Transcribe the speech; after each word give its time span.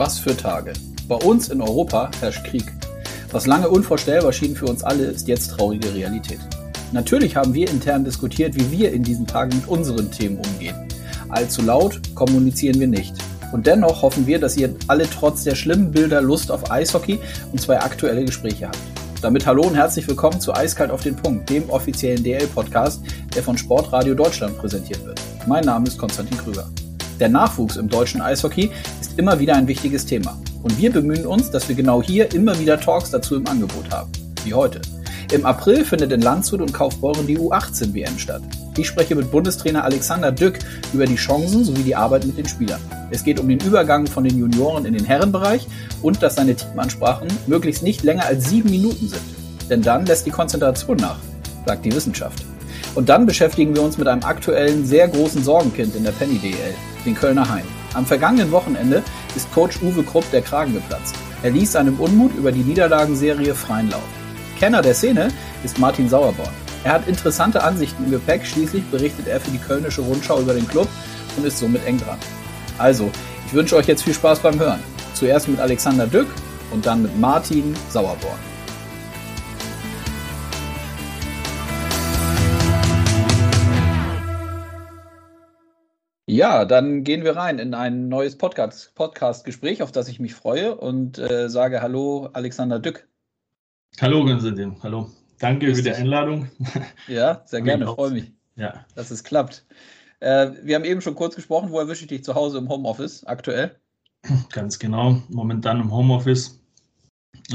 Was 0.00 0.18
für 0.18 0.34
Tage. 0.34 0.72
Bei 1.08 1.16
uns 1.16 1.50
in 1.50 1.60
Europa 1.60 2.10
herrscht 2.20 2.46
Krieg. 2.46 2.64
Was 3.32 3.46
lange 3.46 3.68
unvorstellbar 3.68 4.32
schien 4.32 4.56
für 4.56 4.64
uns 4.64 4.82
alle, 4.82 5.04
ist 5.04 5.28
jetzt 5.28 5.50
traurige 5.50 5.92
Realität. 5.92 6.38
Natürlich 6.90 7.36
haben 7.36 7.52
wir 7.52 7.68
intern 7.68 8.02
diskutiert, 8.02 8.54
wie 8.54 8.70
wir 8.70 8.92
in 8.94 9.02
diesen 9.02 9.26
Tagen 9.26 9.54
mit 9.54 9.68
unseren 9.68 10.10
Themen 10.10 10.38
umgehen. 10.38 10.74
Allzu 11.28 11.60
laut 11.60 12.00
kommunizieren 12.14 12.80
wir 12.80 12.86
nicht. 12.86 13.12
Und 13.52 13.66
dennoch 13.66 14.00
hoffen 14.00 14.26
wir, 14.26 14.38
dass 14.38 14.56
ihr 14.56 14.74
alle 14.86 15.06
trotz 15.06 15.44
der 15.44 15.54
schlimmen 15.54 15.90
Bilder 15.90 16.22
Lust 16.22 16.50
auf 16.50 16.70
Eishockey 16.70 17.18
und 17.52 17.60
zwei 17.60 17.78
aktuelle 17.78 18.24
Gespräche 18.24 18.68
habt. 18.68 18.78
Damit 19.20 19.44
hallo 19.44 19.64
und 19.64 19.74
herzlich 19.74 20.08
willkommen 20.08 20.40
zu 20.40 20.54
Eiskalt 20.54 20.92
auf 20.92 21.02
den 21.02 21.16
Punkt, 21.16 21.50
dem 21.50 21.68
offiziellen 21.68 22.24
DL-Podcast, 22.24 23.02
der 23.34 23.42
von 23.42 23.58
Sportradio 23.58 24.14
Deutschland 24.14 24.56
präsentiert 24.56 25.04
wird. 25.04 25.20
Mein 25.46 25.66
Name 25.66 25.88
ist 25.88 25.98
Konstantin 25.98 26.38
Krüger. 26.38 26.70
Der 27.20 27.28
Nachwuchs 27.28 27.76
im 27.76 27.88
deutschen 27.88 28.22
Eishockey 28.22 28.70
ist 29.00 29.18
immer 29.18 29.38
wieder 29.38 29.54
ein 29.54 29.68
wichtiges 29.68 30.06
Thema. 30.06 30.38
Und 30.62 30.78
wir 30.78 30.90
bemühen 30.90 31.26
uns, 31.26 31.50
dass 31.50 31.68
wir 31.68 31.76
genau 31.76 32.02
hier 32.02 32.34
immer 32.34 32.58
wieder 32.58 32.80
Talks 32.80 33.10
dazu 33.10 33.36
im 33.36 33.46
Angebot 33.46 33.90
haben. 33.90 34.10
Wie 34.44 34.54
heute. 34.54 34.80
Im 35.30 35.44
April 35.46 35.84
findet 35.84 36.10
in 36.12 36.22
Landshut 36.22 36.60
und 36.60 36.72
Kaufbeuren 36.72 37.26
die 37.26 37.38
U18-WM 37.38 38.18
statt. 38.18 38.42
Ich 38.76 38.88
spreche 38.88 39.14
mit 39.14 39.30
Bundestrainer 39.30 39.84
Alexander 39.84 40.32
Dück 40.32 40.58
über 40.92 41.04
die 41.04 41.16
Chancen 41.16 41.64
sowie 41.64 41.82
die 41.82 41.94
Arbeit 41.94 42.24
mit 42.24 42.38
den 42.38 42.48
Spielern. 42.48 42.80
Es 43.10 43.22
geht 43.22 43.38
um 43.38 43.48
den 43.48 43.60
Übergang 43.60 44.06
von 44.06 44.24
den 44.24 44.38
Junioren 44.38 44.86
in 44.86 44.94
den 44.94 45.04
Herrenbereich 45.04 45.66
und 46.02 46.22
dass 46.22 46.36
seine 46.36 46.56
Teamansprachen 46.56 47.28
möglichst 47.46 47.82
nicht 47.82 48.02
länger 48.02 48.24
als 48.24 48.48
sieben 48.48 48.70
Minuten 48.70 49.08
sind. 49.08 49.22
Denn 49.68 49.82
dann 49.82 50.06
lässt 50.06 50.26
die 50.26 50.30
Konzentration 50.30 50.96
nach, 50.96 51.18
sagt 51.66 51.84
die 51.84 51.94
Wissenschaft. 51.94 52.42
Und 52.94 53.08
dann 53.08 53.26
beschäftigen 53.26 53.74
wir 53.74 53.82
uns 53.82 53.98
mit 53.98 54.08
einem 54.08 54.24
aktuellen, 54.24 54.84
sehr 54.84 55.08
großen 55.08 55.44
Sorgenkind 55.44 55.94
in 55.94 56.04
der 56.04 56.12
Penny 56.12 56.38
DL, 56.38 56.74
den 57.04 57.14
Kölner 57.14 57.48
Hain. 57.48 57.64
Am 57.94 58.04
vergangenen 58.04 58.50
Wochenende 58.50 59.02
ist 59.34 59.52
Coach 59.52 59.80
Uwe 59.82 60.02
Krupp 60.02 60.28
der 60.30 60.42
Kragen 60.42 60.74
geplatzt. 60.74 61.14
Er 61.42 61.50
ließ 61.50 61.72
seinem 61.72 61.98
Unmut 61.98 62.34
über 62.36 62.52
die 62.52 62.62
Niederlagenserie 62.62 63.54
freien 63.54 63.90
Lauf. 63.90 64.02
Kenner 64.58 64.82
der 64.82 64.94
Szene 64.94 65.28
ist 65.64 65.78
Martin 65.78 66.08
Sauerborn. 66.08 66.50
Er 66.84 66.92
hat 66.92 67.08
interessante 67.08 67.62
Ansichten 67.62 68.04
im 68.04 68.10
Gepäck, 68.10 68.44
schließlich 68.44 68.84
berichtet 68.90 69.28
er 69.28 69.40
für 69.40 69.50
die 69.50 69.58
Kölnische 69.58 70.02
Rundschau 70.02 70.40
über 70.40 70.54
den 70.54 70.66
Club 70.66 70.88
und 71.36 71.46
ist 71.46 71.58
somit 71.58 71.84
eng 71.86 71.98
dran. 71.98 72.18
Also, 72.78 73.10
ich 73.46 73.52
wünsche 73.52 73.76
euch 73.76 73.86
jetzt 73.86 74.02
viel 74.02 74.14
Spaß 74.14 74.40
beim 74.40 74.58
Hören. 74.58 74.80
Zuerst 75.14 75.48
mit 75.48 75.60
Alexander 75.60 76.06
Dück 76.06 76.28
und 76.70 76.86
dann 76.86 77.02
mit 77.02 77.18
Martin 77.18 77.74
Sauerborn. 77.90 78.38
Ja, 86.30 86.64
dann 86.64 87.02
gehen 87.02 87.24
wir 87.24 87.34
rein 87.34 87.58
in 87.58 87.74
ein 87.74 88.08
neues 88.08 88.38
Podcast-Gespräch, 88.38 88.94
Podcast 88.94 89.82
auf 89.82 89.90
das 89.90 90.06
ich 90.06 90.20
mich 90.20 90.32
freue 90.32 90.76
und 90.76 91.18
äh, 91.18 91.48
sage 91.48 91.82
Hallo, 91.82 92.30
Alexander 92.34 92.78
Dück. 92.78 93.08
Hallo, 94.00 94.24
Konstantin. 94.24 94.76
Hallo. 94.80 95.10
Danke 95.40 95.66
Grüß 95.66 95.78
für 95.78 95.82
die 95.82 95.92
Einladung. 95.92 96.48
Ja, 97.08 97.42
sehr 97.46 97.62
gerne, 97.62 97.88
freue 97.88 98.12
mich, 98.12 98.30
ja. 98.54 98.84
dass 98.94 99.10
es 99.10 99.24
klappt. 99.24 99.66
Äh, 100.20 100.52
wir 100.62 100.76
haben 100.76 100.84
eben 100.84 101.00
schon 101.00 101.16
kurz 101.16 101.34
gesprochen, 101.34 101.72
wo 101.72 101.80
erwische 101.80 102.02
ich 102.02 102.08
dich 102.10 102.22
zu 102.22 102.36
Hause 102.36 102.58
im 102.58 102.68
Homeoffice 102.68 103.24
aktuell? 103.24 103.74
Ganz 104.52 104.78
genau, 104.78 105.20
momentan 105.30 105.80
im 105.80 105.92
Homeoffice. 105.92 106.60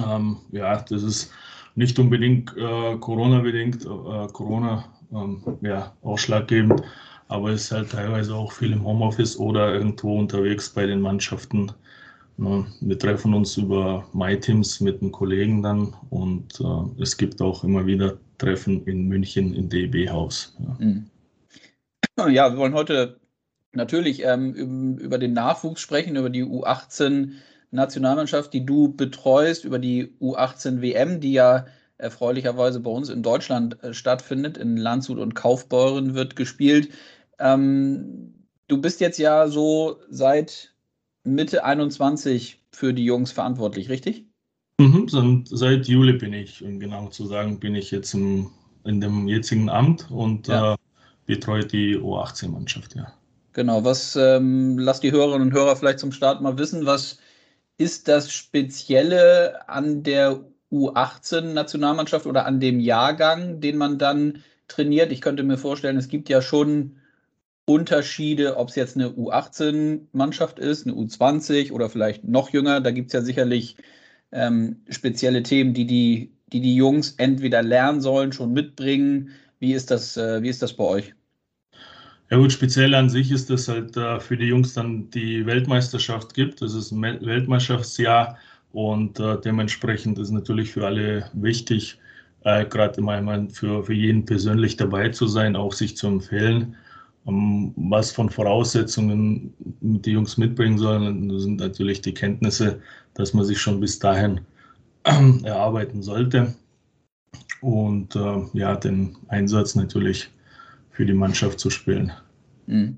Ähm, 0.06 0.42
ja, 0.52 0.82
das 0.82 1.02
ist 1.02 1.32
nicht 1.76 1.98
unbedingt 1.98 2.54
äh, 2.58 2.98
Corona-bedingt, 2.98 3.86
äh, 3.86 4.28
Corona 4.34 4.84
ähm, 5.14 5.42
ja, 5.62 5.94
ausschlaggebend 6.02 6.84
aber 7.28 7.50
es 7.50 7.66
ist 7.66 7.72
halt 7.72 7.92
teilweise 7.92 8.36
auch 8.36 8.52
viel 8.52 8.72
im 8.72 8.84
Homeoffice 8.84 9.38
oder 9.38 9.74
irgendwo 9.74 10.18
unterwegs 10.18 10.70
bei 10.70 10.86
den 10.86 11.02
Mannschaften. 11.02 11.72
Ne, 12.38 12.66
wir 12.82 13.00
treffen 13.00 13.34
uns 13.34 13.56
über 13.56 14.06
MyTeams 14.14 14.82
mit 14.82 15.02
den 15.02 15.12
Kollegen 15.12 15.64
dann 15.64 15.94
und 16.10 16.60
äh, 16.60 17.02
es 17.02 17.16
gibt 17.16 17.42
auch 17.42 17.64
immer 17.64 17.86
wieder 17.86 18.18
Treffen 18.38 18.86
in 18.86 19.08
München 19.08 19.54
im 19.54 19.70
DEB-Haus. 19.70 20.56
Ja. 20.60 20.86
Mhm. 20.86 21.06
ja. 22.34 22.52
wir 22.52 22.58
wollen 22.58 22.74
heute 22.74 23.20
natürlich 23.72 24.24
ähm, 24.24 24.98
über 24.98 25.18
den 25.18 25.34
Nachwuchs 25.34 25.80
sprechen, 25.80 26.18
über 26.18 26.30
die 26.30 26.44
U18 26.44 27.32
Nationalmannschaft, 27.72 28.54
die 28.54 28.66
du 28.66 28.94
betreust, 28.94 29.66
über 29.66 29.80
die 29.80 30.14
U18 30.20 30.82
WM, 30.82 31.22
die 31.22 31.34
ja 31.34 31.66
erfreulicherweise 31.98 32.80
bei 32.82 32.92
uns 32.92 33.10
in 33.10 33.24
Deutschland 33.24 33.82
äh, 33.84 33.94
stattfindet. 33.94 34.58
In 34.58 34.78
Landshut 34.78 35.20
und 35.20 35.36
Kaufbeuren 35.36 36.16
wird 36.16 36.36
gespielt. 36.36 36.90
Ähm, 37.40 38.34
du 38.68 38.82
bist 38.82 39.00
jetzt 39.02 39.18
ja 39.18 39.48
so 39.48 39.98
seit 40.10 40.74
Mitte 41.24 41.64
21 41.64 42.62
für 42.72 42.94
die 42.94 43.06
Jungs 43.06 43.32
verantwortlich, 43.32 43.90
richtig? 43.90 44.26
Mhm, 44.78 45.46
seit 45.46 45.88
Juli 45.88 46.14
bin 46.14 46.34
ich, 46.34 46.64
um 46.64 46.80
genau 46.80 47.08
zu 47.08 47.26
sagen, 47.26 47.60
bin 47.60 47.76
ich 47.76 47.92
jetzt 47.92 48.14
im, 48.14 48.52
in 48.84 49.00
dem 49.00 49.28
jetzigen 49.28 49.70
Amt 49.70 50.12
und 50.12 50.48
ja. 50.48 50.74
äh, 50.74 50.78
betreue 51.26 51.66
die 51.66 51.98
U18-Mannschaft, 51.98 52.96
ja. 52.96 53.08
Genau, 53.54 53.86
was 53.86 54.18
ähm, 54.18 54.78
lass 54.78 55.00
die 55.00 55.14
Hörerinnen 55.14 55.48
und 55.48 55.54
Hörer 55.54 55.78
vielleicht 55.78 56.00
zum 56.00 56.12
Start 56.12 56.42
mal 56.42 56.58
wissen, 56.58 56.86
was 56.86 57.20
ist 57.78 58.10
das 58.10 58.32
Spezielle 58.32 59.70
an 59.70 60.04
der 60.04 60.42
U18-Nationalmannschaft 60.74 62.26
oder 62.26 62.46
an 62.46 62.60
dem 62.60 62.82
Jahrgang, 62.82 63.62
den 63.62 63.78
man 63.78 63.98
dann 63.98 64.44
trainiert? 64.68 65.14
Ich 65.14 65.22
könnte 65.22 65.44
mir 65.44 65.58
vorstellen, 65.58 65.96
es 65.96 66.10
gibt 66.10 66.28
ja 66.28 66.42
schon 66.42 66.98
Unterschiede, 67.66 68.58
ob 68.58 68.70
es 68.70 68.76
jetzt 68.76 68.96
eine 68.96 69.10
U18-Mannschaft 69.10 70.60
ist, 70.60 70.86
eine 70.86 70.96
U20 70.96 71.72
oder 71.72 71.90
vielleicht 71.90 72.24
noch 72.24 72.52
jünger. 72.52 72.80
Da 72.80 72.92
gibt 72.92 73.08
es 73.08 73.14
ja 73.14 73.22
sicherlich 73.22 73.78
ähm, 74.32 74.82
spezielle 74.90 75.42
Themen, 75.44 75.74
die 75.74 75.88
die, 75.88 76.32
die 76.54 76.62
die 76.62 76.76
Jungs 76.76 77.16
entweder 77.18 77.64
lernen 77.64 78.02
sollen, 78.02 78.32
schon 78.32 78.54
mitbringen. 78.54 79.32
Wie 79.60 79.74
ist 79.74 79.90
das, 79.90 80.16
äh, 80.16 80.44
wie 80.44 80.50
ist 80.50 80.62
das 80.62 80.74
bei 80.74 80.84
euch? 80.84 81.16
Ja 82.32 82.38
gut, 82.38 82.52
speziell 82.52 82.94
an 82.96 83.10
sich 83.10 83.32
ist 83.32 83.50
das 83.50 83.68
halt 83.68 83.96
äh, 83.98 84.20
für 84.20 84.36
die 84.38 84.48
Jungs 84.48 84.74
dann 84.74 85.10
die 85.12 85.46
Weltmeisterschaft 85.46 86.34
gibt. 86.34 86.62
Das 86.62 86.74
ist 86.74 86.92
ein 86.92 87.02
Weltmeisterschaftsjahr 87.02 88.38
und 88.74 89.20
äh, 89.20 89.40
dementsprechend 89.42 90.20
ist 90.20 90.32
natürlich 90.32 90.72
für 90.72 90.86
alle 90.86 91.30
wichtig, 91.34 92.00
äh, 92.44 92.66
gerade 92.66 93.00
immer 93.00 93.48
für, 93.50 93.84
für 93.84 93.94
jeden 93.94 94.26
persönlich 94.26 94.76
dabei 94.76 95.10
zu 95.10 95.28
sein, 95.28 95.56
auch 95.56 95.74
sich 95.74 95.98
zu 95.98 96.08
empfehlen. 96.08 96.76
Um, 97.26 97.74
was 97.76 98.12
von 98.12 98.30
Voraussetzungen 98.30 99.52
die 99.82 100.12
Jungs 100.12 100.38
mitbringen 100.38 100.78
sollen, 100.78 101.40
sind 101.40 101.60
natürlich 101.60 102.02
die 102.02 102.14
Kenntnisse, 102.14 102.80
dass 103.16 103.34
man 103.34 103.46
sich 103.46 103.60
schon 103.60 103.80
bis 103.80 103.98
dahin 103.98 104.42
äh, 105.06 105.44
erarbeiten 105.44 106.04
sollte. 106.04 106.54
Und 107.62 108.16
äh, 108.16 108.44
ja, 108.54 108.76
den 108.76 109.18
Einsatz 109.28 109.74
natürlich 109.74 110.30
für 110.92 111.06
die 111.06 111.14
Mannschaft 111.14 111.60
zu 111.60 111.72
spielen. 111.72 112.12
Hm. 112.68 112.98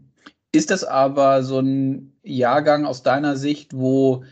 Ist 0.52 0.72
das 0.72 0.84
aber 0.84 1.44
so 1.44 1.60
ein 1.60 2.12
Jahrgang 2.24 2.86
aus 2.86 3.04
deiner 3.04 3.38
Sicht, 3.38 3.78
wo 3.78 4.26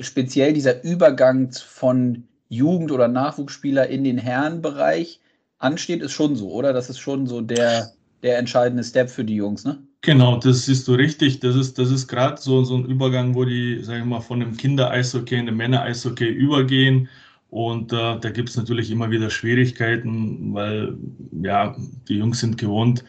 speziell 0.00 0.52
dieser 0.52 0.82
Übergang 0.82 1.52
von 1.52 2.24
Jugend- 2.48 2.90
oder 2.92 3.08
Nachwuchsspieler 3.08 3.88
in 3.88 4.04
den 4.04 4.18
Herrenbereich 4.18 5.20
ansteht, 5.58 6.02
ist 6.02 6.12
schon 6.12 6.36
so, 6.36 6.50
oder? 6.50 6.72
Das 6.72 6.90
ist 6.90 6.98
schon 6.98 7.26
so 7.26 7.40
der, 7.40 7.92
der 8.22 8.38
entscheidende 8.38 8.84
Step 8.84 9.10
für 9.10 9.24
die 9.24 9.36
Jungs, 9.36 9.64
ne? 9.64 9.78
Genau, 10.00 10.36
das 10.36 10.66
siehst 10.66 10.86
du 10.86 10.94
richtig. 10.94 11.40
Das 11.40 11.56
ist, 11.56 11.78
das 11.78 11.90
ist 11.90 12.06
gerade 12.06 12.40
so, 12.40 12.62
so 12.62 12.76
ein 12.76 12.84
Übergang, 12.84 13.34
wo 13.34 13.44
die, 13.44 13.82
sagen 13.82 14.00
wir 14.00 14.16
mal, 14.16 14.20
von 14.20 14.40
dem 14.40 14.56
Kinder-Eishockey 14.56 15.36
in 15.36 15.46
den 15.46 15.56
Männer-Eishockey 15.56 16.28
übergehen. 16.28 17.08
Und 17.50 17.92
äh, 17.92 18.18
da 18.20 18.30
gibt 18.30 18.50
es 18.50 18.56
natürlich 18.56 18.90
immer 18.90 19.10
wieder 19.10 19.30
Schwierigkeiten, 19.30 20.54
weil 20.54 20.96
ja, 21.42 21.74
die 22.08 22.18
Jungs 22.18 22.40
sind 22.40 22.58
gewohnt, 22.58 23.04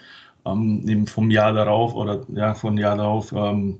ähm, 0.46 0.84
eben 0.88 1.08
vom 1.08 1.30
Jahr 1.30 1.54
darauf 1.54 1.94
oder 1.94 2.26
ja, 2.34 2.56
von 2.56 2.78
Jahr 2.78 2.98
darauf 2.98 3.32
ähm, 3.34 3.80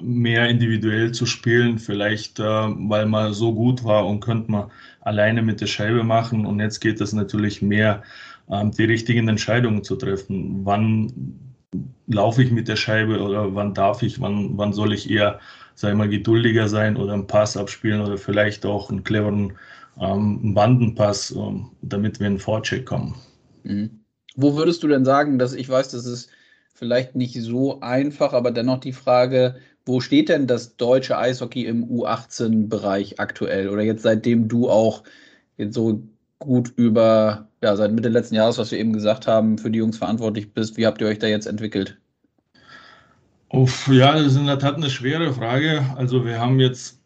mehr 0.00 0.48
individuell 0.48 1.12
zu 1.12 1.26
spielen, 1.26 1.78
vielleicht 1.78 2.40
äh, 2.40 2.42
weil 2.42 3.06
man 3.06 3.34
so 3.34 3.54
gut 3.54 3.84
war 3.84 4.06
und 4.06 4.20
könnte 4.20 4.50
man 4.50 4.70
alleine 5.02 5.42
mit 5.42 5.60
der 5.60 5.66
Scheibe 5.66 6.02
machen. 6.02 6.46
Und 6.46 6.60
jetzt 6.60 6.80
geht 6.80 7.00
es 7.00 7.12
natürlich 7.12 7.62
mehr, 7.62 8.02
die 8.50 8.84
richtigen 8.84 9.28
Entscheidungen 9.28 9.84
zu 9.84 9.96
treffen. 9.96 10.64
Wann 10.64 11.12
laufe 12.06 12.42
ich 12.42 12.50
mit 12.50 12.68
der 12.68 12.76
Scheibe 12.76 13.20
oder 13.20 13.54
wann 13.54 13.74
darf 13.74 14.02
ich, 14.02 14.20
wann, 14.20 14.58
wann 14.58 14.72
soll 14.72 14.92
ich 14.92 15.10
eher, 15.10 15.38
sei 15.74 15.94
mal, 15.94 16.08
geduldiger 16.08 16.68
sein 16.68 16.96
oder 16.96 17.12
einen 17.12 17.26
Pass 17.26 17.56
abspielen 17.56 18.00
oder 18.00 18.18
vielleicht 18.18 18.66
auch 18.66 18.90
einen 18.90 19.04
cleveren 19.04 19.52
ähm, 20.00 20.54
Bandenpass, 20.54 21.30
ähm, 21.30 21.70
damit 21.82 22.18
wir 22.18 22.26
in 22.26 22.34
den 22.34 22.40
Vorcheck 22.40 22.86
kommen. 22.86 23.14
Mhm. 23.62 24.00
Wo 24.36 24.56
würdest 24.56 24.82
du 24.82 24.88
denn 24.88 25.04
sagen, 25.04 25.38
dass 25.38 25.54
ich 25.54 25.68
weiß, 25.68 25.90
das 25.90 26.06
ist 26.06 26.30
vielleicht 26.74 27.14
nicht 27.14 27.40
so 27.40 27.80
einfach, 27.80 28.32
aber 28.32 28.50
dennoch 28.50 28.78
die 28.78 28.92
Frage, 28.92 29.56
wo 29.84 30.00
steht 30.00 30.28
denn 30.28 30.46
das 30.46 30.76
deutsche 30.76 31.18
Eishockey 31.18 31.66
im 31.66 31.84
U18-Bereich 31.84 33.18
aktuell? 33.18 33.68
Oder 33.68 33.82
jetzt 33.82 34.02
seitdem 34.02 34.48
du 34.48 34.68
auch 34.68 35.02
so 35.58 36.02
gut 36.40 36.72
über, 36.76 37.48
ja, 37.62 37.76
seit 37.76 37.92
Mitte 37.92 38.08
letzten 38.08 38.34
Jahres, 38.34 38.58
was 38.58 38.72
wir 38.72 38.78
eben 38.78 38.92
gesagt 38.92 39.26
haben, 39.26 39.58
für 39.58 39.70
die 39.70 39.78
Jungs 39.78 39.98
verantwortlich 39.98 40.52
bist, 40.52 40.76
wie 40.76 40.86
habt 40.86 41.00
ihr 41.00 41.06
euch 41.06 41.18
da 41.18 41.28
jetzt 41.28 41.46
entwickelt? 41.46 41.96
Uff, 43.50 43.88
ja, 43.88 44.14
das 44.14 44.26
ist 44.26 44.36
in 44.36 44.46
der 44.46 44.58
Tat 44.58 44.76
eine 44.76 44.90
schwere 44.90 45.32
Frage. 45.32 45.84
Also 45.96 46.24
wir 46.24 46.40
haben 46.40 46.60
jetzt 46.60 47.00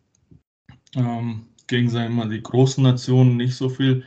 ähm, 0.95 1.47
gegen 1.67 1.89
sagen 1.89 2.15
wir 2.15 2.25
mal, 2.25 2.31
die 2.31 2.43
großen 2.43 2.83
Nationen 2.83 3.37
nicht 3.37 3.55
so 3.55 3.69
viel 3.69 4.05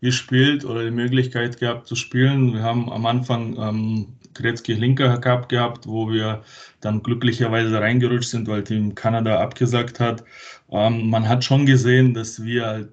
gespielt 0.00 0.64
oder 0.64 0.84
die 0.84 0.90
Möglichkeit 0.90 1.58
gehabt 1.58 1.86
zu 1.86 1.94
spielen. 1.94 2.52
Wir 2.52 2.62
haben 2.62 2.90
am 2.92 3.06
Anfang 3.06 3.56
ähm, 3.58 4.16
Gretzky 4.34 4.74
Linker 4.74 5.18
Cup 5.18 5.48
gehabt, 5.48 5.86
wo 5.86 6.10
wir 6.10 6.42
dann 6.80 7.02
glücklicherweise 7.02 7.80
reingerutscht 7.80 8.30
sind, 8.30 8.48
weil 8.48 8.64
Team 8.64 8.94
Kanada 8.94 9.40
abgesagt 9.40 10.00
hat. 10.00 10.24
Ähm, 10.70 11.08
man 11.08 11.28
hat 11.28 11.44
schon 11.44 11.66
gesehen, 11.66 12.14
dass 12.14 12.42
wir 12.42 12.66
halt 12.66 12.90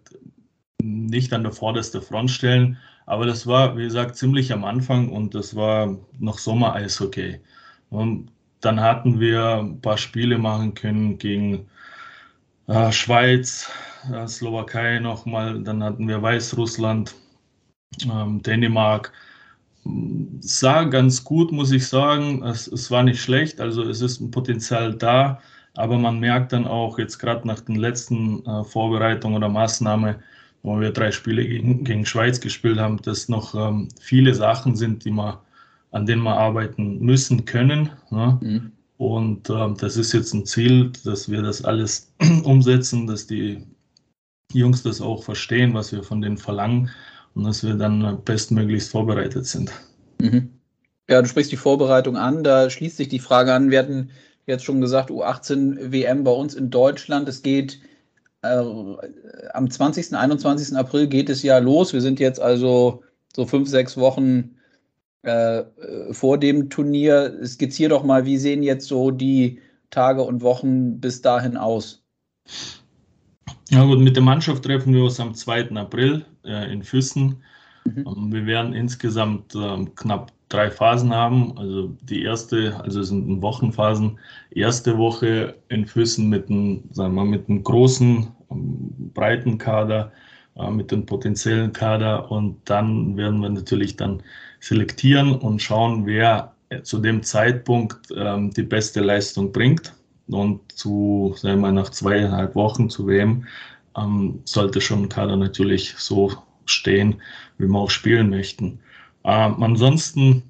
nicht 0.83 1.33
an 1.33 1.43
der 1.43 1.53
vordersten 1.53 2.01
Front 2.01 2.31
stellen, 2.31 2.77
aber 3.05 3.25
das 3.25 3.47
war, 3.47 3.77
wie 3.77 3.83
gesagt, 3.83 4.15
ziemlich 4.15 4.51
am 4.53 4.63
Anfang 4.63 5.09
und 5.09 5.35
das 5.35 5.55
war 5.55 5.97
noch 6.19 6.37
Sommer-Eishockey. 6.37 7.39
Und 7.89 8.31
dann 8.61 8.79
hatten 8.79 9.19
wir 9.19 9.59
ein 9.59 9.81
paar 9.81 9.97
Spiele 9.97 10.37
machen 10.37 10.73
können 10.73 11.17
gegen 11.17 11.67
äh, 12.67 12.91
Schweiz, 12.91 13.69
äh, 14.11 14.27
Slowakei 14.27 14.99
nochmal, 14.99 15.61
dann 15.63 15.83
hatten 15.83 16.07
wir 16.07 16.21
Weißrussland, 16.21 17.13
ähm, 18.05 18.41
Dänemark. 18.41 19.11
Sah 20.39 20.83
ganz 20.85 21.23
gut, 21.23 21.51
muss 21.51 21.71
ich 21.71 21.87
sagen. 21.87 22.41
Es, 22.43 22.67
es 22.67 22.89
war 22.89 23.03
nicht 23.03 23.21
schlecht, 23.21 23.59
also 23.59 23.83
es 23.83 24.01
ist 24.01 24.21
ein 24.21 24.31
Potenzial 24.31 24.93
da, 24.95 25.41
aber 25.75 25.97
man 25.97 26.19
merkt 26.19 26.53
dann 26.53 26.65
auch 26.65 26.97
jetzt 26.99 27.17
gerade 27.19 27.47
nach 27.47 27.59
den 27.59 27.75
letzten 27.75 28.45
äh, 28.45 28.63
Vorbereitungen 28.63 29.37
oder 29.37 29.49
Maßnahmen, 29.49 30.15
wo 30.63 30.79
wir 30.79 30.91
drei 30.91 31.11
Spiele 31.11 31.45
gegen, 31.45 31.83
gegen 31.83 32.05
Schweiz 32.05 32.39
gespielt 32.39 32.79
haben, 32.79 33.01
dass 33.01 33.29
noch 33.29 33.53
ähm, 33.53 33.89
viele 33.99 34.33
Sachen 34.33 34.75
sind, 34.75 35.05
die 35.05 35.11
man, 35.11 35.37
an 35.91 36.05
denen 36.05 36.23
wir 36.23 36.37
arbeiten 36.37 36.99
müssen 36.99 37.45
können. 37.45 37.89
Ne? 38.09 38.39
Mhm. 38.41 38.71
Und 38.97 39.49
äh, 39.49 39.73
das 39.77 39.97
ist 39.97 40.13
jetzt 40.13 40.33
ein 40.33 40.45
Ziel, 40.45 40.91
dass 41.03 41.29
wir 41.29 41.41
das 41.41 41.63
alles 41.63 42.13
umsetzen, 42.43 43.05
dass 43.07 43.27
die 43.27 43.61
Jungs 44.53 44.83
das 44.83 45.01
auch 45.01 45.23
verstehen, 45.23 45.73
was 45.73 45.91
wir 45.91 46.01
von 46.01 46.21
denen 46.21 46.37
verlangen 46.37 46.89
und 47.35 47.43
dass 47.43 47.63
wir 47.63 47.73
dann 47.73 48.23
bestmöglichst 48.23 48.89
vorbereitet 48.89 49.45
sind. 49.45 49.71
Mhm. 50.21 50.49
Ja, 51.09 51.21
du 51.21 51.27
sprichst 51.27 51.51
die 51.51 51.57
Vorbereitung 51.57 52.15
an, 52.15 52.43
da 52.43 52.69
schließt 52.69 52.95
sich 52.95 53.09
die 53.09 53.19
Frage 53.19 53.53
an. 53.53 53.69
Wir 53.69 53.79
hatten 53.79 54.11
jetzt 54.45 54.63
schon 54.63 54.79
gesagt, 54.79 55.09
U18 55.09 55.91
WM 55.91 56.23
bei 56.23 56.31
uns 56.31 56.53
in 56.53 56.69
Deutschland. 56.69 57.27
Es 57.27 57.41
geht 57.41 57.79
äh, 58.43 59.47
am 59.53 59.69
20., 59.69 60.15
21. 60.15 60.75
April 60.77 61.07
geht 61.07 61.29
es 61.29 61.43
ja 61.43 61.57
los. 61.57 61.93
Wir 61.93 62.01
sind 62.01 62.19
jetzt 62.19 62.39
also 62.39 63.03
so 63.35 63.45
fünf, 63.45 63.69
sechs 63.69 63.97
Wochen 63.97 64.55
äh, 65.23 65.63
vor 66.11 66.37
dem 66.37 66.69
Turnier. 66.69 67.39
Skizzier 67.45 67.89
doch 67.89 68.03
mal, 68.03 68.25
wie 68.25 68.37
sehen 68.37 68.63
jetzt 68.63 68.87
so 68.87 69.11
die 69.11 69.59
Tage 69.89 70.21
und 70.21 70.41
Wochen 70.41 70.99
bis 70.99 71.21
dahin 71.21 71.57
aus? 71.57 72.03
Ja 73.69 73.83
gut, 73.85 73.99
mit 73.99 74.15
der 74.15 74.23
Mannschaft 74.23 74.63
treffen 74.63 74.93
wir 74.93 75.03
uns 75.03 75.19
am 75.19 75.33
2. 75.33 75.71
April 75.71 76.25
äh, 76.43 76.71
in 76.71 76.83
Füssen. 76.83 77.41
Mhm. 77.85 78.05
Ähm, 78.05 78.31
wir 78.31 78.45
werden 78.45 78.73
insgesamt 78.73 79.55
äh, 79.55 79.85
knapp 79.95 80.31
drei 80.53 80.69
Phasen 80.69 81.13
haben. 81.13 81.57
Also 81.57 81.95
die 82.01 82.23
erste, 82.23 82.79
also 82.83 83.01
es 83.01 83.09
sind 83.09 83.41
Wochenphasen. 83.41 84.19
Erste 84.51 84.97
Woche 84.97 85.55
in 85.69 85.85
Füssen 85.85 86.29
mit 86.29 86.49
einem, 86.49 86.83
sagen 86.91 87.15
wir, 87.15 87.25
mit 87.25 87.49
einem 87.49 87.63
großen, 87.63 88.27
breiten 89.13 89.57
Kader, 89.57 90.11
äh, 90.55 90.69
mit 90.69 90.91
dem 90.91 91.05
potenziellen 91.05 91.73
Kader 91.73 92.31
und 92.31 92.57
dann 92.65 93.17
werden 93.17 93.39
wir 93.39 93.49
natürlich 93.49 93.95
dann 93.95 94.21
selektieren 94.59 95.35
und 95.35 95.61
schauen, 95.61 96.05
wer 96.05 96.53
zu 96.83 96.99
dem 96.99 97.21
Zeitpunkt 97.21 98.11
ähm, 98.15 98.51
die 98.51 98.63
beste 98.63 99.01
Leistung 99.01 99.51
bringt. 99.51 99.93
Und 100.27 100.71
zu, 100.71 101.35
sagen 101.37 101.61
wir, 101.61 101.71
nach 101.71 101.89
zweieinhalb 101.89 102.55
Wochen 102.55 102.89
zu 102.89 103.05
WM 103.07 103.45
ähm, 103.97 104.39
sollte 104.45 104.81
schon 104.81 105.03
ein 105.03 105.09
Kader 105.09 105.35
natürlich 105.35 105.93
so 105.97 106.31
stehen, 106.65 107.21
wie 107.57 107.67
wir 107.67 107.77
auch 107.77 107.89
spielen 107.89 108.29
möchten. 108.29 108.79
Ähm, 109.25 109.63
ansonsten 109.63 110.43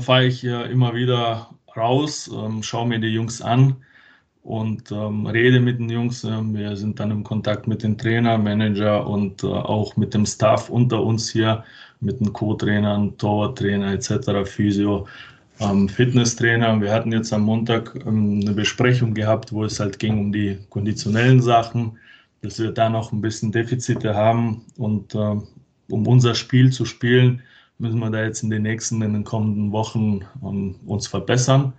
fahre 0.00 0.26
ich 0.26 0.42
ja 0.42 0.62
immer 0.64 0.94
wieder 0.94 1.50
raus, 1.76 2.30
ähm, 2.32 2.62
schaue 2.62 2.88
mir 2.88 2.98
die 2.98 3.08
Jungs 3.08 3.40
an 3.40 3.76
und 4.42 4.90
ähm, 4.90 5.26
rede 5.26 5.60
mit 5.60 5.78
den 5.78 5.90
Jungs. 5.90 6.24
Ähm, 6.24 6.54
wir 6.54 6.76
sind 6.76 6.98
dann 7.00 7.10
im 7.10 7.24
Kontakt 7.24 7.66
mit 7.68 7.82
den 7.82 7.96
Trainer, 7.98 8.38
Manager 8.38 9.06
und 9.06 9.44
äh, 9.44 9.46
auch 9.46 9.96
mit 9.96 10.14
dem 10.14 10.26
Staff 10.26 10.70
unter 10.70 11.02
uns 11.02 11.30
hier, 11.30 11.64
mit 12.00 12.20
den 12.20 12.32
Co-Trainern, 12.32 13.16
Torwarttrainer 13.18 13.92
etc., 13.92 14.44
Physio 14.44 15.06
ähm, 15.60 15.88
Fitnesstrainer. 15.88 16.80
Wir 16.80 16.92
hatten 16.92 17.12
jetzt 17.12 17.32
am 17.32 17.42
Montag 17.42 17.94
ähm, 18.06 18.40
eine 18.42 18.52
Besprechung 18.52 19.14
gehabt, 19.14 19.52
wo 19.52 19.64
es 19.64 19.80
halt 19.80 19.98
ging 19.98 20.18
um 20.18 20.32
die 20.32 20.58
konditionellen 20.70 21.42
Sachen, 21.42 21.98
dass 22.42 22.58
wir 22.58 22.70
da 22.70 22.88
noch 22.88 23.12
ein 23.12 23.20
bisschen 23.20 23.52
Defizite 23.52 24.14
haben 24.14 24.64
und 24.76 25.14
äh, 25.14 25.36
um 25.90 26.06
unser 26.06 26.34
Spiel 26.34 26.70
zu 26.70 26.84
spielen, 26.84 27.42
müssen 27.78 27.98
wir 28.00 28.10
da 28.10 28.24
jetzt 28.24 28.42
in 28.42 28.50
den 28.50 28.62
nächsten, 28.62 29.00
in 29.02 29.12
den 29.12 29.24
kommenden 29.24 29.72
Wochen 29.72 30.20
um, 30.40 30.56
ähm, 30.56 30.74
uns 30.86 31.06
verbessern. 31.06 31.72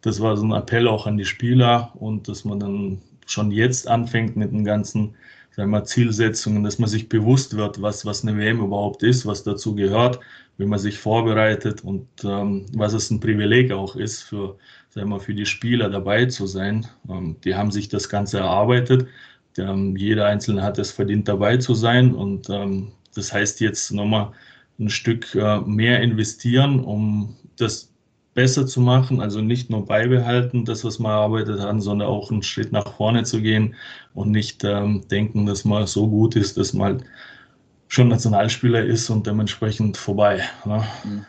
Das 0.00 0.20
war 0.20 0.36
so 0.36 0.44
ein 0.44 0.52
Appell 0.52 0.88
auch 0.88 1.06
an 1.06 1.16
die 1.16 1.24
Spieler 1.24 1.92
und 1.94 2.28
dass 2.28 2.44
man 2.44 2.60
dann 2.60 3.02
schon 3.26 3.50
jetzt 3.50 3.88
anfängt 3.88 4.36
mit 4.36 4.52
den 4.52 4.64
ganzen 4.64 5.14
sagen 5.54 5.70
wir, 5.70 5.84
Zielsetzungen, 5.84 6.64
dass 6.64 6.78
man 6.78 6.88
sich 6.88 7.08
bewusst 7.08 7.56
wird, 7.56 7.80
was, 7.80 8.04
was 8.04 8.24
eine 8.24 8.36
WM 8.36 8.60
überhaupt 8.60 9.02
ist, 9.02 9.24
was 9.24 9.44
dazu 9.44 9.74
gehört, 9.74 10.18
wie 10.58 10.66
man 10.66 10.78
sich 10.78 10.98
vorbereitet 10.98 11.84
und 11.84 12.06
ähm, 12.24 12.66
was 12.74 12.92
es 12.92 13.10
ein 13.10 13.20
Privileg 13.20 13.70
auch 13.72 13.96
ist, 13.96 14.22
für, 14.22 14.56
sagen 14.90 15.10
wir, 15.10 15.20
für 15.20 15.34
die 15.34 15.46
Spieler 15.46 15.90
dabei 15.90 16.26
zu 16.26 16.46
sein. 16.46 16.86
Ähm, 17.08 17.36
die 17.44 17.54
haben 17.54 17.70
sich 17.70 17.88
das 17.88 18.08
Ganze 18.08 18.38
erarbeitet. 18.38 19.06
Die, 19.56 19.94
jeder 19.96 20.26
Einzelne 20.26 20.62
hat 20.62 20.78
es 20.78 20.90
verdient, 20.90 21.28
dabei 21.28 21.56
zu 21.58 21.74
sein. 21.74 22.14
Und 22.14 22.50
ähm, 22.50 22.92
das 23.14 23.32
heißt 23.32 23.60
jetzt 23.60 23.92
nochmal 23.92 24.32
ein 24.78 24.90
Stück 24.90 25.34
äh, 25.34 25.60
mehr 25.60 26.00
investieren, 26.00 26.80
um 26.80 27.36
das 27.56 27.90
besser 28.34 28.66
zu 28.66 28.80
machen, 28.80 29.20
also 29.20 29.40
nicht 29.40 29.70
nur 29.70 29.86
beibehalten, 29.86 30.64
das, 30.64 30.84
was 30.84 30.98
man 30.98 31.12
erarbeitet 31.12 31.60
hat, 31.60 31.80
sondern 31.80 32.08
auch 32.08 32.30
einen 32.30 32.42
Schritt 32.42 32.72
nach 32.72 32.96
vorne 32.96 33.22
zu 33.22 33.40
gehen 33.40 33.74
und 34.12 34.30
nicht 34.30 34.64
ähm, 34.64 35.06
denken, 35.08 35.46
dass 35.46 35.64
man 35.64 35.86
so 35.86 36.08
gut 36.08 36.34
ist, 36.34 36.56
dass 36.56 36.72
man 36.72 37.04
schon 37.88 38.08
Nationalspieler 38.08 38.84
ist 38.84 39.08
und 39.08 39.26
dementsprechend 39.26 39.96
vorbei. 39.96 40.42
Ne? 40.64 40.84
Mhm. 41.04 41.26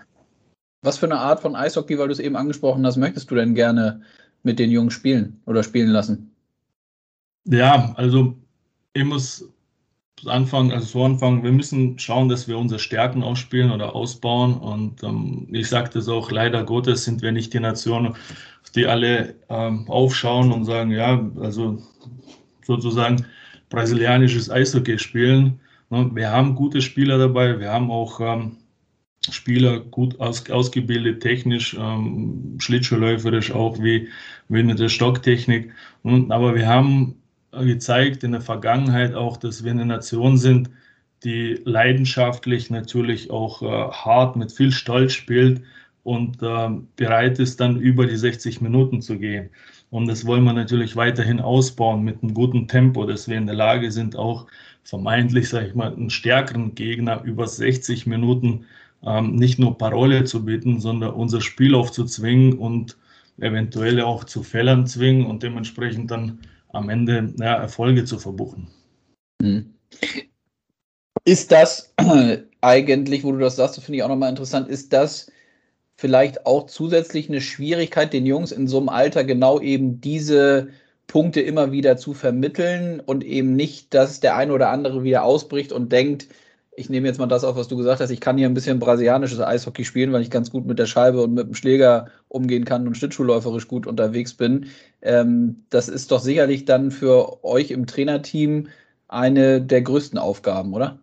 Was 0.82 0.98
für 0.98 1.06
eine 1.06 1.18
Art 1.18 1.40
von 1.40 1.56
Eishockey, 1.56 1.98
weil 1.98 2.08
du 2.08 2.14
es 2.14 2.20
eben 2.20 2.36
angesprochen 2.36 2.86
hast, 2.86 2.98
möchtest 2.98 3.30
du 3.30 3.36
denn 3.36 3.56
gerne 3.56 4.02
mit 4.44 4.60
den 4.60 4.70
Jungs 4.70 4.94
spielen 4.94 5.42
oder 5.46 5.64
spielen 5.64 5.90
lassen? 5.90 6.32
Ja, 7.46 7.94
also 7.98 8.36
ich 8.94 9.04
muss 9.04 9.48
anfangen, 10.26 10.72
also 10.72 10.86
so 10.86 11.04
anfangen, 11.04 11.44
wir 11.44 11.52
müssen 11.52 12.00
schauen, 12.00 12.30
dass 12.30 12.48
wir 12.48 12.58
unsere 12.58 12.80
Stärken 12.80 13.24
ausspielen 13.24 13.72
oder 13.72 13.96
ausbauen. 13.96 14.56
Und 14.56 15.04
ähm, 15.04 15.48
ich 15.52 15.68
sage 15.68 15.90
das 15.94 16.08
auch, 16.08 16.32
leider 16.32 16.64
Gottes 16.64 17.04
sind 17.04 17.22
wir 17.22 17.32
nicht 17.32 17.54
die 17.54 17.60
Nation, 17.60 18.16
die 18.76 18.88
alle 18.88 19.36
ähm, 19.50 19.86
aufschauen 19.90 20.52
und 20.52 20.66
sagen, 20.66 20.92
ja, 20.92 21.30
also 21.40 21.82
sozusagen 22.64 23.26
brasilianisches 23.70 24.50
Eishockey 24.50 25.00
spielen. 25.00 25.60
Ne, 25.90 26.10
wir 26.14 26.32
haben 26.32 26.56
gute 26.56 26.82
Spieler 26.82 27.18
dabei, 27.18 27.60
wir 27.60 27.72
haben 27.72 27.92
auch 27.92 28.20
ähm, 28.20 28.58
Spieler 29.30 29.80
gut 29.80 30.20
aus, 30.20 30.50
ausgebildet, 30.50 31.22
technisch, 31.22 31.76
ähm, 31.80 32.58
schlittschuhläuferisch 32.60 33.52
auch 33.52 33.80
wie, 33.82 34.08
wie 34.50 34.64
mit 34.64 34.80
der 34.80 34.90
Stocktechnik. 34.90 35.72
Und, 36.04 36.32
aber 36.32 36.56
wir 36.56 36.68
haben 36.68 37.16
gezeigt 37.64 38.24
in 38.24 38.34
der 38.34 38.42
Vergangenheit 38.42 39.16
auch, 39.16 39.38
dass 39.38 39.64
wir 39.64 39.72
eine 39.72 39.86
Nation 39.86 40.38
sind, 40.38 40.70
die 41.24 41.60
leidenschaftlich 41.66 42.70
natürlich 42.70 43.32
auch 43.32 43.62
äh, 43.62 43.92
hart 43.92 44.36
mit 44.36 44.52
viel 44.52 44.72
Stolz 44.72 45.14
spielt 45.14 45.62
und 46.04 46.42
äh, 46.44 46.70
bereit 46.96 47.40
ist, 47.40 47.60
dann 47.60 47.80
über 47.80 48.06
die 48.06 48.18
60 48.18 48.62
Minuten 48.62 49.02
zu 49.02 49.18
gehen. 49.18 49.50
Und 49.90 50.08
das 50.08 50.26
wollen 50.26 50.44
wir 50.44 50.54
natürlich 50.54 50.96
weiterhin 50.96 51.40
ausbauen 51.40 52.04
mit 52.04 52.22
einem 52.22 52.34
guten 52.34 52.68
Tempo, 52.68 53.06
dass 53.06 53.28
wir 53.28 53.38
in 53.38 53.48
der 53.48 53.56
Lage 53.56 53.92
sind, 53.92 54.16
auch 54.16 54.48
vermeintlich, 54.84 55.50
sage 55.50 55.68
ich 55.68 55.76
mal, 55.76 55.94
einen 55.94 56.10
stärkeren 56.10 56.76
Gegner 56.76 57.24
über 57.24 57.48
60 57.48 58.06
Minuten 58.06 58.66
ähm, 59.04 59.36
nicht 59.36 59.60
nur 59.60 59.78
Parole 59.78 60.24
zu 60.26 60.46
bieten, 60.46 60.80
sondern 60.80 61.12
unser 61.12 61.42
Spiel 61.42 61.76
aufzuzwingen 61.76 62.54
und 62.54 62.98
eventuell 63.40 64.02
auch 64.02 64.24
zu 64.24 64.44
Fällern 64.44 64.88
zwingen 64.88 65.26
und 65.26 65.44
dementsprechend 65.44 66.12
dann 66.12 66.40
am 66.76 66.90
Ende 66.90 67.34
ja, 67.40 67.56
Erfolge 67.56 68.06
zu 68.06 68.20
verbuchen. 68.20 68.68
Hm. 69.42 69.74
Ist 71.24 71.52
das 71.52 71.94
eigentlich, 72.62 73.24
wo 73.24 73.32
du 73.32 73.40
das 73.40 73.56
sagst, 73.56 73.82
finde 73.82 73.98
ich 73.98 74.04
auch 74.04 74.10
nochmal 74.10 74.30
interessant, 74.30 74.68
ist 74.68 74.94
das 74.94 75.32
vielleicht 75.96 76.46
auch 76.46 76.68
zusätzlich 76.68 77.30
eine 77.30 77.42
Schwierigkeit, 77.42 78.14
den 78.14 78.26
Jungs 78.26 78.52
in 78.52 78.68
so 78.68 78.78
einem 78.78 78.90
Alter 78.90 79.24
genau 79.24 79.60
eben 79.60 80.02
diese 80.02 80.70
Punkte 81.08 81.42
immer 81.42 81.72
wieder 81.72 81.98
zu 81.98 82.14
vermitteln 82.14 83.00
und 83.00 83.24
eben 83.24 83.56
nicht, 83.56 83.94
dass 83.94 84.20
der 84.20 84.36
eine 84.36 84.54
oder 84.54 84.70
andere 84.70 85.04
wieder 85.04 85.24
ausbricht 85.24 85.72
und 85.72 85.92
denkt, 85.92 86.28
ich 86.78 86.90
nehme 86.90 87.08
jetzt 87.08 87.20
mal 87.20 87.28
das 87.28 87.44
auf, 87.44 87.56
was 87.56 87.68
du 87.68 87.78
gesagt 87.78 88.02
hast, 88.02 88.10
ich 88.10 88.20
kann 88.20 88.38
hier 88.38 88.48
ein 88.48 88.54
bisschen 88.54 88.80
brasilianisches 88.80 89.40
Eishockey 89.40 89.86
spielen, 89.86 90.12
weil 90.12 90.22
ich 90.22 90.30
ganz 90.30 90.52
gut 90.52 90.66
mit 90.66 90.80
der 90.80 90.86
Scheibe 90.86 91.22
und 91.22 91.34
mit 91.34 91.48
dem 91.48 91.54
Schläger 91.54 92.08
umgehen 92.28 92.66
kann 92.66 92.88
und 92.88 92.98
schlittschuhläuferisch 92.98 93.68
gut 93.68 93.88
unterwegs 93.88 94.34
bin. 94.34 94.68
Ähm, 95.02 95.64
das 95.70 95.88
ist 95.88 96.12
doch 96.12 96.20
sicherlich 96.20 96.66
dann 96.66 96.92
für 96.92 97.44
euch 97.44 97.72
im 97.72 97.86
Trainerteam 97.88 98.68
eine 99.08 99.62
der 99.62 99.82
größten 99.82 100.20
Aufgaben, 100.20 100.74
oder? 100.74 101.00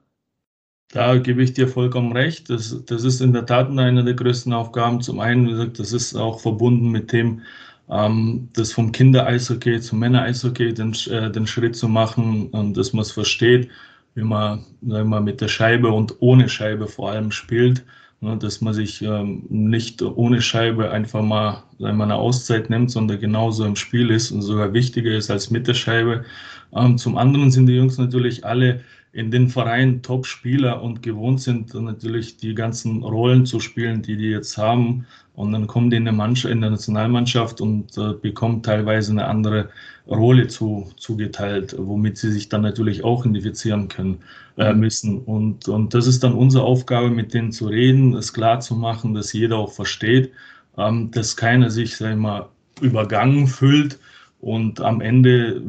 Da 0.93 1.17
gebe 1.17 1.43
ich 1.43 1.55
dir 1.55 1.69
vollkommen 1.69 2.13
recht. 2.13 2.51
Das, 2.51 2.85
das 2.85 3.05
ist 3.05 3.23
in 3.23 3.33
der 3.33 3.47
Tat 3.47 3.71
eine 3.71 4.05
der 4.05 4.15
größten 4.15 4.53
Aufgaben. 4.53 5.01
Zum 5.01 5.21
einen, 5.21 5.47
wie 5.47 5.53
gesagt, 5.53 5.79
das 5.79 5.93
ist 5.93 6.15
auch 6.15 6.41
verbunden 6.41 6.91
mit 6.91 7.13
dem, 7.13 7.41
ähm, 7.89 8.51
das 8.53 8.73
vom 8.73 8.93
Kinder-Eishockey 8.93 9.81
zum 9.81 10.01
Männer-Eishockey 10.01 10.75
den, 10.75 10.95
äh, 11.09 11.31
den 11.31 11.47
Schritt 11.47 11.77
zu 11.77 11.89
machen 11.89 12.49
und 12.49 12.77
dass 12.77 12.93
man 12.93 13.03
es 13.03 13.13
versteht 13.13 13.71
wie 14.15 14.23
man, 14.23 14.65
sagen 14.87 15.09
wir, 15.09 15.21
mit 15.21 15.41
der 15.41 15.49
Scheibe 15.49 15.91
und 15.91 16.17
ohne 16.21 16.49
Scheibe 16.49 16.87
vor 16.87 17.11
allem 17.11 17.31
spielt. 17.31 17.85
Ne, 18.23 18.37
dass 18.39 18.61
man 18.61 18.73
sich 18.73 19.03
ähm, 19.03 19.43
nicht 19.49 20.01
ohne 20.01 20.41
Scheibe 20.41 20.93
einfach 20.93 21.23
mal 21.23 21.65
sagen 21.81 21.97
wir, 21.97 22.05
eine 22.05 22.15
Auszeit 22.15 22.71
nimmt, 22.71 22.93
sondern 22.93 23.19
genauso 23.19 23.65
im 23.65 23.75
Spiel 23.75 24.11
ist 24.11 24.31
und 24.31 24.43
sogar 24.43 24.73
wichtiger 24.73 25.11
ist 25.11 25.29
als 25.29 25.51
mit 25.51 25.67
der 25.67 25.75
Scheibe. 25.75 26.25
Ähm, 26.73 26.97
zum 26.99 27.17
anderen 27.17 27.51
sind 27.51 27.67
die 27.67 27.75
Jungs 27.75 27.99
natürlich 27.99 28.45
alle 28.45 28.81
in 29.13 29.31
den 29.31 29.49
Vereinen 29.49 30.03
Top-Spieler 30.03 30.83
und 30.83 31.03
gewohnt 31.03 31.41
sind, 31.41 31.75
natürlich 31.75 32.39
die 32.39 32.55
ganzen 32.55 33.03
Rollen 33.03 33.45
zu 33.45 33.61
spielen, 33.61 34.03
die 34.03 34.17
die 34.17 34.31
jetzt 34.31 34.57
haben. 34.57 35.07
Und 35.35 35.53
dann 35.53 35.67
kommen 35.67 35.91
die 35.91 35.97
in 35.97 36.05
der, 36.05 36.15
Mannschaft, 36.15 36.53
in 36.53 36.63
der 36.63 36.71
Nationalmannschaft 36.71 37.61
und 37.61 37.97
äh, 37.99 38.15
bekommen 38.15 38.63
teilweise 38.63 39.13
eine 39.13 39.27
andere 39.27 39.69
Rolle 40.07 40.47
zu, 40.49 40.91
zugeteilt, 40.97 41.75
womit 41.79 42.17
sie 42.17 42.33
sich 42.33 42.49
dann 42.49 42.63
natürlich 42.63 43.05
auch 43.05 43.25
identifizieren 43.25 43.89
können 43.89 44.19
äh, 44.57 44.73
mhm. 44.73 44.81
müssen. 44.81 45.19
Und, 45.19 45.69
und 45.69 45.93
das 45.93 46.07
ist 46.07 46.25
dann 46.25 46.33
unsere 46.33 46.65
Aufgabe, 46.65 47.11
mit 47.11 47.35
denen 47.35 47.53
zu 47.53 47.67
reden, 47.67 48.15
es 48.15 48.33
klar 48.33 48.61
zu 48.61 48.75
machen, 48.75 49.13
dass 49.15 49.33
jeder 49.33 49.59
auch 49.59 49.73
versteht, 49.73 50.33
ähm, 50.79 51.11
dass 51.11 51.37
keiner 51.37 51.71
sich, 51.71 51.97
sag 51.97 52.13
ich 52.13 52.17
mal, 52.17 52.49
übergangen 52.81 53.47
fühlt 53.47 53.99
und 54.41 54.81
am 54.81 55.01
Ende 55.01 55.63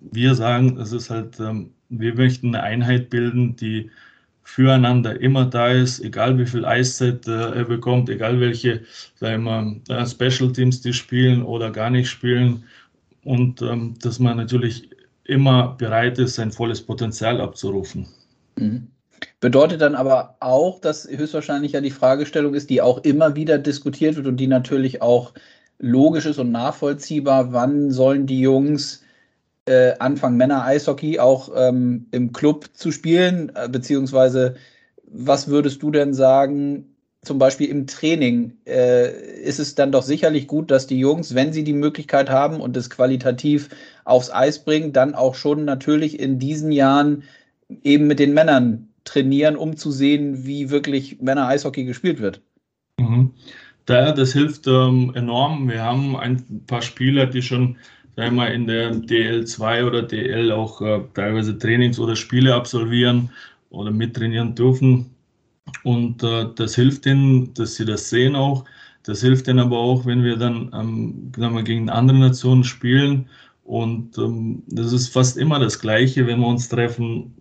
wir 0.00 0.34
sagen, 0.34 0.78
es 0.78 0.92
ist 0.92 1.10
halt 1.10 1.38
ähm, 1.40 1.70
wir 1.88 2.14
möchten 2.14 2.54
eine 2.54 2.62
Einheit 2.62 3.10
bilden, 3.10 3.56
die 3.56 3.90
füreinander 4.42 5.20
immer 5.20 5.44
da 5.44 5.68
ist, 5.68 6.00
egal 6.00 6.38
wie 6.38 6.46
viel 6.46 6.64
Eiszeit 6.64 7.28
äh, 7.28 7.50
er 7.50 7.64
bekommt, 7.64 8.08
egal 8.08 8.40
welche 8.40 8.80
sagen 9.16 9.44
wir, 9.44 9.80
äh, 9.94 10.06
Special 10.06 10.50
Teams 10.52 10.80
die 10.80 10.94
spielen 10.94 11.42
oder 11.42 11.70
gar 11.70 11.90
nicht 11.90 12.08
spielen 12.08 12.64
und 13.24 13.60
ähm, 13.60 13.94
dass 14.00 14.18
man 14.18 14.38
natürlich 14.38 14.88
immer 15.24 15.76
bereit 15.76 16.18
ist, 16.18 16.36
sein 16.36 16.50
volles 16.50 16.80
Potenzial 16.80 17.40
abzurufen. 17.42 18.08
Mhm. 18.56 18.88
Bedeutet 19.40 19.80
dann 19.82 19.94
aber 19.94 20.36
auch, 20.40 20.80
dass 20.80 21.06
höchstwahrscheinlich 21.06 21.72
ja 21.72 21.80
die 21.80 21.90
Fragestellung 21.90 22.54
ist, 22.54 22.70
die 22.70 22.80
auch 22.80 22.98
immer 23.04 23.36
wieder 23.36 23.58
diskutiert 23.58 24.16
wird 24.16 24.26
und 24.26 24.38
die 24.38 24.46
natürlich 24.46 25.02
auch 25.02 25.34
logisch 25.78 26.26
ist 26.26 26.38
und 26.38 26.50
nachvollziehbar, 26.50 27.52
wann 27.52 27.90
sollen 27.90 28.26
die 28.26 28.40
Jungs 28.40 29.02
äh, 29.68 29.94
anfangen, 29.98 30.36
Männer-Eishockey 30.36 31.18
auch 31.18 31.50
ähm, 31.54 32.06
im 32.10 32.32
Club 32.32 32.70
zu 32.72 32.90
spielen? 32.90 33.52
Äh, 33.54 33.68
beziehungsweise, 33.68 34.56
was 35.04 35.48
würdest 35.48 35.82
du 35.82 35.90
denn 35.90 36.14
sagen, 36.14 36.94
zum 37.22 37.38
Beispiel 37.38 37.68
im 37.68 37.86
Training? 37.86 38.56
Äh, 38.66 39.40
ist 39.42 39.58
es 39.58 39.74
dann 39.74 39.92
doch 39.92 40.02
sicherlich 40.02 40.46
gut, 40.46 40.70
dass 40.70 40.86
die 40.86 40.98
Jungs, 40.98 41.34
wenn 41.34 41.52
sie 41.52 41.64
die 41.64 41.74
Möglichkeit 41.74 42.30
haben 42.30 42.60
und 42.60 42.76
es 42.76 42.88
qualitativ 42.88 43.68
aufs 44.04 44.30
Eis 44.30 44.64
bringen, 44.64 44.92
dann 44.92 45.14
auch 45.14 45.34
schon 45.34 45.64
natürlich 45.64 46.18
in 46.18 46.38
diesen 46.38 46.72
Jahren 46.72 47.24
eben 47.84 48.06
mit 48.06 48.18
den 48.18 48.32
Männern 48.32 48.88
trainieren, 49.04 49.56
um 49.56 49.76
zu 49.76 49.90
sehen, 49.90 50.46
wie 50.46 50.70
wirklich 50.70 51.20
Männer-Eishockey 51.20 51.84
gespielt 51.84 52.20
wird? 52.20 52.40
Mhm. 52.98 53.32
Da, 53.84 54.12
das 54.12 54.32
hilft 54.32 54.66
ähm, 54.66 55.12
enorm. 55.14 55.68
Wir 55.68 55.82
haben 55.82 56.14
ein 56.16 56.64
paar 56.66 56.82
Spieler, 56.82 57.26
die 57.26 57.40
schon 57.40 57.76
wir, 58.18 58.50
in 58.52 58.66
der 58.66 58.92
DL2 58.92 59.86
oder 59.86 60.02
DL 60.02 60.50
auch 60.50 60.80
äh, 60.82 61.00
teilweise 61.14 61.56
Trainings 61.56 62.00
oder 62.00 62.16
Spiele 62.16 62.54
absolvieren 62.54 63.30
oder 63.70 63.92
mittrainieren 63.92 64.54
dürfen. 64.56 65.14
Und 65.84 66.22
äh, 66.24 66.46
das 66.56 66.74
hilft 66.74 67.06
ihnen, 67.06 67.54
dass 67.54 67.76
sie 67.76 67.84
das 67.84 68.10
sehen 68.10 68.34
auch. 68.34 68.64
Das 69.04 69.20
hilft 69.20 69.46
ihnen 69.46 69.60
aber 69.60 69.78
auch, 69.78 70.04
wenn 70.04 70.24
wir 70.24 70.36
dann 70.36 70.70
ähm, 70.74 71.32
wir, 71.36 71.62
gegen 71.62 71.88
andere 71.90 72.18
Nationen 72.18 72.64
spielen. 72.64 73.28
Und 73.62 74.18
ähm, 74.18 74.62
das 74.66 74.92
ist 74.92 75.08
fast 75.08 75.36
immer 75.36 75.60
das 75.60 75.78
Gleiche, 75.78 76.26
wenn 76.26 76.40
wir 76.40 76.48
uns 76.48 76.68
treffen. 76.68 77.34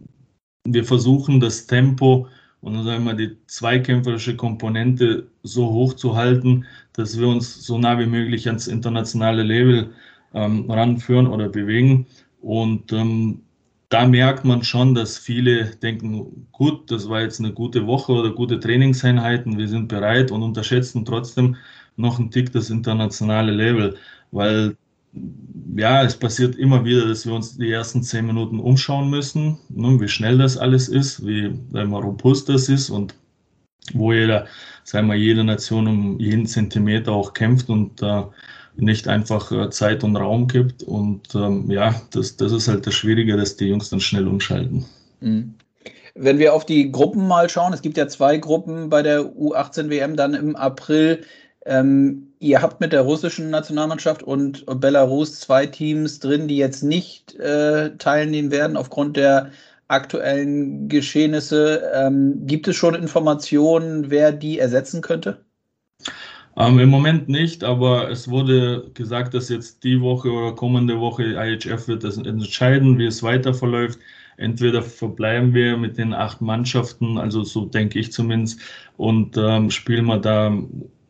Wir 0.65 0.83
versuchen 0.83 1.39
das 1.39 1.65
Tempo 1.65 2.27
und 2.61 2.83
sagen 2.83 3.05
wir, 3.05 3.13
die 3.15 3.35
zweikämpferische 3.47 4.35
Komponente 4.35 5.27
so 5.43 5.71
hoch 5.71 5.93
zu 5.93 6.15
halten, 6.15 6.65
dass 6.93 7.17
wir 7.17 7.27
uns 7.27 7.65
so 7.65 7.77
nah 7.79 7.97
wie 7.97 8.05
möglich 8.05 8.47
ans 8.47 8.67
internationale 8.67 9.43
Level 9.43 9.91
ähm, 10.33 10.69
ranführen 10.69 11.27
oder 11.27 11.49
bewegen. 11.49 12.07
Und 12.41 12.91
ähm, 12.93 13.41
da 13.89 14.05
merkt 14.05 14.43
man 14.43 14.63
schon, 14.63 14.95
dass 14.95 15.17
viele 15.17 15.65
denken, 15.77 16.47
gut, 16.51 16.91
das 16.91 17.09
war 17.09 17.21
jetzt 17.21 17.39
eine 17.39 17.53
gute 17.53 17.87
Woche 17.87 18.11
oder 18.11 18.31
gute 18.31 18.59
Trainingseinheiten, 18.59 19.57
wir 19.57 19.67
sind 19.67 19.87
bereit 19.87 20.31
und 20.31 20.43
unterschätzen 20.43 21.05
trotzdem 21.05 21.55
noch 21.95 22.19
einen 22.19 22.31
Tick 22.31 22.51
das 22.51 22.69
internationale 22.69 23.51
Level, 23.51 23.95
weil 24.31 24.75
ja, 25.75 26.03
es 26.03 26.17
passiert 26.17 26.55
immer 26.55 26.83
wieder, 26.85 27.07
dass 27.07 27.25
wir 27.25 27.33
uns 27.33 27.57
die 27.57 27.71
ersten 27.71 28.03
zehn 28.03 28.25
Minuten 28.25 28.59
umschauen 28.59 29.09
müssen, 29.09 29.57
ne, 29.69 29.99
wie 29.99 30.07
schnell 30.07 30.37
das 30.37 30.57
alles 30.57 30.89
ist, 30.89 31.25
wie 31.25 31.57
sagen 31.71 31.93
robust 31.93 32.49
das 32.49 32.69
ist 32.69 32.89
und 32.89 33.15
wo 33.93 34.11
jeder, 34.11 34.47
sagen 34.83 35.07
wir, 35.07 35.15
jede 35.15 35.43
Nation 35.43 35.87
um 35.87 36.19
jeden 36.19 36.45
Zentimeter 36.45 37.13
auch 37.13 37.33
kämpft 37.33 37.69
und 37.69 38.01
äh, 38.01 38.23
nicht 38.77 39.07
einfach 39.07 39.51
äh, 39.51 39.69
Zeit 39.69 40.03
und 40.03 40.15
Raum 40.15 40.47
gibt. 40.47 40.83
Und 40.83 41.33
ähm, 41.35 41.69
ja, 41.69 41.95
das, 42.11 42.37
das 42.37 42.51
ist 42.51 42.67
halt 42.67 42.85
das 42.87 42.93
Schwierige, 42.93 43.37
dass 43.37 43.57
die 43.57 43.65
Jungs 43.65 43.89
dann 43.89 43.99
schnell 43.99 44.27
umschalten. 44.27 44.85
Mhm. 45.19 45.55
Wenn 46.15 46.39
wir 46.39 46.53
auf 46.53 46.65
die 46.65 46.91
Gruppen 46.91 47.27
mal 47.27 47.47
schauen, 47.49 47.73
es 47.73 47.81
gibt 47.81 47.97
ja 47.97 48.07
zwei 48.07 48.37
Gruppen 48.37 48.89
bei 48.89 49.03
der 49.03 49.21
U18 49.21 49.89
WM 49.89 50.15
dann 50.15 50.33
im 50.33 50.55
April. 50.55 51.23
Ähm, 51.65 52.33
ihr 52.39 52.61
habt 52.61 52.79
mit 52.79 52.91
der 52.91 53.01
russischen 53.01 53.49
Nationalmannschaft 53.49 54.23
und 54.23 54.65
Belarus 54.79 55.39
zwei 55.39 55.65
Teams 55.67 56.19
drin, 56.19 56.47
die 56.47 56.57
jetzt 56.57 56.81
nicht 56.81 57.35
äh, 57.35 57.95
teilnehmen 57.97 58.51
werden 58.51 58.77
aufgrund 58.77 59.17
der 59.17 59.51
aktuellen 59.89 60.87
Geschehnisse. 60.89 61.91
Ähm, 61.93 62.45
gibt 62.45 62.67
es 62.67 62.75
schon 62.75 62.95
Informationen, 62.95 64.09
wer 64.09 64.31
die 64.31 64.59
ersetzen 64.59 65.01
könnte? 65.01 65.45
Ähm, 66.57 66.79
Im 66.79 66.89
Moment 66.89 67.29
nicht, 67.29 67.63
aber 67.63 68.09
es 68.09 68.27
wurde 68.27 68.89
gesagt, 68.95 69.35
dass 69.35 69.49
jetzt 69.49 69.83
die 69.83 70.01
Woche 70.01 70.31
oder 70.31 70.55
kommende 70.55 70.99
Woche 70.99 71.23
IHF 71.23 71.87
wird 71.87 72.03
das 72.03 72.17
entscheiden, 72.17 72.97
wie 72.97 73.05
es 73.05 73.21
weiter 73.21 73.53
verläuft. 73.53 73.99
Entweder 74.37 74.81
verbleiben 74.81 75.53
wir 75.53 75.77
mit 75.77 75.97
den 75.99 76.13
acht 76.13 76.41
Mannschaften, 76.41 77.19
also 77.19 77.43
so 77.43 77.65
denke 77.65 77.99
ich 77.99 78.11
zumindest, 78.11 78.59
und 78.97 79.37
ähm, 79.37 79.69
spielen 79.69 80.05
wir 80.05 80.17
da 80.17 80.51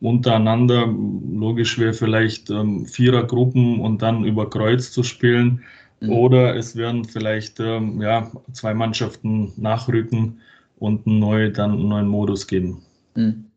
untereinander. 0.00 0.86
Logisch 0.86 1.78
wäre 1.78 1.94
vielleicht 1.94 2.50
ähm, 2.50 2.84
Vierergruppen 2.84 3.80
und 3.80 4.02
dann 4.02 4.24
über 4.24 4.50
Kreuz 4.50 4.92
zu 4.92 5.02
spielen. 5.02 5.62
Mhm. 6.00 6.10
Oder 6.10 6.56
es 6.56 6.76
werden 6.76 7.04
vielleicht 7.04 7.58
ähm, 7.58 8.00
ja, 8.02 8.30
zwei 8.52 8.74
Mannschaften 8.74 9.52
nachrücken 9.56 10.40
und 10.78 11.06
einen 11.06 11.18
neu, 11.20 11.50
dann 11.50 11.72
einen 11.72 11.88
neuen 11.88 12.08
Modus 12.08 12.46
geben. 12.46 12.82
Mhm. 13.14 13.47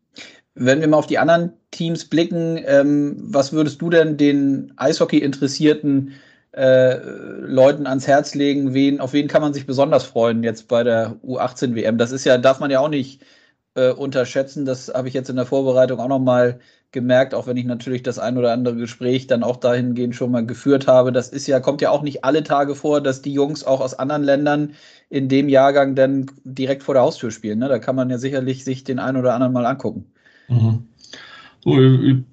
Wenn 0.54 0.82
wir 0.82 0.88
mal 0.88 0.98
auf 0.98 1.08
die 1.08 1.18
anderen 1.18 1.54
Teams 1.72 2.06
blicken, 2.06 2.60
ähm, 2.66 3.16
was 3.20 3.54
würdest 3.54 3.82
du 3.82 3.90
denn 3.90 4.18
den 4.18 4.74
Eishockey-interessierten 4.78 6.14
äh, 6.52 6.98
Leuten 6.98 7.88
ans 7.88 8.08
Herz 8.08 8.36
legen? 8.36 8.74
Wen, 8.74 9.00
auf 9.00 9.14
wen 9.14 9.28
kann 9.28 9.42
man 9.42 9.54
sich 9.54 9.66
besonders 9.66 10.04
freuen 10.04 10.44
jetzt 10.44 10.68
bei 10.68 10.84
der 10.84 11.18
U18 11.24 11.76
WM? 11.76 11.98
Das 11.98 12.12
ist 12.12 12.26
ja, 12.26 12.38
darf 12.38 12.60
man 12.60 12.72
ja 12.72 12.80
auch 12.82 12.90
nicht 12.90 13.24
äh, 13.76 13.92
unterschätzen. 13.92 14.66
Das 14.66 14.94
habe 14.94 15.08
ich 15.08 15.14
jetzt 15.14 15.30
in 15.30 15.38
der 15.38 15.46
Vorbereitung 15.46 16.00
auch 16.00 16.08
nochmal 16.08 16.60
gemerkt, 16.92 17.34
auch 17.34 17.48
wenn 17.48 17.58
ich 17.58 17.66
natürlich 17.66 18.04
das 18.04 18.20
ein 18.20 18.38
oder 18.38 18.52
andere 18.52 18.76
Gespräch 18.76 19.28
dann 19.28 19.44
auch 19.44 19.56
dahingehend 19.58 20.16
schon 20.16 20.32
mal 20.32 20.46
geführt 20.46 20.88
habe. 20.88 21.12
Das 21.14 21.30
ist 21.30 21.48
ja, 21.48 21.60
kommt 21.62 21.82
ja 21.82 21.90
auch 21.92 22.02
nicht 22.02 22.26
alle 22.26 22.44
Tage 22.44 22.76
vor, 22.76 23.02
dass 23.02 23.22
die 23.22 23.34
Jungs 23.34 23.64
auch 23.64 23.80
aus 23.80 23.94
anderen 23.94 24.24
Ländern 24.24 24.74
in 25.10 25.30
dem 25.30 25.48
Jahrgang 25.50 25.96
dann 25.96 26.26
direkt 26.44 26.84
vor 26.84 26.96
der 26.96 27.04
Haustür 27.04 27.32
spielen. 27.32 27.60
Ne? 27.60 27.70
Da 27.70 27.80
kann 27.80 27.96
man 27.96 28.10
ja 28.10 28.18
sicherlich 28.18 28.66
sich 28.66 28.84
den 28.84 29.00
einen 29.00 29.18
oder 29.18 29.34
anderen 29.34 29.54
mal 29.54 29.66
angucken. 29.66 30.12
Mhm. 30.52 30.88
So, 31.64 31.80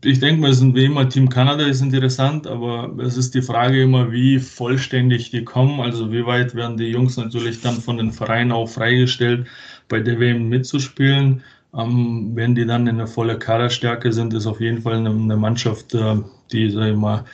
ich 0.05 0.21
denke 0.21 0.41
mal, 0.41 0.55
sind 0.55 0.75
wie 0.75 0.87
immer 0.87 1.09
Team 1.09 1.29
Kanada 1.29 1.65
ist 1.67 1.83
interessant, 1.83 2.47
aber 2.47 2.95
es 2.99 3.19
ist 3.19 3.35
die 3.35 3.43
Frage 3.43 3.83
immer, 3.83 4.11
wie 4.11 4.39
vollständig 4.39 5.31
die 5.31 5.45
kommen. 5.45 5.81
Also 5.81 6.11
wie 6.13 6.25
weit 6.27 6.55
werden 6.55 6.79
die 6.79 6.87
Jungs 6.87 7.17
natürlich 7.19 7.61
dann 7.61 7.77
von 7.81 7.99
den 7.99 8.13
Vereinen 8.13 8.53
auch 8.53 8.69
freigestellt, 8.69 9.47
bei 9.89 10.01
der 10.01 10.19
WM 10.19 10.49
mitzuspielen. 10.49 11.43
Ähm, 11.77 12.33
wenn 12.35 12.55
die 12.55 12.67
dann 12.67 12.87
in 12.87 12.97
der 12.99 13.07
volle 13.07 13.39
Kaderstärke 13.39 14.13
sind, 14.13 14.33
ist 14.35 14.47
auf 14.47 14.61
jeden 14.61 14.81
Fall 14.83 14.95
eine, 14.95 15.11
eine 15.11 15.37
Mannschaft, 15.37 15.95
äh, 15.95 16.17
die, 16.53 16.71
sag 16.71 16.89
ich 16.91 16.97
mal, 16.97 17.25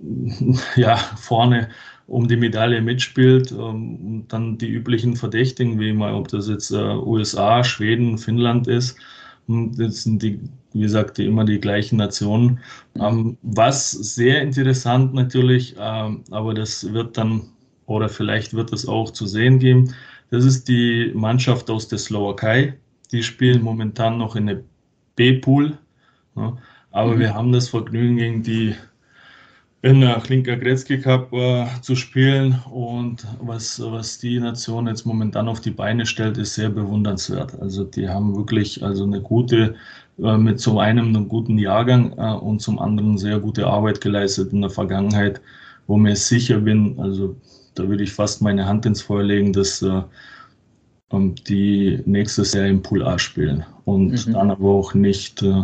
ja, 0.76 0.96
vorne 0.96 1.68
um 2.08 2.26
die 2.26 2.36
Medaille 2.36 2.82
mitspielt. 2.82 3.52
Ähm, 3.52 3.96
und 4.06 4.26
dann 4.28 4.58
die 4.58 4.68
üblichen 4.70 5.16
Verdächtigen, 5.16 5.78
wie 5.78 5.92
mal, 5.92 6.14
ob 6.14 6.28
das 6.28 6.48
jetzt 6.48 6.72
äh, 6.72 6.76
USA, 6.76 7.62
Schweden, 7.64 8.18
Finnland 8.18 8.66
ist. 8.66 8.96
Das 9.48 10.02
sind 10.02 10.22
die, 10.22 10.40
wie 10.72 10.80
gesagt, 10.80 11.18
immer 11.18 11.44
die 11.44 11.58
gleichen 11.58 11.96
Nationen. 11.96 12.60
Ähm, 12.96 13.38
was 13.42 13.90
sehr 13.90 14.42
interessant 14.42 15.14
natürlich, 15.14 15.74
ähm, 15.78 16.22
aber 16.30 16.52
das 16.54 16.92
wird 16.92 17.16
dann, 17.16 17.42
oder 17.86 18.08
vielleicht 18.08 18.52
wird 18.52 18.72
es 18.72 18.86
auch 18.86 19.10
zu 19.10 19.26
sehen 19.26 19.58
geben, 19.58 19.94
das 20.30 20.44
ist 20.44 20.68
die 20.68 21.10
Mannschaft 21.14 21.70
aus 21.70 21.88
der 21.88 21.98
Slowakei. 21.98 22.74
Die 23.10 23.22
spielen 23.22 23.62
momentan 23.62 24.18
noch 24.18 24.36
in 24.36 24.46
der 24.46 24.62
B-Pool. 25.16 25.78
Ja. 26.36 26.56
Aber 26.90 27.14
mhm. 27.14 27.20
wir 27.20 27.34
haben 27.34 27.52
das 27.52 27.70
Vergnügen, 27.70 28.16
gegen 28.18 28.42
die 28.42 28.74
in 29.82 30.00
der 30.00 30.16
Klinker 30.20 30.56
Gretzky 30.56 31.00
Cup 31.00 31.32
äh, 31.32 31.66
zu 31.82 31.94
spielen. 31.94 32.60
Und 32.70 33.26
was, 33.40 33.80
was 33.80 34.18
die 34.18 34.40
Nation 34.40 34.88
jetzt 34.88 35.06
momentan 35.06 35.48
auf 35.48 35.60
die 35.60 35.70
Beine 35.70 36.04
stellt, 36.04 36.36
ist 36.36 36.54
sehr 36.54 36.70
bewundernswert. 36.70 37.60
Also 37.60 37.84
die 37.84 38.08
haben 38.08 38.36
wirklich 38.36 38.82
also 38.82 39.04
eine 39.04 39.20
gute, 39.20 39.76
äh, 40.18 40.36
mit 40.36 40.60
zum 40.60 40.78
einen 40.78 41.14
einen 41.14 41.28
guten 41.28 41.58
Jahrgang 41.58 42.12
äh, 42.18 42.32
und 42.34 42.60
zum 42.60 42.78
anderen 42.78 43.18
sehr 43.18 43.38
gute 43.38 43.66
Arbeit 43.66 44.00
geleistet 44.00 44.52
in 44.52 44.62
der 44.62 44.70
Vergangenheit, 44.70 45.40
wo 45.86 45.96
mir 45.96 46.16
sicher 46.16 46.58
bin, 46.58 46.98
also 46.98 47.36
da 47.74 47.88
würde 47.88 48.02
ich 48.02 48.12
fast 48.12 48.42
meine 48.42 48.66
Hand 48.66 48.84
ins 48.84 49.02
Feuer 49.02 49.22
legen, 49.22 49.52
dass 49.52 49.80
äh, 49.82 50.02
ähm, 51.12 51.36
die 51.46 52.02
nächstes 52.04 52.52
Jahr 52.52 52.66
im 52.66 52.82
Pool 52.82 53.04
A 53.04 53.18
spielen 53.18 53.64
und 53.84 54.26
mhm. 54.26 54.32
dann 54.32 54.50
aber 54.50 54.68
auch 54.68 54.94
nicht 54.94 55.42
äh, 55.42 55.62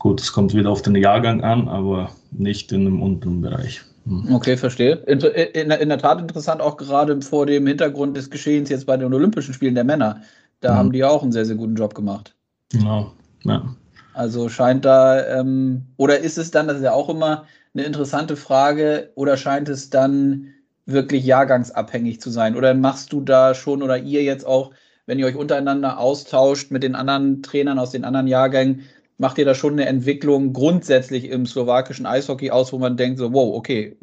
Gut, 0.00 0.18
es 0.22 0.32
kommt 0.32 0.54
wieder 0.54 0.70
auf 0.70 0.80
den 0.80 0.96
Jahrgang 0.96 1.42
an, 1.42 1.68
aber 1.68 2.10
nicht 2.30 2.72
in 2.72 2.82
einem 2.82 3.02
unteren 3.02 3.40
Bereich. 3.40 3.82
Hm. 4.06 4.34
Okay, 4.34 4.56
verstehe. 4.56 4.94
In, 5.06 5.20
in, 5.20 5.70
in, 5.70 5.88
der 5.88 5.98
Tat 5.98 6.20
interessant, 6.20 6.60
auch 6.60 6.76
gerade 6.76 7.20
vor 7.22 7.46
dem 7.46 7.66
Hintergrund 7.66 8.16
des 8.16 8.30
Geschehens 8.30 8.70
jetzt 8.70 8.86
bei 8.86 8.96
den 8.96 9.12
Olympischen 9.12 9.54
Spielen 9.54 9.74
der 9.74 9.84
Männer. 9.84 10.22
Da 10.60 10.72
mhm. 10.72 10.76
haben 10.76 10.92
die 10.92 11.04
auch 11.04 11.22
einen 11.22 11.32
sehr, 11.32 11.44
sehr 11.44 11.56
guten 11.56 11.74
Job 11.74 11.94
gemacht. 11.94 12.34
Genau, 12.70 13.12
ja. 13.44 13.74
Also 14.14 14.48
scheint 14.48 14.84
da, 14.84 15.24
ähm, 15.38 15.86
oder 15.96 16.18
ist 16.18 16.38
es 16.38 16.50
dann, 16.50 16.68
das 16.68 16.78
ist 16.78 16.84
ja 16.84 16.92
auch 16.92 17.08
immer 17.08 17.44
eine 17.74 17.84
interessante 17.84 18.36
Frage, 18.36 19.10
oder 19.14 19.36
scheint 19.36 19.68
es 19.68 19.90
dann 19.90 20.48
wirklich 20.86 21.24
jahrgangsabhängig 21.24 22.20
zu 22.20 22.30
sein? 22.30 22.56
Oder 22.56 22.74
machst 22.74 23.12
du 23.12 23.20
da 23.20 23.54
schon 23.54 23.82
oder 23.82 23.98
ihr 23.98 24.22
jetzt 24.22 24.46
auch, 24.46 24.72
wenn 25.06 25.18
ihr 25.18 25.26
euch 25.26 25.36
untereinander 25.36 25.98
austauscht 25.98 26.70
mit 26.70 26.82
den 26.82 26.94
anderen 26.94 27.42
Trainern 27.42 27.78
aus 27.78 27.90
den 27.90 28.04
anderen 28.04 28.26
Jahrgängen, 28.26 28.82
macht 29.20 29.36
ihr 29.36 29.44
da 29.44 29.54
schon 29.54 29.74
eine 29.74 29.84
Entwicklung 29.84 30.54
grundsätzlich 30.54 31.26
im 31.26 31.44
slowakischen 31.44 32.06
Eishockey 32.06 32.50
aus, 32.50 32.72
wo 32.72 32.78
man 32.78 32.96
denkt, 32.96 33.18
so, 33.18 33.34
wow, 33.34 33.54
okay, 33.54 33.98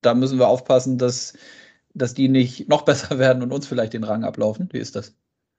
da 0.00 0.14
müssen 0.14 0.38
wir 0.38 0.48
aufpassen, 0.48 0.96
dass, 0.96 1.34
dass 1.92 2.14
die 2.14 2.30
nicht 2.30 2.70
noch 2.70 2.82
besser 2.86 3.18
werden 3.18 3.42
und 3.42 3.52
uns 3.52 3.66
vielleicht 3.66 3.92
den 3.92 4.02
Rang 4.02 4.24
ablaufen? 4.24 4.70
Wie 4.72 4.78
ist 4.78 4.96
das? 4.96 5.14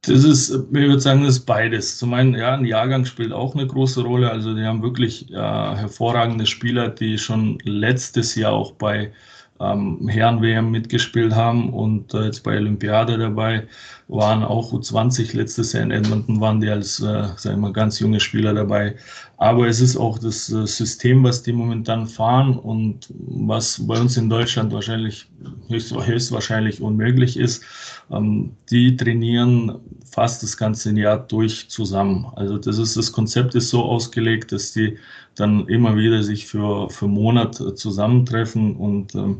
Das 0.05 0.23
ist, 0.23 0.49
ich 0.49 0.73
würde 0.73 0.99
sagen, 0.99 1.23
das 1.23 1.37
ist 1.37 1.45
beides. 1.45 1.99
Zum 1.99 2.13
einen, 2.13 2.33
ja, 2.33 2.55
ein 2.55 2.65
Jahrgang 2.65 3.05
spielt 3.05 3.31
auch 3.31 3.53
eine 3.55 3.67
große 3.67 4.01
Rolle. 4.01 4.31
Also, 4.31 4.53
die 4.55 4.65
haben 4.65 4.81
wirklich 4.81 5.29
äh, 5.31 5.35
hervorragende 5.35 6.47
Spieler, 6.47 6.89
die 6.89 7.17
schon 7.17 7.59
letztes 7.63 8.35
Jahr 8.35 8.51
auch 8.51 8.73
bei 8.73 9.13
ähm, 9.59 10.07
Herren-WM 10.07 10.71
mitgespielt 10.71 11.33
haben 11.33 11.73
und 11.73 12.13
äh, 12.13 12.25
jetzt 12.25 12.43
bei 12.43 12.57
Olympiade 12.57 13.17
dabei 13.17 13.67
waren 14.07 14.43
auch 14.43 14.73
U20 14.73 15.35
letztes 15.35 15.73
Jahr 15.73 15.83
in 15.83 15.91
Edmonton, 15.91 16.41
waren 16.41 16.59
die 16.59 16.69
als, 16.69 16.99
äh, 16.99 17.27
sagen 17.35 17.61
wir, 17.61 17.71
ganz 17.71 17.99
junge 17.99 18.19
Spieler 18.19 18.53
dabei. 18.53 18.95
Aber 19.37 19.67
es 19.67 19.79
ist 19.79 19.97
auch 19.97 20.19
das 20.19 20.51
äh, 20.51 20.65
System, 20.65 21.23
was 21.23 21.43
die 21.43 21.53
momentan 21.53 22.07
fahren 22.07 22.57
und 22.57 23.07
was 23.09 23.85
bei 23.87 23.99
uns 23.99 24.17
in 24.17 24.29
Deutschland 24.29 24.73
wahrscheinlich 24.73 25.27
höchst, 25.69 25.95
höchstwahrscheinlich 25.95 26.81
unmöglich 26.81 27.37
ist. 27.37 27.63
Ähm, 28.11 28.51
die 28.69 28.95
trainieren 28.95 29.79
fast 30.11 30.43
das 30.43 30.57
ganze 30.57 30.91
Jahr 30.91 31.19
durch 31.19 31.69
zusammen. 31.69 32.27
Also 32.35 32.57
das 32.57 32.77
ist 32.77 32.97
das 32.97 33.11
Konzept 33.11 33.55
ist 33.55 33.69
so 33.69 33.83
ausgelegt, 33.83 34.51
dass 34.51 34.73
die 34.73 34.97
dann 35.35 35.67
immer 35.67 35.95
wieder 35.95 36.23
sich 36.23 36.45
für 36.45 36.89
für 36.89 37.07
Monat 37.07 37.55
zusammentreffen 37.75 38.75
und 38.75 39.15
ähm, 39.15 39.39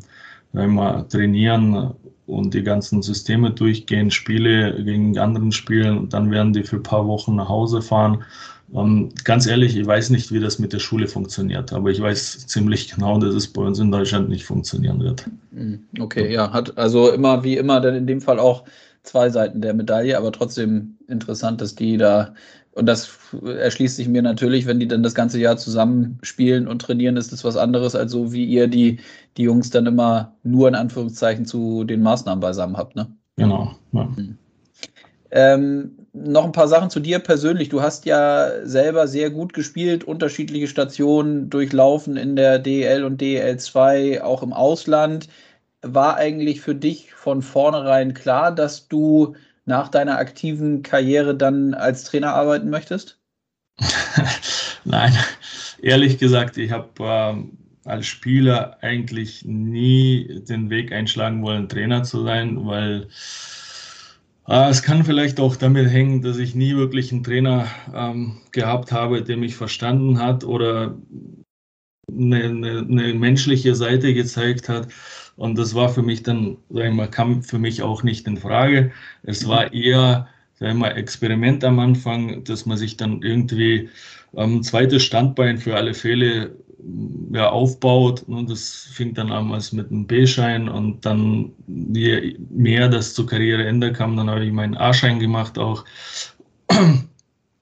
wir 0.54 1.08
trainieren 1.10 1.94
und 2.28 2.54
die 2.54 2.64
ganzen 2.64 3.02
Systeme 3.02 3.52
durchgehen, 3.52 4.12
Spiele 4.12 4.84
gegen 4.84 5.18
anderen 5.18 5.52
spielen 5.52 5.98
und 5.98 6.14
dann 6.14 6.32
werden 6.32 6.54
die 6.54 6.64
für 6.64 6.78
ein 6.78 6.84
paar 6.84 7.08
Wochen 7.08 7.36
nach 7.36 7.50
Hause 7.50 7.82
fahren. 7.82 8.24
Ähm, 8.74 9.10
ganz 9.24 9.46
ehrlich, 9.46 9.76
ich 9.76 9.86
weiß 9.86 10.10
nicht, 10.10 10.32
wie 10.32 10.40
das 10.40 10.60
mit 10.60 10.74
der 10.74 10.80
Schule 10.80 11.08
funktioniert, 11.08 11.74
aber 11.74 11.92
ich 11.92 12.02
weiß 12.02 12.48
ziemlich 12.48 12.94
genau, 12.94 13.20
dass 13.20 13.36
es 13.36 13.48
bei 13.48 13.62
uns 13.62 13.80
in 13.80 13.92
Deutschland 13.92 14.30
nicht 14.30 14.46
funktionieren 14.46 15.00
wird. 15.00 15.26
Hm, 15.54 15.86
okay, 16.00 16.32
ja, 16.32 16.52
hat 16.52 16.78
also 16.78 17.12
immer 17.12 17.44
wie 17.44 17.58
immer 17.58 17.82
dann 17.82 17.96
in 17.96 18.08
dem 18.08 18.22
Fall 18.22 18.40
auch 18.40 18.64
zwei 19.04 19.30
Seiten 19.30 19.62
der 19.62 19.74
Medaille, 19.74 20.18
aber 20.18 20.32
trotzdem 20.32 20.98
interessant, 21.08 21.62
dass 21.62 21.76
die 21.76 21.98
da 21.98 22.34
und 22.76 22.88
das 22.88 23.20
erschließt 23.44 23.98
sich 23.98 24.08
mir 24.08 24.24
natürlich, 24.24 24.66
wenn 24.66 24.80
die 24.80 24.88
dann 24.88 25.04
das 25.04 25.14
ganze 25.14 25.40
Jahr 25.40 25.58
zusammen 25.58 26.18
spielen 26.24 26.68
und 26.68 26.82
trainieren, 26.82 27.18
ist 27.18 27.32
das 27.32 27.44
was 27.44 27.56
anderes, 27.56 27.96
als 27.96 28.12
so 28.12 28.34
wie 28.34 28.46
ihr 28.46 28.68
die, 28.68 29.00
die 29.38 29.44
Jungs 29.44 29.70
dann 29.70 29.86
immer 29.86 30.34
nur 30.42 30.68
in 30.70 30.76
Anführungszeichen 30.76 31.46
zu 31.46 31.84
den 31.84 32.02
Maßnahmen 32.02 32.42
beisammen 32.42 32.76
habt. 32.76 32.96
Ne? 32.96 33.08
Genau. 33.36 33.76
Ja. 33.92 34.10
Hm. 34.16 34.38
Ähm, 35.30 35.92
noch 36.14 36.46
ein 36.46 36.52
paar 36.52 36.68
Sachen 36.68 36.92
zu 36.92 37.00
dir 37.00 37.20
persönlich. 37.20 37.70
Du 37.70 37.82
hast 37.82 38.06
ja 38.06 38.66
selber 38.66 39.08
sehr 39.08 39.32
gut 39.32 39.54
gespielt, 39.54 40.04
unterschiedliche 40.04 40.68
Stationen 40.68 41.50
durchlaufen 41.50 42.18
in 42.18 42.36
der 42.36 42.60
DEL 42.60 43.04
und 43.04 43.20
DEL 43.20 43.58
2, 43.58 44.24
auch 44.24 44.44
im 44.44 44.54
Ausland. 44.54 45.28
War 45.82 46.16
eigentlich 46.16 46.62
für 46.62 46.76
dich 46.76 47.14
von 47.14 47.42
vornherein 47.42 48.14
klar, 48.14 48.54
dass 48.54 48.88
du 48.88 49.36
nach 49.66 49.90
deiner 49.90 50.18
aktiven 50.18 50.84
Karriere 50.84 51.36
dann 51.36 51.74
als 51.74 52.04
Trainer 52.04 52.34
arbeiten 52.34 52.70
möchtest? 52.70 53.20
Nein, 54.86 55.18
ehrlich 55.82 56.20
gesagt, 56.20 56.58
ich 56.58 56.72
habe 56.72 56.90
ähm, 57.02 57.58
als 57.86 58.06
Spieler 58.06 58.78
eigentlich 58.82 59.46
nie 59.46 60.42
den 60.48 60.70
Weg 60.70 60.92
einschlagen 60.92 61.42
wollen, 61.42 61.70
Trainer 61.70 62.04
zu 62.04 62.24
sein, 62.24 62.66
weil 62.66 63.08
es 64.48 64.84
kann 64.84 65.06
vielleicht 65.06 65.40
auch 65.40 65.56
damit 65.56 65.90
hängen, 65.90 66.22
dass 66.22 66.38
ich 66.38 66.54
nie 66.56 66.76
wirklich 66.76 67.12
einen 67.12 67.24
Trainer 67.24 67.68
ähm, 67.94 68.42
gehabt 68.52 68.92
habe, 68.92 69.24
der 69.24 69.38
mich 69.38 69.56
verstanden 69.56 70.20
hat 70.20 70.44
oder 70.44 70.98
eine, 72.12 72.44
eine, 72.44 72.80
eine 72.80 73.14
menschliche 73.14 73.76
Seite 73.76 74.14
gezeigt 74.14 74.68
hat. 74.70 74.90
Und 75.36 75.58
das 75.58 75.74
war 75.74 75.90
für 75.90 76.04
mich 76.04 76.24
dann, 76.24 76.58
sag 76.70 76.86
ich 76.86 76.94
mal, 76.94 77.10
kam 77.10 77.42
für 77.42 77.58
mich 77.58 77.82
auch 77.82 78.04
nicht 78.04 78.28
in 78.28 78.38
Frage. 78.38 78.92
Es 79.24 79.46
mhm. 79.46 79.50
war 79.50 79.74
eher, 79.74 80.28
sag 80.60 80.70
ich 80.70 80.76
mal, 80.76 80.92
Experiment 80.92 81.64
am 81.64 81.80
Anfang, 81.80 82.44
dass 82.44 82.66
man 82.66 82.78
sich 82.78 82.98
dann 82.98 83.22
irgendwie 83.22 83.90
ein 84.36 84.56
ähm, 84.56 84.64
zweites 84.64 85.04
Standbein 85.04 85.58
für 85.58 85.76
alle 85.76 85.94
Fälle 85.94 86.56
ja, 87.32 87.50
aufbaut. 87.50 88.24
Und 88.24 88.50
das 88.50 88.90
fing 88.92 89.14
dann 89.14 89.32
an 89.32 89.52
als 89.52 89.72
mit 89.72 89.92
einem 89.92 90.06
B-Schein 90.06 90.70
und 90.70 91.06
dann, 91.06 91.52
je 91.68 92.38
mehr 92.50 92.90
das 92.90 93.14
zur 93.14 93.28
Karriereende 93.28 93.94
kam, 93.94 94.18
dann 94.18 94.30
habe 94.30 94.46
ich 94.46 94.52
meinen 94.52 94.78
A-Schein 94.78 95.20
gemacht 95.20 95.58
auch. 95.58 95.86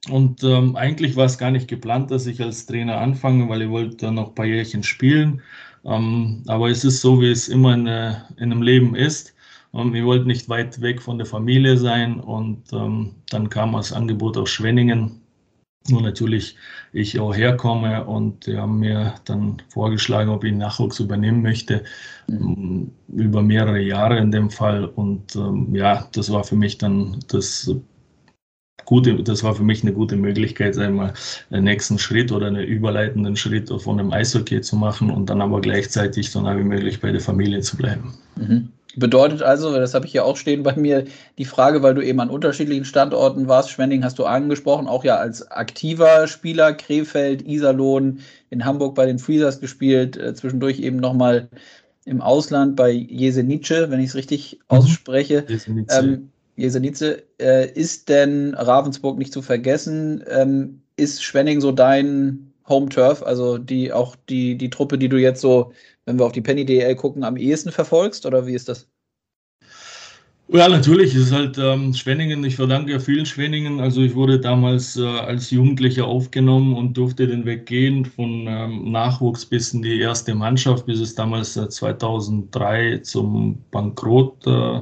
Und 0.10 0.44
ähm, 0.44 0.76
eigentlich 0.76 1.16
war 1.16 1.26
es 1.26 1.38
gar 1.38 1.52
nicht 1.52 1.68
geplant, 1.68 2.10
dass 2.10 2.26
ich 2.26 2.42
als 2.42 2.66
Trainer 2.66 2.98
anfange, 2.98 3.48
weil 3.50 3.62
ich 3.62 3.70
wollte 3.70 3.98
dann 3.98 4.16
noch 4.16 4.30
ein 4.30 4.36
paar 4.36 4.46
Jährchen 4.46 4.84
spielen. 4.84 5.42
Ähm, 5.86 6.44
aber 6.48 6.70
es 6.70 6.84
ist 6.84 7.02
so, 7.02 7.22
wie 7.22 7.30
es 7.30 7.48
immer 7.48 7.74
in, 7.74 7.88
in 7.88 8.52
einem 8.52 8.62
Leben 8.62 8.96
ist. 8.96 9.36
Und 9.72 9.94
wir 9.94 10.04
wollten 10.04 10.28
nicht 10.28 10.50
weit 10.50 10.82
weg 10.82 11.02
von 11.02 11.18
der 11.18 11.28
Familie 11.28 11.78
sein. 11.78 12.20
Und 12.20 12.74
ähm, 12.74 13.12
dann 13.30 13.50
kam 13.50 13.74
das 13.74 13.94
Angebot 13.94 14.38
aus 14.38 14.50
Schwenningen, 14.50 15.21
wo 15.90 16.00
natürlich 16.00 16.56
ich 16.94 17.20
auch 17.20 17.36
herkomme. 17.36 18.06
Und 18.06 18.46
die 18.48 18.58
haben 18.58 18.80
mir 18.80 19.16
dann 19.26 19.62
vorgeschlagen, 19.70 20.30
ob 20.30 20.44
ich 20.44 20.54
Nachwuchs 20.54 21.00
übernehmen 21.00 21.42
möchte, 21.42 21.84
mhm. 22.28 22.92
über 23.08 23.42
mehrere 23.42 23.80
Jahre 23.80 24.18
in 24.18 24.32
dem 24.32 24.50
Fall. 24.50 24.86
Und 24.86 25.36
ähm, 25.36 25.74
ja, 25.76 26.08
das 26.14 26.32
war 26.32 26.44
für 26.44 26.56
mich 26.56 26.78
dann 26.78 27.20
das 27.28 27.72
gute, 28.86 29.24
das 29.24 29.44
war 29.44 29.56
für 29.56 29.64
mich 29.64 29.84
eine 29.84 29.94
gute 29.94 30.16
Möglichkeit, 30.16 30.78
einmal 30.78 31.14
einen 31.50 31.64
nächsten 31.64 31.98
Schritt 31.98 32.32
oder 32.32 32.48
einen 32.48 32.64
überleitenden 32.64 33.36
Schritt 33.36 33.70
von 33.70 33.98
dem 33.98 34.12
Eishockey 34.12 34.62
zu 34.62 34.76
machen 34.76 35.10
und 35.10 35.30
dann 35.30 35.42
aber 35.42 35.62
gleichzeitig 35.62 36.30
so 36.30 36.42
nah 36.42 36.58
wie 36.58 36.64
möglich 36.64 37.00
bei 37.00 37.12
der 37.12 37.22
Familie 37.22 37.62
zu 37.62 37.78
bleiben. 37.78 38.14
Mhm. 38.36 38.70
Bedeutet 38.96 39.42
also, 39.42 39.74
das 39.74 39.94
habe 39.94 40.06
ich 40.06 40.14
ja 40.14 40.24
auch 40.24 40.36
stehen 40.36 40.64
bei 40.64 40.76
mir, 40.76 41.06
die 41.38 41.46
Frage, 41.46 41.82
weil 41.82 41.94
du 41.94 42.02
eben 42.02 42.20
an 42.20 42.30
unterschiedlichen 42.30 42.86
Standorten 42.86 43.48
warst, 43.48 43.70
Schwenning 43.70 44.04
hast 44.04 44.20
du 44.20 44.26
angesprochen, 44.26 44.88
auch 44.88 45.04
ja 45.04 45.18
als 45.18 45.50
aktiver 45.50 46.28
Spieler, 46.28 46.74
Krefeld, 46.74 47.48
Iserlohn, 47.48 48.20
in 48.50 48.66
Hamburg 48.66 48.96
bei 48.96 49.06
den 49.06 49.20
Freezers 49.20 49.60
gespielt, 49.60 50.18
äh, 50.18 50.34
zwischendurch 50.34 50.80
eben 50.80 50.98
nochmal 50.98 51.50
im 52.06 52.22
Ausland 52.22 52.76
bei 52.76 52.92
Jesenice, 52.92 53.90
wenn 53.90 54.00
ich 54.00 54.10
es 54.10 54.16
richtig 54.16 54.60
mhm. 54.70 54.78
ausspreche. 54.78 55.46
Ähm, 55.90 56.30
Jesenice, 56.56 57.24
äh, 57.40 57.72
ist 57.72 58.10
denn 58.10 58.54
Ravensburg 58.56 59.18
nicht 59.18 59.34
zu 59.34 59.42
vergessen? 59.42 60.24
Ähm, 60.28 60.82
ist 60.98 61.24
Schwenning 61.24 61.62
so 61.62 61.72
dein 61.72 62.52
Home 62.68 62.90
Turf, 62.90 63.24
also 63.24 63.58
die 63.58 63.92
auch 63.92 64.16
die, 64.30 64.58
die 64.58 64.70
Truppe, 64.70 64.98
die 64.98 65.10
du 65.10 65.18
jetzt 65.18 65.42
so, 65.42 65.74
wenn 66.12 66.20
wir 66.20 66.26
auf 66.26 66.34
die 66.34 66.42
Penny 66.42 66.66
DL 66.66 66.94
gucken, 66.96 67.24
am 67.24 67.38
ehesten 67.38 67.72
verfolgst 67.72 68.26
oder 68.26 68.46
wie 68.46 68.54
ist 68.54 68.68
das? 68.68 68.86
Ja, 70.50 70.68
natürlich. 70.68 71.16
Es 71.16 71.28
ist 71.28 71.32
halt 71.32 71.58
ähm, 71.58 71.94
Schwenningen. 71.94 72.44
Ich 72.44 72.58
verdanke 72.58 73.00
vielen 73.00 73.26
Schwenningen. 73.26 73.80
Also 73.80 74.02
ich 74.02 74.14
wurde 74.14 74.38
damals 74.38 74.98
äh, 74.98 75.06
als 75.06 75.50
Jugendlicher 75.52 76.06
aufgenommen 76.06 76.76
und 76.76 76.98
durfte 76.98 77.26
den 77.26 77.46
Weg 77.46 77.66
gehen 77.66 78.04
von 78.04 78.46
ähm, 78.50 78.92
Nachwuchs 78.92 79.46
bis 79.46 79.74
in 79.74 79.82
die 79.82 80.02
erste 80.02 80.36
Mannschaft, 80.36 80.86
bis 80.86 81.00
es 81.00 81.16
damals 81.16 81.56
äh, 81.56 81.70
2003 81.70 82.98
zum 82.98 83.64
Bankrott 83.72 84.46
äh, 84.46 84.82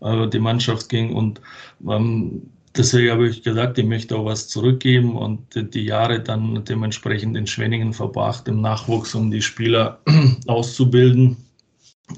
äh, 0.00 0.28
die 0.28 0.40
Mannschaft 0.40 0.88
ging. 0.88 1.14
Und 1.14 1.40
ähm, 1.88 2.42
deswegen 2.76 3.10
habe 3.10 3.28
ich 3.28 3.42
gesagt, 3.42 3.78
ich 3.78 3.86
möchte 3.86 4.16
auch 4.16 4.24
was 4.24 4.48
zurückgeben 4.48 5.16
und 5.16 5.40
die 5.74 5.84
Jahre 5.84 6.20
dann 6.20 6.64
dementsprechend 6.64 7.36
in 7.36 7.46
Schwenningen 7.46 7.92
verbracht 7.92 8.48
im 8.48 8.60
Nachwuchs, 8.60 9.14
um 9.14 9.30
die 9.30 9.42
Spieler 9.42 10.00
auszubilden 10.46 11.36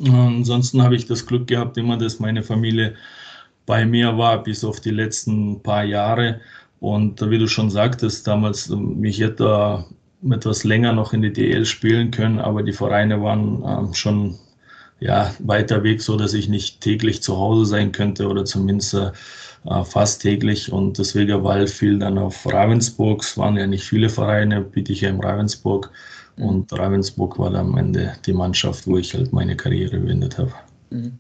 Ansonsten 0.07 0.83
habe 0.83 0.97
ich 0.97 1.07
das 1.07 1.27
Glück 1.27 1.47
gehabt, 1.47 1.77
immer, 1.79 1.97
dass 1.97 2.21
meine 2.21 2.43
Familie 2.43 2.95
bei 3.67 3.85
mir 3.87 4.17
war, 4.19 4.43
bis 4.43 4.65
auf 4.65 4.81
die 4.81 4.91
letzten 4.91 5.63
paar 5.63 5.85
Jahre. 5.85 6.41
Und 6.81 7.21
wie 7.31 7.39
du 7.39 7.49
schon 7.49 7.71
sagtest, 7.71 8.27
damals, 8.27 8.69
mich 8.69 9.21
hätte 9.21 9.85
etwas 10.31 10.65
länger 10.65 10.93
noch 10.93 11.13
in 11.13 11.23
die 11.23 11.33
DL 11.33 11.65
spielen 11.65 12.11
können, 12.11 12.39
aber 12.39 12.63
die 12.63 12.73
Vereine 12.73 13.23
waren 13.23 13.63
ähm, 13.67 13.95
schon 13.95 14.39
ja, 15.01 15.33
weiter 15.39 15.83
weg, 15.85 16.03
so 16.03 16.17
dass 16.17 16.35
ich 16.35 16.49
nicht 16.49 16.81
täglich 16.81 17.23
zu 17.23 17.37
Hause 17.37 17.67
sein 17.67 17.93
könnte 17.93 18.29
oder 18.29 18.45
zumindest 18.45 18.95
äh, 18.95 19.13
fast 19.85 20.23
täglich. 20.23 20.73
Und 20.73 20.99
deswegen 20.99 21.45
Wahl 21.45 21.67
fiel 21.67 21.99
dann 21.99 22.19
auf 22.19 22.47
Ravensburg. 22.51 23.23
Es 23.23 23.37
waren 23.37 23.57
ja 23.57 23.67
nicht 23.67 23.85
viele 23.85 24.09
Vereine, 24.09 24.63
Bietigheim, 24.63 25.21
Ravensburg. 25.21 25.91
Und 26.37 26.73
Ravensburg 26.73 27.39
war 27.39 27.51
dann 27.51 27.69
am 27.69 27.79
Ende 27.79 28.15
die 28.25 28.33
Mannschaft, 28.33 28.87
wo 28.87 28.97
ich 28.97 29.15
halt 29.15 29.33
meine 29.33 29.57
Karriere 29.57 29.99
beendet 29.99 30.39
habe. 30.39 30.53
Mhm. 30.91 31.19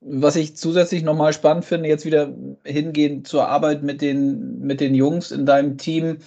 Was 0.00 0.36
ich 0.36 0.56
zusätzlich 0.56 1.02
nochmal 1.02 1.32
spannend 1.32 1.64
finde, 1.64 1.88
jetzt 1.88 2.04
wieder 2.04 2.32
hingehen 2.64 3.24
zur 3.24 3.48
Arbeit 3.48 3.82
mit 3.82 4.00
den, 4.00 4.60
mit 4.60 4.80
den 4.80 4.94
Jungs 4.94 5.32
in 5.32 5.46
deinem 5.46 5.78
Team. 5.78 6.18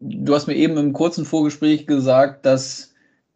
Du 0.00 0.34
hast 0.34 0.46
mir 0.46 0.54
eben 0.54 0.76
im 0.76 0.92
kurzen 0.92 1.24
Vorgespräch 1.24 1.86
gesagt, 1.86 2.46
dass 2.46 2.94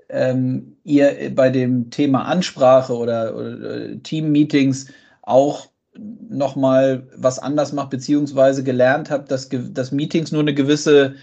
ähm, 0.08 0.76
ihr 0.84 1.32
bei 1.34 1.50
dem 1.50 1.90
Thema 1.90 2.24
Ansprache 2.24 2.96
oder, 2.96 3.36
oder 3.36 4.02
Team-Meetings 4.02 4.86
auch 5.22 5.68
nochmal 6.28 7.06
was 7.16 7.38
anders 7.38 7.72
macht, 7.72 7.90
beziehungsweise 7.90 8.62
gelernt 8.62 9.10
habt, 9.10 9.30
dass, 9.30 9.48
dass 9.50 9.92
Meetings 9.92 10.32
nur 10.32 10.42
eine 10.42 10.54
gewisse 10.54 11.16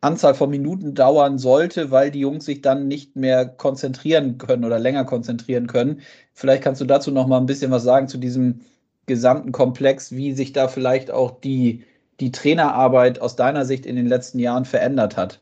Anzahl 0.00 0.34
von 0.34 0.50
Minuten 0.50 0.94
dauern 0.94 1.38
sollte, 1.38 1.90
weil 1.90 2.10
die 2.10 2.20
Jungs 2.20 2.44
sich 2.44 2.62
dann 2.62 2.88
nicht 2.88 3.16
mehr 3.16 3.46
konzentrieren 3.46 4.38
können 4.38 4.64
oder 4.64 4.78
länger 4.78 5.04
konzentrieren 5.04 5.66
können. 5.66 6.00
Vielleicht 6.34 6.62
kannst 6.62 6.80
du 6.80 6.84
dazu 6.84 7.10
noch 7.10 7.26
mal 7.26 7.38
ein 7.38 7.46
bisschen 7.46 7.70
was 7.70 7.82
sagen 7.82 8.08
zu 8.08 8.18
diesem 8.18 8.60
gesamten 9.06 9.52
Komplex, 9.52 10.12
wie 10.12 10.32
sich 10.32 10.52
da 10.52 10.68
vielleicht 10.68 11.10
auch 11.10 11.40
die, 11.40 11.84
die 12.20 12.32
Trainerarbeit 12.32 13.20
aus 13.20 13.36
deiner 13.36 13.64
Sicht 13.64 13.86
in 13.86 13.96
den 13.96 14.06
letzten 14.06 14.38
Jahren 14.38 14.64
verändert 14.64 15.16
hat. 15.16 15.40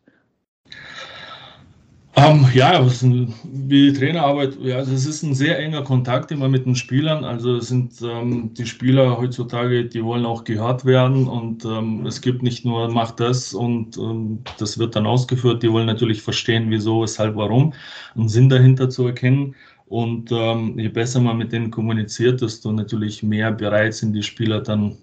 Um, 2.16 2.24
ähm, 2.24 2.46
ja, 2.54 2.80
ein, 2.80 3.34
wie 3.42 3.92
Trainerarbeit, 3.92 4.56
ja, 4.60 4.78
das 4.78 5.04
ist 5.04 5.24
ein 5.24 5.34
sehr 5.34 5.58
enger 5.58 5.82
Kontakt 5.82 6.30
immer 6.30 6.48
mit 6.48 6.64
den 6.64 6.76
Spielern. 6.76 7.24
Also 7.24 7.58
sind 7.58 8.00
ähm, 8.02 8.54
die 8.54 8.66
Spieler 8.66 9.18
heutzutage, 9.18 9.86
die 9.86 10.04
wollen 10.04 10.24
auch 10.24 10.44
gehört 10.44 10.84
werden 10.84 11.26
und 11.26 11.64
ähm, 11.64 12.06
es 12.06 12.20
gibt 12.20 12.44
nicht 12.44 12.64
nur 12.64 12.88
mach 12.88 13.10
das 13.10 13.52
und 13.52 13.96
ähm, 13.96 14.44
das 14.58 14.78
wird 14.78 14.94
dann 14.94 15.06
ausgeführt. 15.06 15.64
Die 15.64 15.72
wollen 15.72 15.86
natürlich 15.86 16.22
verstehen, 16.22 16.70
wieso, 16.70 17.02
weshalb, 17.02 17.34
warum, 17.34 17.74
einen 18.14 18.28
Sinn 18.28 18.48
dahinter 18.48 18.88
zu 18.90 19.06
erkennen. 19.06 19.56
Und 19.86 20.30
ähm, 20.30 20.78
je 20.78 20.88
besser 20.88 21.20
man 21.20 21.36
mit 21.38 21.52
denen 21.52 21.72
kommuniziert, 21.72 22.40
desto 22.42 22.70
natürlich 22.70 23.24
mehr 23.24 23.50
bereit 23.50 23.94
sind 23.94 24.12
die 24.12 24.22
Spieler 24.22 24.60
dann 24.60 24.98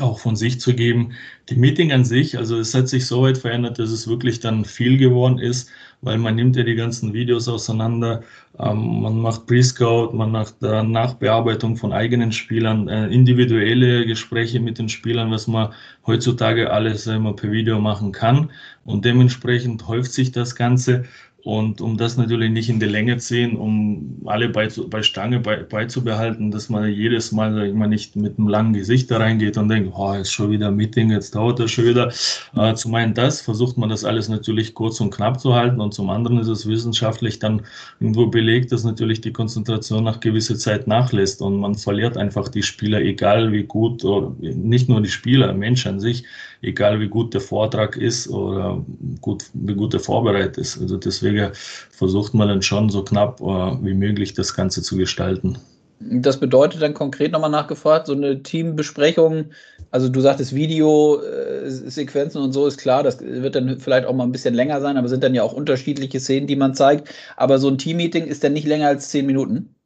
auch 0.00 0.18
von 0.18 0.36
sich 0.36 0.60
zu 0.60 0.74
geben. 0.74 1.12
Die 1.48 1.56
Meeting 1.56 1.92
an 1.92 2.04
sich, 2.04 2.38
also 2.38 2.58
es 2.58 2.74
hat 2.74 2.88
sich 2.88 3.06
so 3.06 3.22
weit 3.22 3.38
verändert, 3.38 3.78
dass 3.78 3.90
es 3.90 4.08
wirklich 4.08 4.40
dann 4.40 4.64
viel 4.64 4.96
geworden 4.96 5.38
ist, 5.38 5.70
weil 6.02 6.18
man 6.18 6.34
nimmt 6.34 6.56
ja 6.56 6.64
die 6.64 6.74
ganzen 6.74 7.12
Videos 7.14 7.48
auseinander, 7.48 8.22
ähm, 8.58 9.00
man 9.02 9.18
macht 9.20 9.46
Pre-Scout, 9.46 10.12
man 10.12 10.32
macht 10.32 10.62
äh, 10.62 10.82
Nachbearbeitung 10.82 11.76
von 11.76 11.92
eigenen 11.92 12.32
Spielern, 12.32 12.88
äh, 12.88 13.06
individuelle 13.06 14.04
Gespräche 14.04 14.60
mit 14.60 14.78
den 14.78 14.88
Spielern, 14.88 15.30
was 15.30 15.46
man 15.46 15.72
heutzutage 16.06 16.70
alles 16.70 17.06
immer 17.06 17.34
per 17.34 17.50
Video 17.50 17.80
machen 17.80 18.12
kann. 18.12 18.50
Und 18.84 19.04
dementsprechend 19.04 19.86
häuft 19.88 20.12
sich 20.12 20.32
das 20.32 20.56
Ganze 20.56 21.04
und 21.44 21.80
um 21.80 21.96
das 21.96 22.16
natürlich 22.16 22.50
nicht 22.50 22.68
in 22.68 22.78
die 22.78 22.86
Länge 22.86 23.16
ziehen, 23.16 23.56
um 23.56 24.22
alle 24.26 24.48
bei, 24.48 24.68
bei 24.88 25.02
Stange 25.02 25.40
bei, 25.40 25.56
beizubehalten, 25.56 26.52
dass 26.52 26.68
man 26.68 26.88
jedes 26.88 27.32
Mal, 27.32 27.52
sag 27.52 27.64
ich 27.64 27.74
mal, 27.74 27.88
nicht 27.88 28.14
mit 28.14 28.38
einem 28.38 28.46
langen 28.46 28.72
Gesicht 28.72 29.10
da 29.10 29.18
reingeht 29.18 29.56
und 29.58 29.68
denkt, 29.68 29.92
oh, 29.96 30.14
jetzt 30.14 30.32
schon 30.32 30.52
wieder 30.52 30.68
ein 30.68 30.76
Meeting, 30.76 31.10
jetzt 31.10 31.34
dauert 31.34 31.58
das 31.58 31.72
schon 31.72 31.86
wieder. 31.86 32.12
Äh, 32.54 32.74
zum 32.74 32.94
einen 32.94 33.14
das, 33.14 33.40
versucht 33.40 33.76
man 33.76 33.88
das 33.88 34.04
alles 34.04 34.28
natürlich 34.28 34.72
kurz 34.74 35.00
und 35.00 35.12
knapp 35.12 35.40
zu 35.40 35.52
halten 35.52 35.80
und 35.80 35.92
zum 35.92 36.10
anderen 36.10 36.38
ist 36.38 36.48
es 36.48 36.66
wissenschaftlich 36.66 37.40
dann 37.40 37.62
irgendwo 37.98 38.28
belegt, 38.28 38.70
dass 38.70 38.84
natürlich 38.84 39.20
die 39.20 39.32
Konzentration 39.32 40.04
nach 40.04 40.20
gewisser 40.20 40.56
Zeit 40.56 40.86
nachlässt 40.86 41.42
und 41.42 41.56
man 41.56 41.74
verliert 41.74 42.16
einfach 42.16 42.48
die 42.48 42.62
Spieler, 42.62 43.00
egal 43.00 43.50
wie 43.50 43.64
gut, 43.64 44.04
nicht 44.40 44.88
nur 44.88 45.00
die 45.00 45.08
Spieler, 45.08 45.52
Mensch 45.52 45.86
an 45.86 45.98
sich, 45.98 46.24
egal 46.62 47.00
wie 47.00 47.08
gut 47.08 47.34
der 47.34 47.40
Vortrag 47.40 47.96
ist 47.96 48.28
oder 48.28 48.84
gut, 49.20 49.44
wie 49.52 49.74
gut 49.74 49.94
er 49.94 50.00
vorbereitet 50.00 50.58
ist. 50.58 50.80
Also 50.80 50.96
deswegen 50.96 51.50
versucht 51.52 52.34
man 52.34 52.48
dann 52.48 52.62
schon 52.62 52.88
so 52.88 53.02
knapp 53.04 53.40
äh, 53.40 53.44
wie 53.44 53.94
möglich 53.94 54.34
das 54.34 54.54
Ganze 54.54 54.82
zu 54.82 54.96
gestalten. 54.96 55.58
Das 56.00 56.40
bedeutet 56.40 56.82
dann 56.82 56.94
konkret 56.94 57.30
nochmal 57.30 57.50
nachgefragt, 57.50 58.06
so 58.08 58.12
eine 58.12 58.42
Teambesprechung, 58.42 59.50
also 59.92 60.08
du 60.08 60.20
sagtest 60.20 60.54
Videosequenzen 60.54 62.40
und 62.42 62.52
so 62.52 62.66
ist 62.66 62.78
klar, 62.78 63.04
das 63.04 63.20
wird 63.20 63.54
dann 63.54 63.78
vielleicht 63.78 64.06
auch 64.06 64.14
mal 64.14 64.24
ein 64.24 64.32
bisschen 64.32 64.54
länger 64.54 64.80
sein, 64.80 64.96
aber 64.96 65.08
sind 65.08 65.22
dann 65.22 65.34
ja 65.34 65.42
auch 65.44 65.52
unterschiedliche 65.52 66.18
Szenen, 66.18 66.46
die 66.48 66.56
man 66.56 66.74
zeigt. 66.74 67.14
Aber 67.36 67.58
so 67.58 67.68
ein 67.68 67.78
Teammeeting 67.78 68.26
ist 68.26 68.42
dann 68.42 68.54
nicht 68.54 68.66
länger 68.66 68.88
als 68.88 69.10
zehn 69.10 69.26
Minuten? 69.26 69.76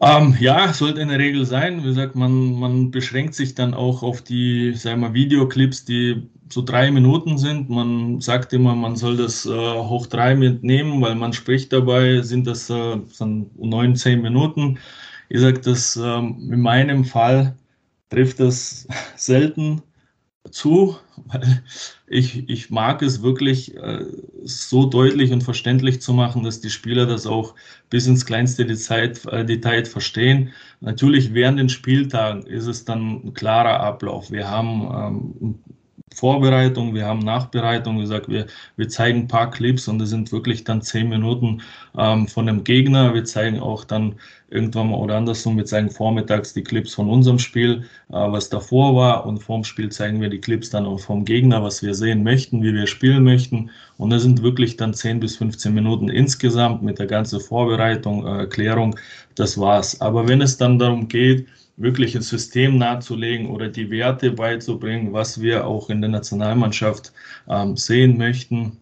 Ähm, 0.00 0.36
ja, 0.40 0.72
sollte 0.74 1.00
in 1.00 1.08
der 1.08 1.18
Regel 1.18 1.46
sein. 1.46 1.82
Wie 1.82 1.88
gesagt, 1.88 2.16
man, 2.16 2.58
man 2.58 2.90
beschränkt 2.90 3.34
sich 3.34 3.54
dann 3.54 3.72
auch 3.72 4.02
auf 4.02 4.22
die, 4.22 4.74
sagen 4.74 5.00
wir, 5.00 5.14
Videoclips, 5.14 5.84
die 5.86 6.28
so 6.50 6.62
drei 6.62 6.90
Minuten 6.90 7.38
sind. 7.38 7.70
Man 7.70 8.20
sagt 8.20 8.52
immer, 8.52 8.74
man 8.74 8.96
soll 8.96 9.16
das 9.16 9.46
äh, 9.46 9.50
hoch 9.50 10.06
drei 10.06 10.34
mitnehmen, 10.34 11.00
weil 11.00 11.14
man 11.14 11.32
spricht 11.32 11.72
dabei, 11.72 12.20
sind 12.22 12.46
das 12.46 12.68
äh, 12.70 12.98
neun, 13.56 13.96
zehn 13.96 14.20
Minuten. 14.20 14.78
Ich 15.28 15.40
sage, 15.40 15.60
das 15.60 15.96
ähm, 15.96 16.50
in 16.52 16.60
meinem 16.60 17.04
Fall 17.04 17.56
trifft 18.10 18.40
das 18.40 18.86
selten 19.16 19.82
zu, 20.50 20.96
weil 21.26 21.62
ich, 22.06 22.48
ich 22.48 22.70
mag 22.70 23.02
es 23.02 23.22
wirklich 23.22 23.76
äh, 23.76 24.04
so 24.44 24.86
deutlich 24.86 25.32
und 25.32 25.42
verständlich 25.42 26.00
zu 26.00 26.12
machen, 26.12 26.42
dass 26.42 26.60
die 26.60 26.70
Spieler 26.70 27.06
das 27.06 27.26
auch 27.26 27.54
bis 27.90 28.06
ins 28.06 28.26
kleinste 28.26 28.64
Detail, 28.64 29.12
äh, 29.30 29.44
Detail 29.44 29.84
verstehen. 29.84 30.52
Natürlich 30.80 31.34
während 31.34 31.58
den 31.58 31.68
Spieltagen 31.68 32.46
ist 32.46 32.66
es 32.66 32.84
dann 32.84 33.26
ein 33.26 33.34
klarer 33.34 33.80
Ablauf. 33.80 34.30
Wir 34.30 34.50
haben 34.50 35.34
ähm, 35.42 35.58
Vorbereitung, 36.16 36.94
wir 36.94 37.04
haben 37.04 37.20
Nachbereitung. 37.20 37.98
Wie 37.98 38.02
gesagt, 38.02 38.28
wir, 38.28 38.46
wir 38.76 38.88
zeigen 38.88 39.20
ein 39.20 39.28
paar 39.28 39.50
Clips 39.50 39.86
und 39.86 39.98
das 39.98 40.08
sind 40.08 40.32
wirklich 40.32 40.64
dann 40.64 40.80
zehn 40.80 41.08
Minuten 41.10 41.62
ähm, 41.98 42.26
von 42.26 42.46
dem 42.46 42.64
Gegner. 42.64 43.12
Wir 43.12 43.24
zeigen 43.24 43.60
auch 43.60 43.84
dann 43.84 44.14
irgendwann 44.48 44.90
mal 44.90 44.96
oder 44.96 45.16
andersrum, 45.16 45.56
wir 45.56 45.64
zeigen 45.66 45.90
vormittags 45.90 46.54
die 46.54 46.62
Clips 46.62 46.94
von 46.94 47.10
unserem 47.10 47.38
Spiel, 47.38 47.82
äh, 48.08 48.14
was 48.14 48.48
davor 48.48 48.96
war 48.96 49.26
und 49.26 49.40
vorm 49.40 49.64
Spiel 49.64 49.90
zeigen 49.90 50.20
wir 50.20 50.30
die 50.30 50.40
Clips 50.40 50.70
dann 50.70 50.86
auch 50.86 51.00
vom 51.00 51.24
Gegner, 51.24 51.62
was 51.62 51.82
wir 51.82 51.94
sehen 51.94 52.22
möchten, 52.22 52.62
wie 52.62 52.72
wir 52.72 52.86
spielen 52.86 53.24
möchten. 53.24 53.70
Und 53.98 54.10
das 54.10 54.22
sind 54.22 54.42
wirklich 54.42 54.76
dann 54.76 54.94
10 54.94 55.20
bis 55.20 55.36
15 55.36 55.74
Minuten 55.74 56.08
insgesamt 56.08 56.82
mit 56.82 56.98
der 56.98 57.06
ganzen 57.06 57.40
Vorbereitung, 57.40 58.26
äh, 58.26 58.38
Erklärung. 58.38 58.98
Das 59.34 59.58
war's. 59.58 60.00
Aber 60.00 60.28
wenn 60.28 60.40
es 60.40 60.56
dann 60.56 60.78
darum 60.78 61.08
geht, 61.08 61.46
wirklich 61.76 62.14
ein 62.16 62.22
System 62.22 62.78
nahezulegen 62.78 63.50
oder 63.50 63.68
die 63.68 63.90
Werte 63.90 64.32
beizubringen, 64.32 65.12
was 65.12 65.40
wir 65.40 65.66
auch 65.66 65.90
in 65.90 66.00
der 66.00 66.10
Nationalmannschaft 66.10 67.12
ähm, 67.48 67.76
sehen 67.76 68.16
möchten. 68.16 68.78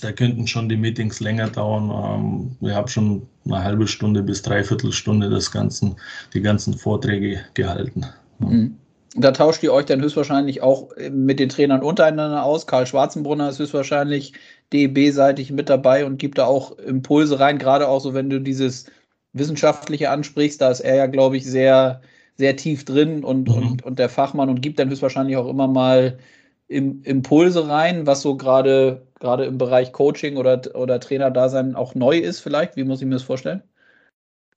Da 0.00 0.12
könnten 0.12 0.46
schon 0.46 0.68
die 0.68 0.76
Meetings 0.76 1.20
länger 1.20 1.48
dauern. 1.48 1.90
Ähm, 1.90 2.56
wir 2.60 2.74
haben 2.74 2.88
schon 2.88 3.26
eine 3.44 3.64
halbe 3.64 3.86
Stunde 3.86 4.22
bis 4.22 4.42
dreiviertel 4.42 4.92
Stunde 4.92 5.30
das 5.30 5.50
ganzen, 5.50 5.96
die 6.34 6.42
ganzen 6.42 6.74
Vorträge 6.74 7.40
gehalten. 7.54 8.06
Mhm. 8.38 8.76
Da 9.16 9.32
tauscht 9.32 9.62
ihr 9.64 9.72
euch 9.72 9.86
dann 9.86 10.00
höchstwahrscheinlich 10.00 10.62
auch 10.62 10.90
mit 11.10 11.40
den 11.40 11.48
Trainern 11.48 11.82
untereinander 11.82 12.44
aus. 12.44 12.68
Karl 12.68 12.86
Schwarzenbrunner 12.86 13.48
ist 13.48 13.58
höchstwahrscheinlich 13.58 14.34
DEB-seitig 14.72 15.50
mit 15.50 15.68
dabei 15.68 16.06
und 16.06 16.18
gibt 16.18 16.38
da 16.38 16.44
auch 16.44 16.78
Impulse 16.78 17.40
rein, 17.40 17.58
gerade 17.58 17.88
auch 17.88 18.00
so, 18.00 18.14
wenn 18.14 18.30
du 18.30 18.40
dieses 18.40 18.86
Wissenschaftliche 19.32 20.10
ansprichst, 20.10 20.60
da 20.60 20.70
ist 20.70 20.80
er 20.80 20.96
ja, 20.96 21.06
glaube 21.06 21.36
ich, 21.36 21.44
sehr, 21.44 22.00
sehr 22.36 22.56
tief 22.56 22.84
drin 22.84 23.24
und, 23.24 23.48
mhm. 23.48 23.54
und, 23.54 23.84
und 23.84 23.98
der 23.98 24.08
Fachmann 24.08 24.48
und 24.48 24.62
gibt 24.62 24.78
dann 24.78 24.90
höchstwahrscheinlich 24.90 25.36
auch 25.36 25.48
immer 25.48 25.68
mal 25.68 26.18
Impulse 26.68 27.68
rein, 27.68 28.06
was 28.06 28.22
so 28.22 28.36
gerade 28.36 29.02
gerade 29.20 29.44
im 29.44 29.58
Bereich 29.58 29.92
Coaching 29.92 30.36
oder, 30.36 30.62
oder 30.74 30.98
Trainer-Dasein 30.98 31.76
auch 31.76 31.94
neu 31.94 32.18
ist 32.18 32.40
vielleicht? 32.40 32.76
Wie 32.76 32.84
muss 32.84 33.00
ich 33.00 33.06
mir 33.06 33.14
das 33.14 33.22
vorstellen? 33.22 33.62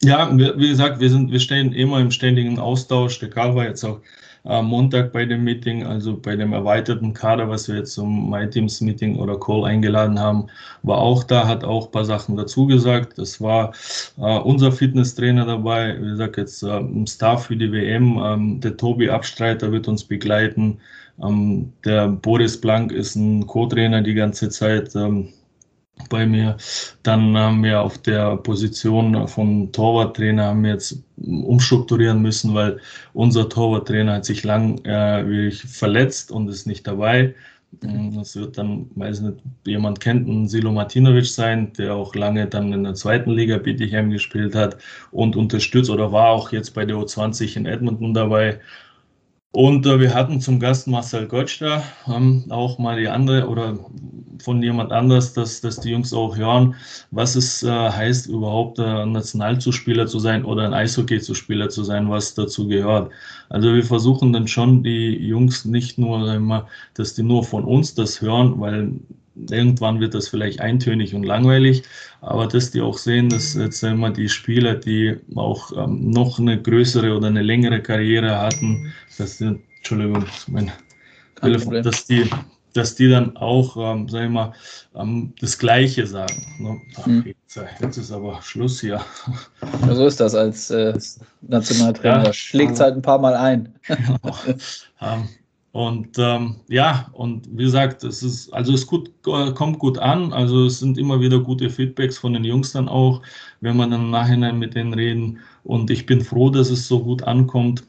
Ja, 0.02 0.36
wie 0.36 0.70
gesagt, 0.70 1.00
wir, 1.00 1.10
sind, 1.10 1.32
wir 1.32 1.40
stehen 1.40 1.72
immer 1.72 2.00
im 2.00 2.12
ständigen 2.12 2.60
Austausch. 2.60 3.20
Der 3.20 3.30
Karl 3.30 3.56
war 3.56 3.66
jetzt 3.66 3.84
auch 3.84 4.02
am 4.46 4.66
Montag 4.68 5.14
bei 5.14 5.26
dem 5.26 5.44
Meeting, 5.44 5.86
also 5.86 6.18
bei 6.18 6.36
dem 6.36 6.52
erweiterten 6.52 7.14
Kader, 7.14 7.50
was 7.50 7.68
wir 7.70 7.78
jetzt 7.78 7.94
zum 7.94 8.30
My 8.30 8.50
Teams 8.50 8.82
Meeting 8.82 9.18
oder 9.18 9.40
Call 9.40 9.64
eingeladen 9.64 10.20
haben, 10.20 10.48
war 10.84 10.98
auch 10.98 11.24
da, 11.24 11.48
hat 11.48 11.64
auch 11.64 11.86
ein 11.86 11.92
paar 11.92 12.06
Sachen 12.06 12.36
dazu 12.36 12.68
gesagt. 12.68 13.18
Das 13.18 13.40
war 13.40 13.74
äh, 14.18 14.40
unser 14.40 14.72
Fitnesstrainer 14.72 15.46
dabei, 15.46 15.96
wie 16.02 16.10
gesagt, 16.10 16.38
jetzt 16.38 16.62
äh, 16.64 16.78
im 16.78 17.08
Staff 17.08 17.46
für 17.46 17.56
die 17.56 17.72
WM. 17.72 18.20
Ähm, 18.22 18.60
der 18.60 18.76
Tobi 18.76 19.10
Abstreiter 19.10 19.72
wird 19.72 19.88
uns 19.88 20.04
begleiten. 20.04 20.80
Ähm, 21.22 21.72
der 21.86 22.10
Boris 22.10 22.60
Blank 22.60 22.92
ist 22.92 23.16
ein 23.16 23.48
Co-Trainer 23.48 24.02
die 24.02 24.14
ganze 24.14 24.50
Zeit. 24.50 24.94
Ähm, 24.96 25.30
bei 26.10 26.26
mir. 26.26 26.58
Dann 27.04 27.38
haben 27.38 27.64
wir 27.64 27.82
auf 27.82 27.98
der 27.98 28.38
Position 28.38 29.28
von 29.28 29.72
Torwarttrainer 29.72 30.46
haben 30.46 30.64
wir 30.64 30.72
jetzt 30.72 31.04
umstrukturieren 31.18 32.22
müssen, 32.22 32.54
weil 32.54 32.80
unser 33.14 33.50
Torwarttrainer 33.50 34.16
hat 34.16 34.26
sich 34.26 34.44
lang 34.44 34.84
äh, 34.86 35.52
verletzt 35.52 36.32
und 36.32 36.50
ist 36.50 36.68
nicht 36.68 36.88
dabei. 36.88 37.36
Mhm. 37.82 38.16
Das 38.16 38.36
wird 38.36 38.58
dann, 38.58 38.90
weiß 38.96 39.22
nicht, 39.22 39.38
jemand 39.66 40.00
kennt, 40.00 40.28
ein 40.28 40.48
Silo 40.48 40.72
Martinovic 40.72 41.26
sein, 41.26 41.74
der 41.74 41.96
auch 41.96 42.14
lange 42.16 42.48
dann 42.48 42.72
in 42.72 42.84
der 42.84 42.94
zweiten 42.94 43.32
Liga 43.32 43.58
BTHM 43.58 44.12
gespielt 44.12 44.56
hat 44.56 44.78
und 45.12 45.36
unterstützt 45.36 45.90
oder 45.90 46.12
war 46.12 46.30
auch 46.30 46.52
jetzt 46.52 46.72
bei 46.72 46.86
der 46.86 46.98
U20 46.98 47.58
in 47.58 47.66
Edmonton 47.66 48.14
dabei. 48.14 48.60
Und 49.56 49.86
äh, 49.86 50.00
wir 50.00 50.16
hatten 50.16 50.42
zum 50.42 50.60
Gast 50.60 50.88
Marcel 50.88 51.28
Gottsch 51.28 51.62
da, 51.62 51.84
haben 52.06 52.46
auch 52.50 52.80
mal 52.80 53.00
die 53.00 53.08
andere 53.08 53.48
oder 53.48 53.78
von 54.42 54.64
jemand 54.64 54.92
anders, 54.92 55.34
dass, 55.34 55.62
dass 55.62 55.80
die 55.80 55.92
Jungs 55.92 56.12
auch 56.12 56.36
hören, 56.36 56.74
was 57.12 57.36
es 57.36 57.62
äh, 57.62 57.70
heißt, 57.70 58.30
überhaupt 58.30 58.80
äh, 58.80 59.06
Nationalzuspieler 59.06 60.08
zu 60.08 60.18
sein 60.18 60.44
oder 60.44 60.64
ein 60.66 60.74
Eishockey-Zuspieler 60.74 61.70
zu 61.70 61.84
sein, 61.84 62.10
was 62.10 62.34
dazu 62.34 62.68
gehört. 62.68 63.12
Also 63.50 63.76
wir 63.76 63.84
versuchen 63.84 64.34
dann 64.34 64.48
schon 64.48 64.82
die 64.82 65.18
Jungs 65.18 65.66
nicht 65.66 66.00
nur, 66.00 66.34
immer, 66.34 66.68
dass 66.96 67.14
die 67.14 67.22
nur 67.22 67.44
von 67.44 67.64
uns 67.64 67.94
das 67.94 68.22
hören, 68.22 68.60
weil 68.60 68.94
Irgendwann 69.36 70.00
wird 70.00 70.14
das 70.14 70.28
vielleicht 70.28 70.62
eintönig 70.62 71.16
und 71.16 71.24
langweilig, 71.24 71.84
aber 72.22 72.48
dass 72.48 72.72
die 72.72 72.82
auch 72.82 72.98
sehen, 72.98 73.30
dass 73.30 73.56
jetzt 73.56 73.84
immer 73.84 74.12
die 74.12 74.30
Spieler, 74.30 74.76
die 74.76 75.18
auch 75.36 75.72
ähm, 75.76 76.12
noch 76.12 76.40
eine 76.40 76.62
größere 76.62 77.16
oder 77.16 77.28
eine 77.28 77.42
längere 77.42 77.82
Karriere 77.82 78.40
hatten, 78.40 78.94
dass 79.18 79.38
die, 79.38 79.60
Entschuldigung, 79.78 80.26
mein 80.48 80.72
Telefon, 81.42 81.82
dass 81.82 82.06
die, 82.06 82.30
dass 82.74 82.96
die 82.96 83.10
dann 83.10 83.36
auch, 83.38 83.76
ähm, 83.78 84.08
sagen 84.08 84.26
wir 84.26 84.30
mal, 84.30 84.54
ähm, 84.96 85.34
das 85.40 85.58
Gleiche 85.58 86.06
sagen. 86.06 86.46
Ne? 86.60 86.82
Ach, 87.00 87.06
hm. 87.06 87.24
jetzt, 87.26 87.60
jetzt, 87.82 87.98
ist 87.98 88.12
aber 88.12 88.42
Schluss 88.42 88.82
hier. 88.82 89.02
Ja, 89.88 89.96
so 89.96 90.06
ist 90.06 90.20
das 90.20 90.36
als 90.36 90.70
äh, 90.70 90.98
Nationaltrainer. 91.42 92.26
Ja, 92.26 92.34
Schlägt 92.34 92.74
es 92.74 92.80
halt 92.80 92.96
ein 92.96 93.02
paar 93.02 93.20
Mal 93.20 93.36
ein. 93.36 93.74
Genau. 93.88 94.36
Und 95.74 96.20
ähm, 96.20 96.58
ja, 96.70 97.10
und 97.14 97.50
wie 97.52 97.64
gesagt, 97.64 98.04
es 98.04 98.22
ist, 98.22 98.54
also 98.54 98.74
es 98.74 98.86
gut, 98.86 99.12
kommt 99.24 99.80
gut 99.80 99.98
an. 99.98 100.32
Also 100.32 100.68
es 100.68 100.80
sind 100.80 101.00
immer 101.00 101.20
wieder 101.20 101.40
gute 101.40 101.68
Feedbacks 101.68 102.20
von 102.20 102.34
den 102.34 102.44
Jungs 102.44 102.74
dann 102.74 102.88
auch, 102.88 103.24
wenn 103.60 103.76
man 103.76 103.90
dann 103.90 104.02
im 104.02 104.12
Nachhinein 104.12 104.60
mit 104.60 104.76
denen 104.76 104.94
reden. 104.94 105.40
Und 105.64 105.90
ich 105.90 106.06
bin 106.06 106.22
froh, 106.22 106.52
dass 106.52 106.70
es 106.70 106.88
so 106.88 107.04
gut 107.04 107.24
ankommt, 107.24 107.84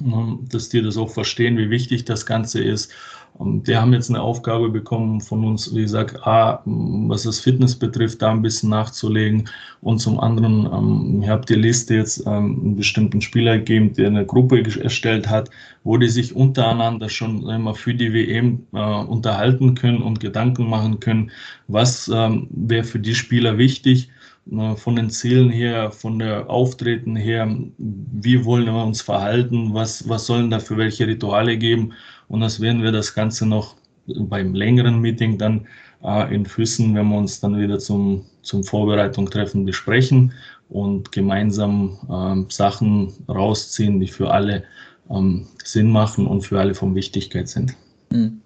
ähm, 0.00 0.46
dass 0.48 0.68
die 0.68 0.82
das 0.82 0.96
auch 0.96 1.10
verstehen, 1.10 1.58
wie 1.58 1.68
wichtig 1.70 2.04
das 2.04 2.26
Ganze 2.26 2.62
ist. 2.62 2.92
Die 3.38 3.74
haben 3.74 3.94
jetzt 3.94 4.10
eine 4.10 4.20
Aufgabe 4.20 4.68
bekommen 4.68 5.20
von 5.20 5.44
uns, 5.44 5.74
wie 5.74 5.82
gesagt, 5.82 6.26
A, 6.26 6.62
was 6.66 7.22
das 7.22 7.40
Fitness 7.40 7.74
betrifft, 7.74 8.20
da 8.20 8.32
ein 8.32 8.42
bisschen 8.42 8.68
nachzulegen. 8.68 9.48
Und 9.80 9.98
zum 9.98 10.20
anderen, 10.20 10.66
ähm, 10.66 11.22
ich 11.22 11.28
habe 11.28 11.46
die 11.46 11.54
Liste 11.54 11.94
jetzt 11.94 12.26
ähm, 12.26 12.60
einen 12.60 12.76
bestimmten 12.76 13.22
Spieler 13.22 13.56
gegeben, 13.56 13.94
der 13.94 14.08
eine 14.08 14.26
Gruppe 14.26 14.62
erstellt 14.82 15.28
hat, 15.28 15.48
wo 15.84 15.96
die 15.96 16.08
sich 16.08 16.36
untereinander 16.36 17.08
schon 17.08 17.48
einmal 17.48 17.74
für 17.74 17.94
die 17.94 18.12
WM 18.12 18.66
äh, 18.74 18.78
unterhalten 18.78 19.74
können 19.74 20.02
und 20.02 20.20
Gedanken 20.20 20.68
machen 20.68 21.00
können, 21.00 21.30
was 21.68 22.08
ähm, 22.08 22.46
wäre 22.50 22.84
für 22.84 22.98
die 22.98 23.14
Spieler 23.14 23.56
wichtig 23.56 24.10
äh, 24.52 24.76
von 24.76 24.96
den 24.96 25.08
Zielen 25.08 25.48
her, 25.48 25.90
von 25.90 26.18
der 26.18 26.50
Auftreten 26.50 27.16
her, 27.16 27.48
wie 27.78 28.44
wollen 28.44 28.66
wir 28.66 28.84
uns 28.84 29.00
verhalten, 29.00 29.72
was, 29.72 30.06
was 30.08 30.26
sollen 30.26 30.50
da 30.50 30.58
für 30.58 30.76
welche 30.76 31.06
Rituale 31.06 31.56
geben 31.56 31.94
und 32.30 32.40
das 32.40 32.60
werden 32.60 32.82
wir 32.82 32.92
das 32.92 33.14
Ganze 33.14 33.44
noch 33.44 33.76
beim 34.06 34.54
längeren 34.54 35.00
Meeting 35.00 35.36
dann 35.36 35.66
äh, 36.02 36.34
in 36.34 36.46
Füssen, 36.46 36.94
wenn 36.94 37.08
wir 37.08 37.18
uns 37.18 37.40
dann 37.40 37.60
wieder 37.60 37.78
zum, 37.78 38.24
zum 38.42 38.64
Vorbereitung 38.64 39.28
treffen, 39.28 39.66
besprechen 39.66 40.32
und 40.68 41.12
gemeinsam 41.12 41.98
äh, 42.08 42.52
Sachen 42.52 43.12
rausziehen, 43.28 44.00
die 44.00 44.06
für 44.06 44.30
alle 44.30 44.64
ähm, 45.10 45.46
Sinn 45.64 45.90
machen 45.90 46.26
und 46.26 46.42
für 46.42 46.58
alle 46.58 46.74
von 46.74 46.94
Wichtigkeit 46.94 47.48
sind. 47.48 47.74
Hm. 48.12 48.40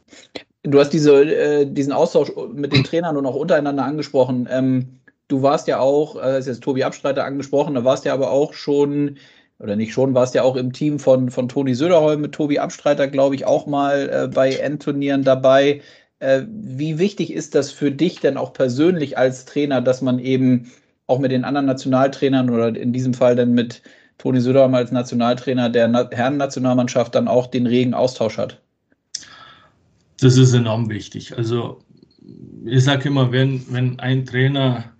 Du 0.63 0.81
hast 0.81 0.91
diese, 0.91 1.23
äh, 1.23 1.67
diesen 1.67 1.93
Austausch 1.93 2.33
mit 2.55 2.73
den 2.73 2.85
Trainern 2.85 3.19
und 3.19 3.27
auch 3.27 3.35
untereinander 3.35 3.85
angesprochen. 3.85 4.49
Ähm, 4.51 4.99
du 5.29 5.43
warst 5.43 5.69
ja 5.69 5.79
auch, 5.79 6.21
äh, 6.23 6.39
ist 6.39 6.47
jetzt 6.47 6.63
Tobi 6.63 6.85
Abstreiter 6.85 7.25
angesprochen, 7.25 7.75
da 7.75 7.85
warst 7.85 8.07
ja 8.07 8.15
aber 8.15 8.31
auch 8.31 8.55
schon 8.55 9.19
oder 9.59 9.77
nicht 9.77 9.93
schon, 9.93 10.15
warst 10.15 10.35
ja 10.35 10.43
auch 10.43 10.57
im 10.57 10.73
Team 10.73 10.99
von, 10.99 11.31
von 11.31 11.49
Toni 11.49 11.75
Söderholm 11.75 12.21
mit 12.21 12.33
Tobi 12.33 12.59
Abstreiter, 12.59 13.09
glaube 13.09 13.35
ich, 13.35 13.47
auch 13.47 13.67
mal 13.67 14.11
äh, 14.11 14.29
bei 14.29 14.53
Endturnieren 14.53 15.23
dabei. 15.23 15.81
Äh, 16.19 16.43
wie 16.49 16.99
wichtig 16.99 17.33
ist 17.33 17.55
das 17.55 17.71
für 17.71 17.91
dich 17.91 18.21
denn 18.21 18.37
auch 18.37 18.53
persönlich 18.53 19.17
als 19.19 19.45
Trainer, 19.45 19.81
dass 19.81 20.03
man 20.03 20.19
eben 20.19 20.71
auch 21.07 21.19
mit 21.19 21.33
den 21.33 21.45
anderen 21.45 21.67
Nationaltrainern 21.67 22.51
oder 22.51 22.69
in 22.69 22.93
diesem 22.93 23.15
Fall 23.15 23.37
dann 23.37 23.53
mit 23.53 23.83
Toni 24.19 24.41
Söderholm 24.41 24.75
als 24.75 24.91
Nationaltrainer 24.91 25.69
der 25.69 25.89
Na 25.89 26.09
Herren-Nationalmannschaft 26.11 27.15
dann 27.15 27.29
auch 27.29 27.47
den 27.47 27.67
regen 27.67 27.95
Austausch 27.95 28.39
hat? 28.39 28.61
Das 30.21 30.37
ist 30.37 30.55
enorm 30.55 30.89
wichtig. 30.89 31.37
Also 31.37 31.81
ich 32.65 32.85
sage 32.85 33.09
immer, 33.09 33.33
wenn, 33.33 33.63
wenn 33.69 33.99
ein 34.01 34.25
Trainer 34.25 34.94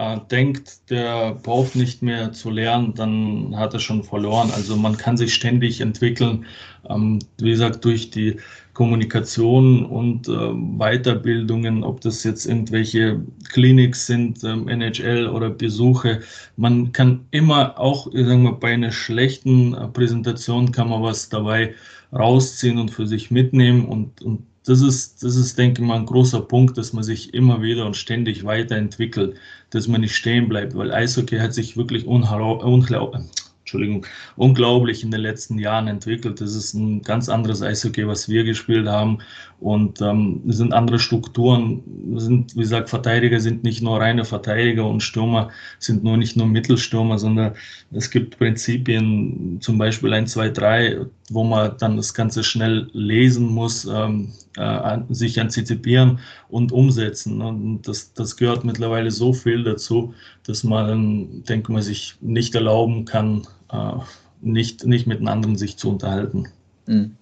äh, 0.00 0.18
denkt, 0.30 0.90
der 0.90 1.34
braucht 1.34 1.76
nicht 1.76 2.00
mehr 2.00 2.32
zu 2.32 2.48
lernen, 2.48 2.94
dann 2.94 3.54
hat 3.56 3.74
er 3.74 3.80
schon 3.80 4.02
verloren. 4.02 4.50
Also 4.54 4.74
man 4.74 4.96
kann 4.96 5.18
sich 5.18 5.34
ständig 5.34 5.82
entwickeln, 5.82 6.46
ähm, 6.88 7.18
wie 7.38 7.50
gesagt, 7.50 7.84
durch 7.84 8.10
die 8.10 8.38
Kommunikation 8.72 9.84
und 9.84 10.26
äh, 10.26 10.54
Weiterbildungen, 10.78 11.84
ob 11.84 12.00
das 12.00 12.24
jetzt 12.24 12.46
irgendwelche 12.46 13.20
Kliniks 13.50 14.06
sind, 14.06 14.42
ähm, 14.42 14.68
NHL 14.68 15.28
oder 15.28 15.50
Besuche. 15.50 16.20
Man 16.56 16.92
kann 16.92 17.26
immer 17.30 17.78
auch, 17.78 18.10
sagen 18.10 18.44
wir, 18.44 18.52
bei 18.52 18.72
einer 18.72 18.92
schlechten 18.92 19.74
äh, 19.74 19.86
Präsentation 19.88 20.72
kann 20.72 20.88
man 20.88 21.02
was 21.02 21.28
dabei 21.28 21.74
rausziehen 22.12 22.78
und 22.78 22.90
für 22.90 23.06
sich 23.06 23.30
mitnehmen 23.30 23.84
und, 23.84 24.22
und 24.22 24.46
das 24.64 24.82
ist, 24.82 25.22
das 25.22 25.36
ist, 25.36 25.58
denke 25.58 25.80
ich 25.82 25.88
mal, 25.88 25.96
ein 25.96 26.06
großer 26.06 26.40
Punkt, 26.42 26.76
dass 26.76 26.92
man 26.92 27.02
sich 27.02 27.32
immer 27.34 27.62
wieder 27.62 27.86
und 27.86 27.96
ständig 27.96 28.44
weiterentwickelt, 28.44 29.36
dass 29.70 29.88
man 29.88 30.02
nicht 30.02 30.14
stehen 30.14 30.48
bleibt, 30.48 30.76
weil 30.76 30.92
Eishockey 30.92 31.38
hat 31.38 31.54
sich 31.54 31.76
wirklich 31.76 32.06
unglaublich, 32.06 33.22
Entschuldigung, 33.70 34.04
unglaublich 34.34 35.04
in 35.04 35.12
den 35.12 35.20
letzten 35.20 35.56
Jahren 35.56 35.86
entwickelt. 35.86 36.40
Das 36.40 36.56
ist 36.56 36.74
ein 36.74 37.02
ganz 37.02 37.28
anderes 37.28 37.62
Eishockey, 37.62 38.04
was 38.08 38.28
wir 38.28 38.42
gespielt 38.42 38.88
haben. 38.88 39.18
Und 39.60 40.00
ähm, 40.00 40.40
sind 40.46 40.72
andere 40.72 40.98
Strukturen. 40.98 41.82
Sind, 42.16 42.56
wie 42.56 42.60
gesagt, 42.60 42.90
Verteidiger 42.90 43.38
sind 43.38 43.62
nicht 43.62 43.80
nur 43.80 44.00
reine 44.00 44.24
Verteidiger 44.24 44.86
und 44.86 45.02
Stürmer 45.02 45.50
sind 45.78 46.02
nur 46.02 46.16
nicht 46.16 46.36
nur 46.36 46.46
Mittelstürmer, 46.46 47.18
sondern 47.18 47.54
es 47.92 48.10
gibt 48.10 48.38
Prinzipien, 48.38 49.58
zum 49.60 49.78
Beispiel 49.78 50.12
1, 50.12 50.32
2, 50.32 50.48
3, 50.48 51.06
wo 51.30 51.44
man 51.44 51.76
dann 51.78 51.96
das 51.96 52.12
Ganze 52.12 52.42
schnell 52.42 52.88
lesen 52.92 53.46
muss, 53.46 53.84
ähm, 53.84 54.32
äh, 54.56 54.98
sich 55.10 55.40
antizipieren 55.40 56.18
und 56.48 56.72
umsetzen. 56.72 57.40
Und 57.40 57.82
das, 57.82 58.14
das 58.14 58.36
gehört 58.36 58.64
mittlerweile 58.64 59.10
so 59.10 59.32
viel 59.32 59.62
dazu, 59.62 60.14
dass 60.44 60.64
man, 60.64 61.44
denke 61.44 61.70
mal, 61.70 61.82
sich 61.82 62.16
nicht 62.20 62.54
erlauben 62.54 63.04
kann, 63.04 63.46
äh, 63.72 63.92
nicht, 64.40 64.84
nicht 64.84 65.06
mit 65.06 65.26
anderen 65.26 65.56
sich 65.56 65.76
zu 65.76 65.90
unterhalten. 65.90 66.48
Mhm. 66.86 67.16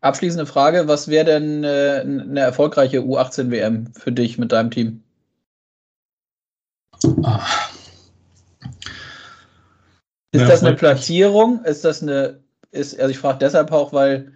Abschließende 0.00 0.46
Frage: 0.46 0.86
Was 0.86 1.08
wäre 1.08 1.24
denn 1.24 1.64
äh, 1.64 2.00
eine 2.02 2.40
erfolgreiche 2.40 3.00
U18-WM 3.00 3.92
für 3.94 4.12
dich 4.12 4.38
mit 4.38 4.52
deinem 4.52 4.70
Team? 4.70 5.02
Ah. 7.22 7.40
Ist 10.30 10.48
das 10.48 10.64
eine 10.64 10.76
Platzierung? 10.76 11.64
Ist 11.64 11.84
das 11.84 12.02
eine, 12.02 12.40
ist, 12.70 12.98
also 12.98 13.10
ich 13.10 13.18
frage 13.18 13.38
deshalb 13.38 13.70
auch, 13.70 13.92
weil 13.92 14.32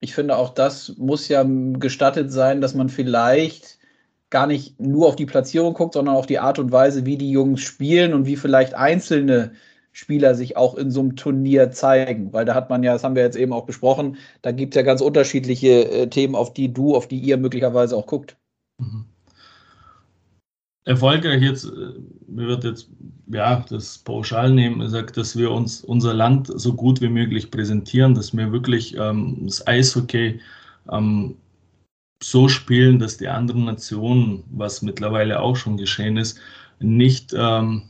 ich 0.00 0.14
finde, 0.14 0.36
auch 0.36 0.50
das 0.50 0.94
muss 0.98 1.28
ja 1.28 1.44
gestattet 1.44 2.30
sein, 2.30 2.60
dass 2.60 2.74
man 2.74 2.88
vielleicht 2.88 3.78
gar 4.30 4.46
nicht 4.46 4.78
nur 4.78 5.08
auf 5.08 5.16
die 5.16 5.26
Platzierung 5.26 5.72
guckt, 5.72 5.94
sondern 5.94 6.14
auf 6.14 6.26
die 6.26 6.38
Art 6.38 6.58
und 6.58 6.70
Weise, 6.70 7.06
wie 7.06 7.16
die 7.16 7.30
Jungs 7.30 7.62
spielen 7.62 8.12
und 8.12 8.26
wie 8.26 8.36
vielleicht 8.36 8.74
einzelne 8.74 9.52
Spieler 9.98 10.36
sich 10.36 10.56
auch 10.56 10.76
in 10.76 10.92
so 10.92 11.00
einem 11.00 11.16
Turnier 11.16 11.72
zeigen? 11.72 12.32
Weil 12.32 12.44
da 12.44 12.54
hat 12.54 12.70
man 12.70 12.84
ja, 12.84 12.92
das 12.92 13.02
haben 13.02 13.16
wir 13.16 13.22
jetzt 13.24 13.36
eben 13.36 13.52
auch 13.52 13.66
besprochen, 13.66 14.16
da 14.42 14.52
gibt 14.52 14.74
es 14.74 14.76
ja 14.76 14.82
ganz 14.82 15.00
unterschiedliche 15.00 15.90
äh, 15.90 16.06
Themen, 16.06 16.36
auf 16.36 16.54
die 16.54 16.72
du, 16.72 16.94
auf 16.94 17.08
die 17.08 17.18
ihr 17.18 17.36
möglicherweise 17.36 17.96
auch 17.96 18.06
guckt. 18.06 18.36
Mhm. 18.78 19.06
Erfolgreich 20.84 21.42
jetzt, 21.42 21.64
äh, 21.64 21.98
mir 22.28 22.46
wird 22.46 22.62
jetzt 22.62 22.88
ja 23.26 23.64
das 23.68 23.98
pauschal 23.98 24.52
nehmen, 24.52 24.88
sagt, 24.88 25.16
dass 25.16 25.36
wir 25.36 25.50
uns 25.50 25.82
unser 25.82 26.14
Land 26.14 26.46
so 26.46 26.72
gut 26.72 27.00
wie 27.00 27.08
möglich 27.08 27.50
präsentieren, 27.50 28.14
dass 28.14 28.34
wir 28.36 28.52
wirklich 28.52 28.96
ähm, 28.96 29.38
das 29.46 29.66
Eishockey 29.66 30.40
ähm, 30.92 31.34
so 32.22 32.48
spielen, 32.48 33.00
dass 33.00 33.16
die 33.16 33.28
anderen 33.28 33.64
Nationen, 33.64 34.44
was 34.50 34.80
mittlerweile 34.80 35.40
auch 35.40 35.56
schon 35.56 35.76
geschehen 35.76 36.16
ist, 36.16 36.38
nicht, 36.78 37.34
ähm, 37.36 37.82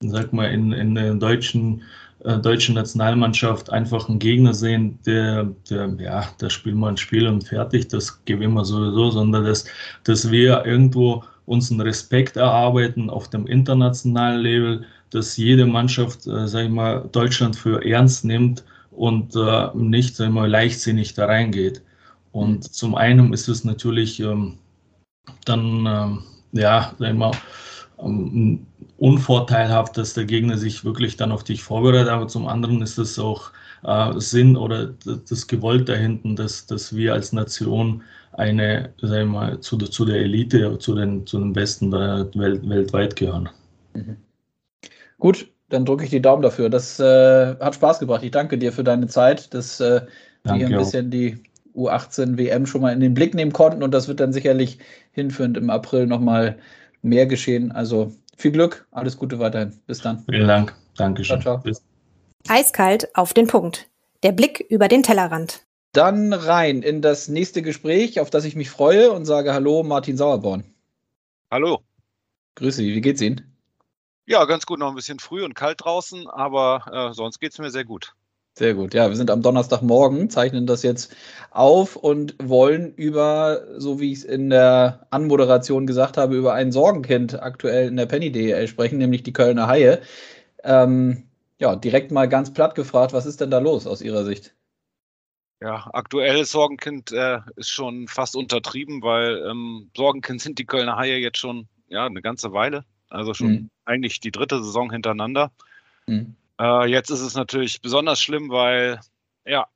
sag 0.00 0.32
mal, 0.32 0.50
in, 0.50 0.72
in 0.72 0.94
der 0.94 1.14
deutschen, 1.14 1.82
äh, 2.24 2.38
deutschen 2.38 2.74
Nationalmannschaft 2.74 3.70
einfach 3.70 4.08
einen 4.08 4.18
Gegner 4.18 4.54
sehen, 4.54 4.98
der, 5.06 5.44
der, 5.70 5.94
ja, 5.98 6.28
da 6.38 6.50
spielen 6.50 6.78
wir 6.78 6.88
ein 6.88 6.96
Spiel 6.96 7.26
und 7.26 7.46
fertig, 7.46 7.88
das 7.88 8.24
gewinnen 8.24 8.54
wir 8.54 8.64
sowieso, 8.64 9.10
sondern 9.10 9.44
dass, 9.44 9.64
dass 10.04 10.30
wir 10.30 10.64
irgendwo 10.64 11.24
uns 11.46 11.70
einen 11.70 11.80
Respekt 11.80 12.36
erarbeiten 12.36 13.08
auf 13.08 13.30
dem 13.30 13.46
internationalen 13.46 14.40
Level, 14.40 14.84
dass 15.10 15.36
jede 15.36 15.66
Mannschaft, 15.66 16.26
äh, 16.26 16.46
sag 16.48 16.64
ich 16.64 16.70
mal, 16.70 17.08
Deutschland 17.12 17.56
für 17.56 17.84
ernst 17.84 18.24
nimmt 18.24 18.64
und 18.90 19.34
äh, 19.36 19.68
nicht, 19.74 20.16
sag 20.16 20.26
ich 20.26 20.34
mal, 20.34 20.50
leichtsinnig 20.50 21.14
da 21.14 21.26
reingeht. 21.26 21.82
Und 22.32 22.58
mhm. 22.58 22.62
zum 22.62 22.94
einen 22.96 23.32
ist 23.32 23.48
es 23.48 23.64
natürlich 23.64 24.20
ähm, 24.20 24.58
dann, 25.44 25.86
ähm, 25.86 26.22
ja, 26.52 26.92
sag 26.98 27.10
ich 27.10 27.16
mal, 27.16 27.32
ähm, 27.98 28.66
unvorteilhaft, 28.98 29.96
dass 29.96 30.14
der 30.14 30.24
Gegner 30.24 30.58
sich 30.58 30.84
wirklich 30.84 31.16
dann 31.16 31.32
auf 31.32 31.44
dich 31.44 31.62
vorbereitet, 31.62 32.08
aber 32.08 32.28
zum 32.28 32.46
anderen 32.46 32.82
ist 32.82 32.98
es 32.98 33.18
auch 33.18 33.50
äh, 33.84 34.12
Sinn 34.18 34.56
oder 34.56 34.94
das 35.04 35.46
Gewollt 35.46 35.88
dahinten, 35.88 36.36
dass, 36.36 36.66
dass 36.66 36.94
wir 36.94 37.12
als 37.12 37.32
Nation 37.32 38.02
eine, 38.32 38.92
sag 39.00 39.22
ich 39.22 39.28
mal, 39.28 39.60
zu, 39.60 39.76
zu 39.78 40.04
der 40.04 40.16
Elite, 40.16 40.78
zu 40.78 40.94
den, 40.94 41.26
zu 41.26 41.38
den 41.38 41.52
Besten 41.52 41.90
der 41.90 42.28
Welt, 42.34 42.68
weltweit 42.68 43.16
gehören. 43.16 43.48
Mhm. 43.94 44.16
Gut, 45.18 45.48
dann 45.70 45.84
drücke 45.84 46.04
ich 46.04 46.10
die 46.10 46.20
Daumen 46.20 46.42
dafür. 46.42 46.68
Das 46.68 47.00
äh, 47.00 47.56
hat 47.58 47.74
Spaß 47.74 47.98
gebracht. 47.98 48.22
Ich 48.22 48.30
danke 48.30 48.58
dir 48.58 48.72
für 48.72 48.84
deine 48.84 49.06
Zeit, 49.08 49.52
dass 49.54 49.80
äh, 49.80 50.02
wir 50.44 50.66
ein 50.66 50.76
bisschen 50.76 51.10
die 51.10 51.42
U18 51.74 52.38
WM 52.38 52.66
schon 52.66 52.82
mal 52.82 52.92
in 52.92 53.00
den 53.00 53.14
Blick 53.14 53.34
nehmen 53.34 53.52
konnten 53.52 53.82
und 53.82 53.92
das 53.92 54.08
wird 54.08 54.20
dann 54.20 54.32
sicherlich 54.32 54.78
hinführend 55.12 55.56
im 55.56 55.70
April 55.70 56.06
nochmal 56.06 56.56
mehr 57.06 57.26
geschehen. 57.26 57.72
Also 57.72 58.12
viel 58.36 58.52
Glück, 58.52 58.86
alles 58.90 59.16
Gute 59.16 59.38
weiterhin. 59.38 59.78
Bis 59.86 60.00
dann. 60.00 60.24
Vielen 60.28 60.48
Dank. 60.48 60.74
Dankeschön. 60.96 61.40
Ciao, 61.40 61.60
ciao. 61.62 61.74
Eiskalt 62.48 63.14
auf 63.16 63.32
den 63.34 63.46
Punkt. 63.46 63.88
Der 64.22 64.32
Blick 64.32 64.60
über 64.68 64.88
den 64.88 65.02
Tellerrand. 65.02 65.64
Dann 65.92 66.32
rein 66.32 66.82
in 66.82 67.00
das 67.00 67.28
nächste 67.28 67.62
Gespräch, 67.62 68.20
auf 68.20 68.28
das 68.28 68.44
ich 68.44 68.56
mich 68.56 68.70
freue 68.70 69.12
und 69.12 69.24
sage 69.24 69.54
Hallo, 69.54 69.82
Martin 69.82 70.16
Sauerborn. 70.16 70.64
Hallo. 71.50 71.80
Grüße 72.56 72.78
Sie, 72.78 72.94
wie 72.94 73.00
geht's 73.00 73.22
Ihnen? 73.22 73.56
Ja, 74.26 74.44
ganz 74.44 74.66
gut, 74.66 74.78
noch 74.78 74.88
ein 74.88 74.94
bisschen 74.94 75.20
früh 75.20 75.44
und 75.44 75.54
kalt 75.54 75.84
draußen, 75.84 76.28
aber 76.28 77.10
äh, 77.10 77.14
sonst 77.14 77.38
geht's 77.38 77.58
mir 77.58 77.70
sehr 77.70 77.84
gut. 77.84 78.14
Sehr 78.58 78.72
gut. 78.72 78.94
Ja, 78.94 79.10
wir 79.10 79.16
sind 79.16 79.30
am 79.30 79.42
Donnerstagmorgen, 79.42 80.30
zeichnen 80.30 80.66
das 80.66 80.82
jetzt 80.82 81.14
auf 81.50 81.94
und 81.94 82.34
wollen 82.42 82.94
über, 82.94 83.60
so 83.76 84.00
wie 84.00 84.12
ich 84.12 84.20
es 84.20 84.24
in 84.24 84.48
der 84.48 85.06
Anmoderation 85.10 85.86
gesagt 85.86 86.16
habe, 86.16 86.36
über 86.36 86.54
ein 86.54 86.72
Sorgenkind 86.72 87.42
aktuell 87.42 87.88
in 87.88 87.96
der 87.96 88.06
Penny 88.06 88.32
DL 88.32 88.66
sprechen, 88.66 88.96
nämlich 88.96 89.22
die 89.22 89.34
Kölner 89.34 89.66
Haie. 89.66 90.00
Ähm, 90.64 91.24
ja, 91.58 91.76
direkt 91.76 92.12
mal 92.12 92.30
ganz 92.30 92.50
platt 92.54 92.74
gefragt, 92.74 93.12
was 93.12 93.26
ist 93.26 93.42
denn 93.42 93.50
da 93.50 93.58
los 93.58 93.86
aus 93.86 94.00
Ihrer 94.00 94.24
Sicht? 94.24 94.54
Ja, 95.60 95.90
aktuelles 95.92 96.50
Sorgenkind 96.50 97.12
äh, 97.12 97.40
ist 97.56 97.68
schon 97.68 98.08
fast 98.08 98.36
untertrieben, 98.36 99.02
weil 99.02 99.44
ähm, 99.50 99.90
Sorgenkind 99.94 100.40
sind 100.40 100.58
die 100.58 100.66
Kölner 100.66 100.96
Haie 100.96 101.18
jetzt 101.18 101.38
schon 101.38 101.68
ja, 101.88 102.06
eine 102.06 102.22
ganze 102.22 102.54
Weile. 102.54 102.86
Also 103.10 103.34
schon 103.34 103.50
mhm. 103.50 103.70
eigentlich 103.84 104.20
die 104.20 104.32
dritte 104.32 104.64
Saison 104.64 104.90
hintereinander. 104.90 105.52
Mhm. 106.06 106.36
Äh, 106.60 106.86
jetzt 106.86 107.10
ist 107.10 107.20
es 107.20 107.34
natürlich 107.34 107.80
besonders 107.80 108.20
schlimm, 108.20 108.50
weil 108.50 109.00
ja, 109.44 109.66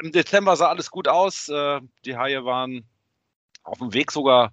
im 0.00 0.12
Dezember 0.12 0.56
sah 0.56 0.68
alles 0.68 0.90
gut 0.90 1.08
aus. 1.08 1.48
Äh, 1.48 1.80
die 2.04 2.16
Haie 2.16 2.44
waren 2.44 2.84
auf 3.62 3.78
dem 3.78 3.94
Weg 3.94 4.10
sogar 4.12 4.52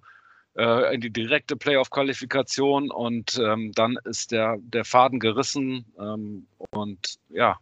äh, 0.56 0.94
in 0.94 1.00
die 1.00 1.10
direkte 1.10 1.56
Playoff-Qualifikation 1.56 2.90
und 2.90 3.38
ähm, 3.38 3.72
dann 3.72 3.98
ist 4.04 4.32
der, 4.32 4.56
der 4.60 4.84
Faden 4.84 5.20
gerissen 5.20 5.84
ähm, 5.98 6.46
und 6.70 7.18
ja, 7.28 7.58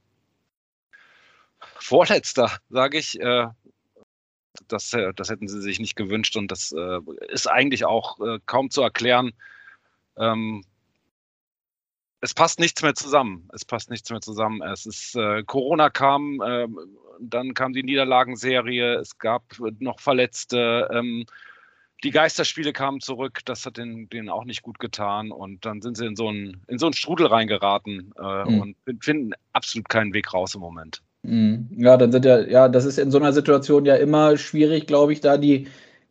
Vorletzter, 1.81 2.59
sage 2.71 2.99
ich. 2.99 3.21
Äh, 3.21 3.49
das, 4.67 4.93
äh, 4.93 5.13
das 5.15 5.31
hätten 5.31 5.49
sie 5.49 5.61
sich 5.61 5.81
nicht 5.81 5.97
gewünscht 5.97 6.37
und 6.37 6.51
das 6.51 6.73
äh, 6.73 7.01
ist 7.29 7.47
eigentlich 7.47 7.85
auch 7.85 8.19
kaum 8.47 8.71
zu 8.71 8.83
erklären. 8.83 9.33
Ähm, 10.17 10.65
es 12.21 12.35
passt 12.35 12.59
nichts 12.59 12.83
mehr 12.83 12.95
zusammen. 12.95 13.49
Es 13.53 13.65
passt 13.65 13.91
nichts 13.91 14.11
mehr 14.11 14.21
zusammen. 14.21 14.63
Es 14.63 14.87
ist 14.87 15.15
äh, 15.15 15.43
Corona 15.45 15.91
kam, 15.91 16.41
äh, 16.45 16.67
dann 17.21 17.55
kam 17.55 17.73
die 17.73 17.83
Niederlagenserie, 17.83 18.95
es 18.97 19.19
gab 19.19 19.43
noch 19.79 20.01
Verletzte, 20.01 20.89
ähm, 20.93 21.27
die 22.05 22.11
Geisterspiele 22.11 22.73
kamen 22.73 23.01
zurück, 23.01 23.41
das 23.45 23.67
hat 23.67 23.77
denen, 23.77 24.09
denen 24.09 24.29
auch 24.29 24.45
nicht 24.45 24.63
gut 24.63 24.79
getan 24.79 25.33
und 25.33 25.65
dann 25.65 25.83
sind 25.83 25.97
sie 25.97 26.07
in 26.07 26.15
so 26.15 26.29
einen, 26.29 26.63
in 26.69 26.79
so 26.79 26.87
einen 26.87 26.93
Strudel 26.93 27.27
reingeraten 27.27 28.15
äh, 28.17 28.45
mhm. 28.45 28.61
und 28.61 29.05
finden 29.05 29.33
absolut 29.53 29.89
keinen 29.89 30.13
Weg 30.15 30.33
raus 30.33 30.55
im 30.55 30.61
Moment. 30.61 31.03
Mhm. 31.23 31.69
Ja, 31.77 31.97
dann 31.97 32.13
sind 32.13 32.25
ja, 32.25 32.41
ja, 32.41 32.69
das 32.69 32.85
ist 32.85 32.99
in 32.99 33.11
so 33.11 33.19
einer 33.19 33.33
Situation 33.33 33.85
ja 33.85 33.97
immer 33.97 34.37
schwierig, 34.37 34.87
glaube 34.87 35.13
ich, 35.13 35.21
da 35.21 35.39
die, 35.39 35.67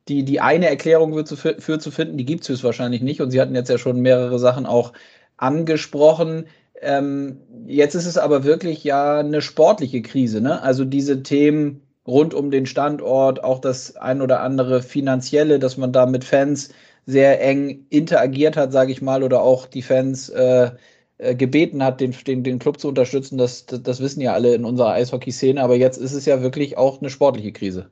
die, 0.10 0.24
die 0.24 0.42
eine 0.42 0.68
Erklärung 0.68 1.14
für 1.14 1.24
zu, 1.24 1.38
für 1.38 1.80
zu 1.80 1.92
finden, 1.92 2.18
die 2.18 2.26
gibt 2.26 2.42
es 2.42 2.50
höchstwahrscheinlich 2.50 3.02
nicht 3.02 3.22
und 3.22 3.32
sie 3.32 3.40
hatten 3.40 3.56
jetzt 3.56 3.70
ja 3.70 3.78
schon 3.78 4.02
mehrere 4.02 4.40
Sachen 4.40 4.66
auch 4.66 4.92
angesprochen. 5.38 6.48
Ähm, 6.82 7.38
jetzt 7.66 7.96
ist 7.96 8.06
es 8.06 8.18
aber 8.18 8.44
wirklich 8.44 8.84
ja 8.84 9.20
eine 9.20 9.42
sportliche 9.42 10.02
Krise. 10.02 10.42
Ne? 10.42 10.62
Also 10.62 10.86
diese 10.86 11.24
Themen 11.24 11.82
rund 12.06 12.34
um 12.34 12.52
den 12.52 12.66
Standort, 12.66 13.44
auch 13.44 13.60
das 13.60 13.96
ein 13.96 14.22
oder 14.22 14.42
andere 14.42 14.82
finanzielle, 14.82 15.60
dass 15.60 15.78
man 15.78 15.92
da 15.92 16.06
mit 16.06 16.24
Fans 16.24 16.70
sehr 17.06 17.42
eng 17.42 17.86
interagiert 17.90 18.58
hat, 18.58 18.72
sage 18.72 18.92
ich 18.92 19.02
mal, 19.02 19.24
oder 19.24 19.42
auch 19.42 19.66
die 19.66 19.82
Fans 19.82 20.30
äh, 20.30 20.72
äh, 21.18 21.36
gebeten 21.36 21.84
hat, 21.84 22.00
den, 22.00 22.12
den, 22.12 22.44
den 22.44 22.60
Club 22.60 22.80
zu 22.80 22.90
unterstützen. 22.90 23.38
Das, 23.38 23.66
das, 23.66 23.82
das 23.82 24.00
wissen 24.02 24.22
ja 24.22 24.34
alle 24.34 24.54
in 24.54 24.66
unserer 24.66 24.92
Eishockey-Szene. 24.92 25.62
Aber 25.62 25.76
jetzt 25.76 25.98
ist 25.98 26.14
es 26.14 26.26
ja 26.26 26.42
wirklich 26.42 26.78
auch 26.78 27.00
eine 27.00 27.10
sportliche 27.10 27.52
Krise. 27.52 27.90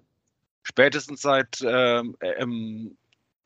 Spätestens 0.63 1.21
seit 1.21 1.63
ähm, 1.65 2.97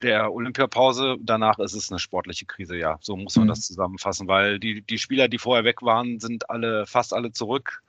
der 0.02 0.34
Olympiapause. 0.34 1.18
Danach 1.20 1.60
ist 1.60 1.74
es 1.74 1.92
eine 1.92 2.00
sportliche 2.00 2.46
Krise, 2.46 2.78
ja. 2.78 2.98
So 3.02 3.16
muss 3.16 3.36
man 3.36 3.46
mhm. 3.46 3.50
das 3.50 3.62
zusammenfassen, 3.62 4.28
weil 4.28 4.60
die, 4.60 4.82
die 4.82 4.98
Spieler, 4.98 5.28
die 5.28 5.38
vorher 5.38 5.64
weg 5.64 5.82
waren, 5.82 6.20
sind 6.20 6.50
alle, 6.50 6.86
fast 6.86 7.14
alle 7.14 7.32
zurück. 7.32 7.82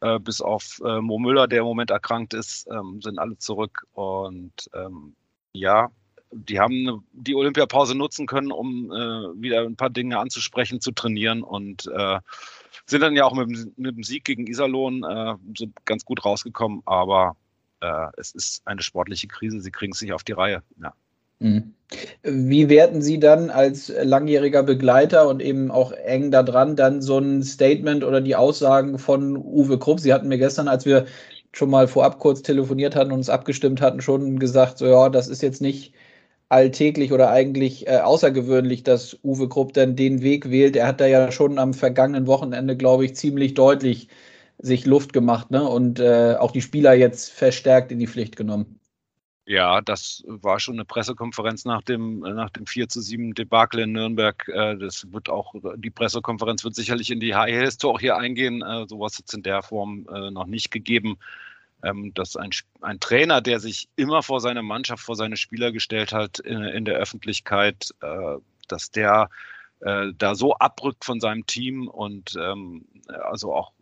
Äh, 0.00 0.18
bis 0.18 0.40
auf 0.40 0.80
äh, 0.84 1.00
Mo 1.00 1.18
Müller, 1.18 1.46
der 1.46 1.60
im 1.60 1.66
Moment 1.66 1.90
erkrankt 1.90 2.32
ist, 2.32 2.66
ähm, 2.70 3.00
sind 3.02 3.18
alle 3.18 3.36
zurück. 3.38 3.86
Und 3.92 4.70
ähm, 4.74 5.14
ja, 5.52 5.90
die 6.32 6.60
haben 6.60 7.04
die 7.12 7.34
Olympiapause 7.34 7.94
nutzen 7.94 8.26
können, 8.26 8.52
um 8.52 8.90
äh, 8.90 9.42
wieder 9.42 9.62
ein 9.62 9.76
paar 9.76 9.90
Dinge 9.90 10.18
anzusprechen, 10.18 10.80
zu 10.80 10.92
trainieren 10.92 11.42
und 11.42 11.86
äh, 11.88 12.20
sind 12.86 13.00
dann 13.00 13.14
ja 13.14 13.24
auch 13.24 13.34
mit, 13.34 13.76
mit 13.78 13.96
dem 13.96 14.02
Sieg 14.02 14.24
gegen 14.24 14.46
Iserlohn 14.46 15.04
äh, 15.04 15.66
ganz 15.84 16.04
gut 16.04 16.24
rausgekommen. 16.24 16.82
Aber 16.86 17.36
äh, 17.80 18.06
es 18.16 18.32
ist 18.32 18.66
eine 18.66 18.82
sportliche 18.82 19.28
Krise. 19.28 19.60
Sie 19.60 19.70
kriegen 19.70 19.92
es 19.92 20.00
nicht 20.00 20.12
auf 20.12 20.24
die 20.24 20.32
Reihe. 20.32 20.62
Ja. 20.80 20.94
Mhm. 21.40 21.74
Wie 22.22 22.68
werten 22.68 23.02
Sie 23.02 23.18
dann 23.18 23.50
als 23.50 23.92
langjähriger 24.02 24.62
Begleiter 24.62 25.28
und 25.28 25.42
eben 25.42 25.70
auch 25.72 25.92
eng 25.92 26.30
da 26.30 26.42
dran 26.42 26.76
dann 26.76 27.02
so 27.02 27.18
ein 27.18 27.42
Statement 27.42 28.04
oder 28.04 28.20
die 28.20 28.36
Aussagen 28.36 28.98
von 28.98 29.36
Uwe 29.36 29.78
Krupp? 29.78 30.00
Sie 30.00 30.12
hatten 30.12 30.28
mir 30.28 30.38
gestern, 30.38 30.68
als 30.68 30.86
wir 30.86 31.06
schon 31.52 31.70
mal 31.70 31.88
vorab 31.88 32.20
kurz 32.20 32.42
telefoniert 32.42 32.94
hatten 32.94 33.10
und 33.10 33.18
uns 33.18 33.30
abgestimmt 33.30 33.80
hatten, 33.80 34.00
schon 34.00 34.38
gesagt, 34.38 34.78
so 34.78 34.86
ja, 34.86 35.08
das 35.08 35.28
ist 35.28 35.42
jetzt 35.42 35.60
nicht 35.60 35.94
alltäglich 36.48 37.12
oder 37.12 37.30
eigentlich 37.30 37.86
äh, 37.88 37.98
außergewöhnlich, 38.00 38.84
dass 38.84 39.18
Uwe 39.24 39.48
Krupp 39.48 39.72
dann 39.74 39.96
den 39.96 40.22
Weg 40.22 40.50
wählt. 40.50 40.76
Er 40.76 40.86
hat 40.88 41.00
da 41.00 41.06
ja 41.06 41.32
schon 41.32 41.58
am 41.58 41.74
vergangenen 41.74 42.26
Wochenende, 42.26 42.76
glaube 42.76 43.04
ich, 43.04 43.16
ziemlich 43.16 43.54
deutlich 43.54 44.08
sich 44.58 44.86
Luft 44.86 45.12
gemacht 45.12 45.50
ne? 45.50 45.68
und 45.68 46.00
äh, 46.00 46.36
auch 46.38 46.52
die 46.52 46.62
Spieler 46.62 46.94
jetzt 46.94 47.30
verstärkt 47.32 47.92
in 47.92 47.98
die 47.98 48.08
Pflicht 48.08 48.36
genommen. 48.36 48.79
Ja, 49.50 49.80
das 49.80 50.22
war 50.28 50.60
schon 50.60 50.76
eine 50.76 50.84
Pressekonferenz 50.84 51.64
nach 51.64 51.82
dem, 51.82 52.20
nach 52.20 52.50
dem 52.50 52.66
4 52.66 52.88
zu 52.88 53.00
7 53.00 53.34
Debakel 53.34 53.80
in 53.80 53.90
Nürnberg. 53.90 54.46
Äh, 54.46 54.76
das 54.76 55.12
wird 55.12 55.28
auch, 55.28 55.56
die 55.74 55.90
Pressekonferenz 55.90 56.62
wird 56.62 56.76
sicherlich 56.76 57.10
in 57.10 57.18
die 57.18 57.34
HL-Historie 57.34 58.12
eingehen. 58.12 58.62
Äh, 58.62 58.86
sowas 58.86 59.18
hat 59.18 59.24
es 59.26 59.34
in 59.34 59.42
der 59.42 59.64
Form 59.64 60.06
äh, 60.14 60.30
noch 60.30 60.46
nicht 60.46 60.70
gegeben. 60.70 61.18
Ähm, 61.82 62.14
dass 62.14 62.36
ein, 62.36 62.50
ein 62.80 63.00
Trainer, 63.00 63.40
der 63.40 63.58
sich 63.58 63.88
immer 63.96 64.22
vor 64.22 64.40
seine 64.40 64.62
Mannschaft, 64.62 65.02
vor 65.02 65.16
seine 65.16 65.36
Spieler 65.36 65.72
gestellt 65.72 66.12
hat 66.12 66.38
in, 66.38 66.62
in 66.62 66.84
der 66.84 66.94
Öffentlichkeit, 66.94 67.92
dass 68.68 68.92
der 68.92 69.30
äh, 69.80 70.12
da 70.16 70.34
so 70.34 70.54
abrückt 70.54 71.04
von 71.04 71.20
seinem 71.20 71.46
Team 71.46 71.88
und 71.88 72.36
ähm, 72.38 72.84
also 73.08 73.54
auch 73.54 73.72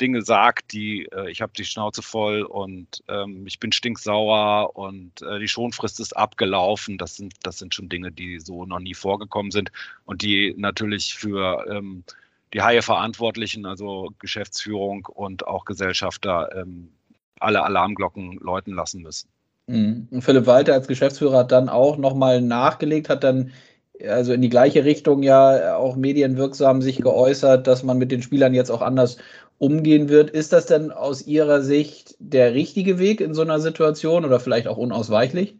Dinge 0.00 0.22
sagt, 0.22 0.72
die 0.72 1.06
äh, 1.12 1.30
ich 1.30 1.42
habe 1.42 1.52
die 1.56 1.64
Schnauze 1.64 2.02
voll 2.02 2.42
und 2.42 3.02
ähm, 3.08 3.46
ich 3.46 3.58
bin 3.58 3.72
stinksauer 3.72 4.76
und 4.76 5.22
äh, 5.22 5.38
die 5.38 5.48
Schonfrist 5.48 6.00
ist 6.00 6.16
abgelaufen. 6.16 6.98
Das 6.98 7.16
sind, 7.16 7.34
das 7.42 7.58
sind 7.58 7.74
schon 7.74 7.88
Dinge, 7.88 8.12
die 8.12 8.38
so 8.38 8.64
noch 8.66 8.80
nie 8.80 8.94
vorgekommen 8.94 9.50
sind 9.50 9.72
und 10.04 10.22
die 10.22 10.54
natürlich 10.56 11.14
für 11.14 11.66
ähm, 11.68 12.04
die 12.52 12.62
Haie 12.62 12.82
Verantwortlichen, 12.82 13.66
also 13.66 14.12
Geschäftsführung 14.18 15.06
und 15.06 15.46
auch 15.46 15.64
Gesellschafter, 15.64 16.54
ähm, 16.54 16.90
alle 17.40 17.62
Alarmglocken 17.62 18.38
läuten 18.38 18.74
lassen 18.74 19.02
müssen. 19.02 19.28
Mhm. 19.66 20.08
Und 20.10 20.22
Philipp 20.22 20.46
Walter 20.46 20.74
als 20.74 20.88
Geschäftsführer 20.88 21.38
hat 21.38 21.52
dann 21.52 21.68
auch 21.68 21.96
nochmal 21.96 22.40
nachgelegt, 22.40 23.08
hat 23.08 23.24
dann 23.24 23.52
also 24.04 24.32
in 24.32 24.42
die 24.42 24.48
gleiche 24.48 24.84
Richtung 24.84 25.22
ja 25.22 25.76
auch 25.76 25.96
medienwirksam 25.96 26.82
sich 26.82 26.98
geäußert, 26.98 27.66
dass 27.66 27.82
man 27.82 27.98
mit 27.98 28.12
den 28.12 28.22
Spielern 28.22 28.54
jetzt 28.54 28.70
auch 28.70 28.82
anders 28.82 29.18
umgehen 29.58 30.08
wird. 30.08 30.30
Ist 30.30 30.52
das 30.52 30.66
denn 30.66 30.90
aus 30.90 31.26
Ihrer 31.26 31.62
Sicht 31.62 32.16
der 32.18 32.54
richtige 32.54 32.98
Weg 32.98 33.20
in 33.20 33.34
so 33.34 33.42
einer 33.42 33.60
Situation 33.60 34.24
oder 34.24 34.40
vielleicht 34.40 34.68
auch 34.68 34.76
unausweichlich? 34.76 35.56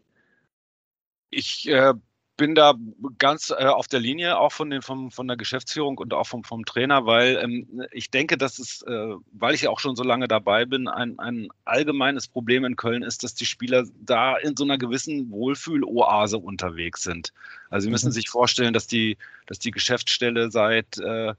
Ich 1.31 1.69
äh, 1.69 1.95
bin 2.37 2.55
da 2.55 2.75
ganz 3.19 3.51
äh, 3.51 3.65
auf 3.65 3.87
der 3.89 4.01
Linie, 4.01 4.39
auch 4.39 4.53
von, 4.53 4.71
den, 4.71 4.83
vom, 4.83 5.11
von 5.11 5.27
der 5.27 5.37
Geschäftsführung 5.37 5.99
und 5.99 6.13
auch 6.13 6.27
vom, 6.27 6.45
vom 6.45 6.65
Trainer, 6.65 7.07
weil 7.07 7.37
ähm, 7.37 7.85
ich 7.93 8.11
denke, 8.11 8.37
dass 8.37 8.59
es, 8.59 8.83
äh, 8.83 9.15
weil 9.33 9.55
ich 9.55 9.63
ja 9.63 9.71
auch 9.71 9.81
schon 9.81 9.97
so 9.97 10.03
lange 10.03 10.29
dabei 10.29 10.67
bin, 10.67 10.89
ein, 10.89 11.19
ein 11.19 11.49
allgemeines 11.65 12.29
Problem 12.29 12.65
in 12.65 12.77
Köln 12.77 13.03
ist, 13.03 13.25
dass 13.25 13.35
die 13.35 13.47
Spieler 13.47 13.85
da 14.01 14.37
in 14.37 14.57
so 14.57 14.65
einer 14.65 14.79
gewissen 14.79 15.31
Wohlfühloase 15.31 16.39
unterwegs 16.39 17.03
sind. 17.03 17.33
Also 17.71 17.87
Sie 17.87 17.91
müssen 17.91 18.09
mhm. 18.09 18.13
sich 18.13 18.29
vorstellen, 18.29 18.75
dass 18.75 18.87
die, 18.87 19.17
dass 19.47 19.59
die 19.59 19.71
Geschäftsstelle 19.71 20.51
seit 20.51 20.99
äh, 20.99 21.35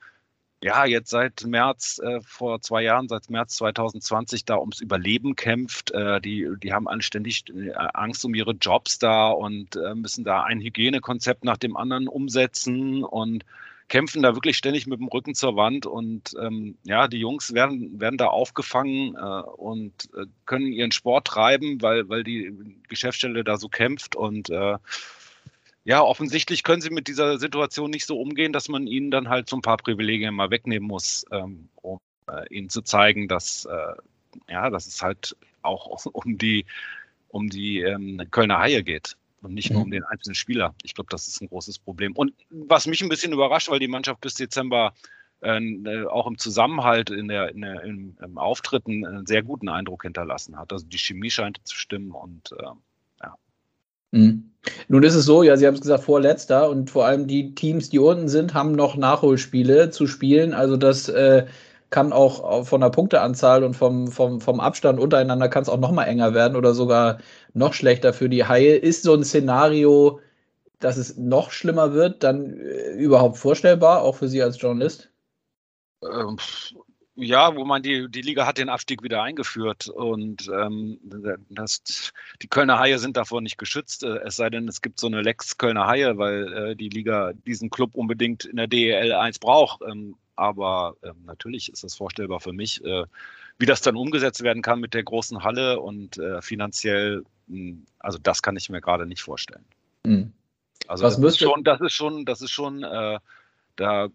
ja, 0.62 0.86
jetzt 0.86 1.10
seit 1.12 1.46
März, 1.46 2.00
äh, 2.04 2.20
vor 2.22 2.62
zwei 2.62 2.82
Jahren, 2.84 3.08
seit 3.08 3.30
März 3.30 3.58
2020 3.58 4.46
da 4.46 4.58
ums 4.58 4.82
Überleben 4.82 5.36
kämpft. 5.36 5.92
Äh, 5.92 6.20
die, 6.20 6.48
die 6.62 6.74
haben 6.74 6.88
anständig 6.88 7.46
äh, 7.50 7.74
Angst 7.94 8.26
um 8.26 8.34
ihre 8.34 8.54
Jobs 8.54 8.98
da 8.98 9.30
und 9.30 9.76
äh, 9.76 9.94
müssen 9.94 10.24
da 10.24 10.44
ein 10.44 10.60
Hygienekonzept 10.60 11.44
nach 11.44 11.58
dem 11.58 11.78
anderen 11.78 12.08
umsetzen 12.08 13.04
und 13.04 13.46
kämpfen 13.88 14.24
da 14.24 14.34
wirklich 14.36 14.58
ständig 14.58 14.88
mit 14.88 15.00
dem 15.00 15.08
Rücken 15.08 15.36
zur 15.36 15.56
Wand. 15.56 15.86
Und 15.86 16.34
ähm, 16.42 16.78
ja, 16.84 17.08
die 17.08 17.20
Jungs 17.20 17.54
werden, 17.54 18.00
werden 18.00 18.18
da 18.18 18.28
aufgefangen 18.28 19.16
äh, 19.16 19.42
und 19.58 20.10
äh, 20.16 20.26
können 20.46 20.74
ihren 20.74 20.92
Sport 20.92 21.28
treiben, 21.28 21.82
weil, 21.84 22.10
weil 22.10 22.24
die 22.24 22.52
Geschäftsstelle 22.88 23.44
da 23.44 23.58
so 23.58 23.70
kämpft 23.70 24.16
und 24.16 24.50
ja, 25.88 26.02
offensichtlich 26.02 26.64
können 26.64 26.82
sie 26.82 26.90
mit 26.90 27.08
dieser 27.08 27.40
Situation 27.40 27.92
nicht 27.92 28.06
so 28.06 28.20
umgehen, 28.20 28.52
dass 28.52 28.68
man 28.68 28.88
ihnen 28.88 29.10
dann 29.10 29.30
halt 29.30 29.48
so 29.48 29.56
ein 29.56 29.62
paar 29.62 29.78
Privilegien 29.78 30.36
mal 30.36 30.52
wegnehmen 30.52 30.86
muss, 30.86 31.26
ähm, 31.32 31.70
um 31.78 31.98
äh, 32.30 32.46
ihnen 32.54 32.68
zu 32.70 32.82
zeigen, 32.82 33.30
dass, 33.30 33.64
äh, 33.64 33.94
ja, 34.52 34.70
dass 34.70 34.86
es 34.86 35.02
halt 35.02 35.38
auch 35.62 36.06
um 36.12 36.38
die, 36.38 36.66
um 37.30 37.50
die 37.50 37.80
ähm, 37.80 38.22
Kölner 38.32 38.60
Haie 38.60 38.84
geht 38.84 39.16
und 39.42 39.54
nicht 39.54 39.72
nur 39.72 39.84
um 39.84 39.88
mhm. 39.88 39.94
den 39.94 40.04
einzelnen 40.04 40.36
Spieler. 40.36 40.76
Ich 40.84 40.94
glaube, 40.94 41.08
das 41.10 41.30
ist 41.30 41.42
ein 41.42 41.48
großes 41.48 41.80
Problem. 41.80 42.12
Und 42.18 42.34
was 42.50 42.86
mich 42.86 43.02
ein 43.02 43.08
bisschen 43.08 43.32
überrascht, 43.32 43.70
weil 43.70 43.80
die 43.80 43.88
Mannschaft 43.88 44.20
bis 44.20 44.34
Dezember 44.34 44.94
äh, 45.40 46.04
auch 46.08 46.28
im 46.28 46.38
Zusammenhalt 46.38 47.12
in 47.12 47.30
der, 47.30 47.52
in 47.52 47.62
der 47.62 47.84
im, 47.84 48.18
im, 48.22 48.38
Auftritten 48.38 49.06
einen 49.06 49.26
sehr 49.26 49.42
guten 49.42 49.70
Eindruck 49.70 50.04
hinterlassen 50.04 50.60
hat. 50.60 50.74
Also 50.74 50.86
die 50.86 50.98
Chemie 50.98 51.30
scheint 51.30 51.62
zu 51.64 51.78
stimmen 51.78 52.12
und 52.12 52.52
äh. 52.52 52.66
Mhm. 54.12 54.52
Nun 54.90 55.04
ist 55.04 55.16
es 55.16 55.26
so, 55.26 55.44
ja, 55.44 55.56
Sie 55.58 55.66
haben 55.66 55.76
es 55.76 55.82
gesagt, 55.82 56.04
vorletzter 56.04 56.70
und 56.70 56.90
vor 56.90 57.06
allem 57.06 57.28
die 57.28 57.56
Teams, 57.56 57.90
die 57.90 58.00
unten 58.00 58.28
sind, 58.28 58.54
haben 58.54 58.74
noch 58.74 58.98
Nachholspiele 58.98 59.92
zu 59.92 60.08
spielen. 60.08 60.54
Also 60.54 60.76
das 60.78 61.08
äh, 61.10 61.46
kann 61.90 62.12
auch 62.12 62.66
von 62.66 62.82
der 62.82 62.90
Punkteanzahl 62.90 63.64
und 63.64 63.76
vom, 63.76 64.08
vom, 64.12 64.42
vom 64.42 64.60
Abstand 64.60 65.00
untereinander 65.00 65.48
kann 65.50 65.64
es 65.64 65.70
auch 65.70 65.80
noch 65.80 65.92
mal 65.92 66.04
enger 66.06 66.34
werden 66.34 66.58
oder 66.58 66.74
sogar 66.74 67.20
noch 67.54 67.74
schlechter 67.74 68.14
für 68.14 68.30
die 68.30 68.46
Haie. 68.46 68.76
Ist 68.76 69.04
so 69.04 69.14
ein 69.14 69.24
Szenario, 69.24 70.20
dass 70.80 70.98
es 70.98 71.18
noch 71.18 71.52
schlimmer 71.52 71.94
wird, 71.94 72.24
dann 72.24 72.60
äh, 72.60 72.92
überhaupt 72.94 73.38
vorstellbar, 73.38 74.02
auch 74.02 74.16
für 74.16 74.28
Sie 74.28 74.44
als 74.44 74.62
Journalist? 74.62 75.10
Ähm, 76.04 76.38
ja, 77.18 77.56
wo 77.56 77.66
man 77.66 77.82
die, 77.82 78.10
die 78.10 78.22
Liga 78.22 78.46
hat 78.46 78.60
den 78.60 78.70
Abstieg 78.70 79.02
wieder 79.02 79.24
eingeführt 79.24 79.88
und 79.88 80.50
ähm, 80.54 81.00
das, 81.50 82.14
die 82.42 82.48
Kölner 82.48 82.78
Haie 82.78 83.00
sind 83.00 83.18
davor 83.18 83.42
nicht 83.42 83.58
geschützt, 83.58 84.04
äh, 84.04 84.20
es 84.20 84.36
sei 84.36 84.50
denn, 84.52 84.68
es 84.68 84.82
gibt 84.82 85.00
so 85.00 85.08
eine 85.08 85.24
Lex 85.24 85.58
Kölner 85.58 85.88
Haie, 85.88 86.18
weil 86.18 86.54
äh, 86.54 86.76
die 86.76 86.90
Liga 86.90 87.34
diesen 87.34 87.72
Club 87.72 87.96
unbedingt 87.96 88.46
in 88.46 88.58
der 88.58 88.68
DEL 88.68 89.14
1 89.14 89.40
braucht. 89.40 89.82
Ähm, 89.82 90.16
aber 90.36 90.96
ähm, 91.02 91.16
natürlich 91.26 91.72
ist 91.72 91.84
das 91.84 91.96
vorstellbar 91.96 92.40
für 92.40 92.54
mich, 92.54 92.84
äh, 92.86 93.06
wie 93.58 93.66
das 93.66 93.82
dann 93.82 93.96
umgesetzt 93.96 94.44
werden 94.44 94.62
kann 94.62 94.80
mit 94.80 94.94
der 94.94 95.04
großen 95.04 95.44
Halle 95.44 95.80
und 95.80 96.20
äh, 96.20 96.44
finanziell, 96.44 97.24
mh, 97.48 97.58
hm, 97.58 97.86
also 97.98 98.20
das 98.20 98.44
kann 98.44 98.56
ich 98.56 98.70
mir 98.70 98.80
gerade 98.80 99.08
nicht 99.08 99.24
vorstellen. 99.24 99.66
Mhm. 100.06 100.34
Also 100.88 101.04
das, 101.04 101.18
ist 101.18 101.40
schon, 101.40 101.64
das 101.64 101.82
ist 101.82 101.94
schon, 101.94 102.26
das 102.26 102.42
ist 102.44 102.52
schon, 102.52 102.84
äh, 102.84 103.18
da 103.76 104.10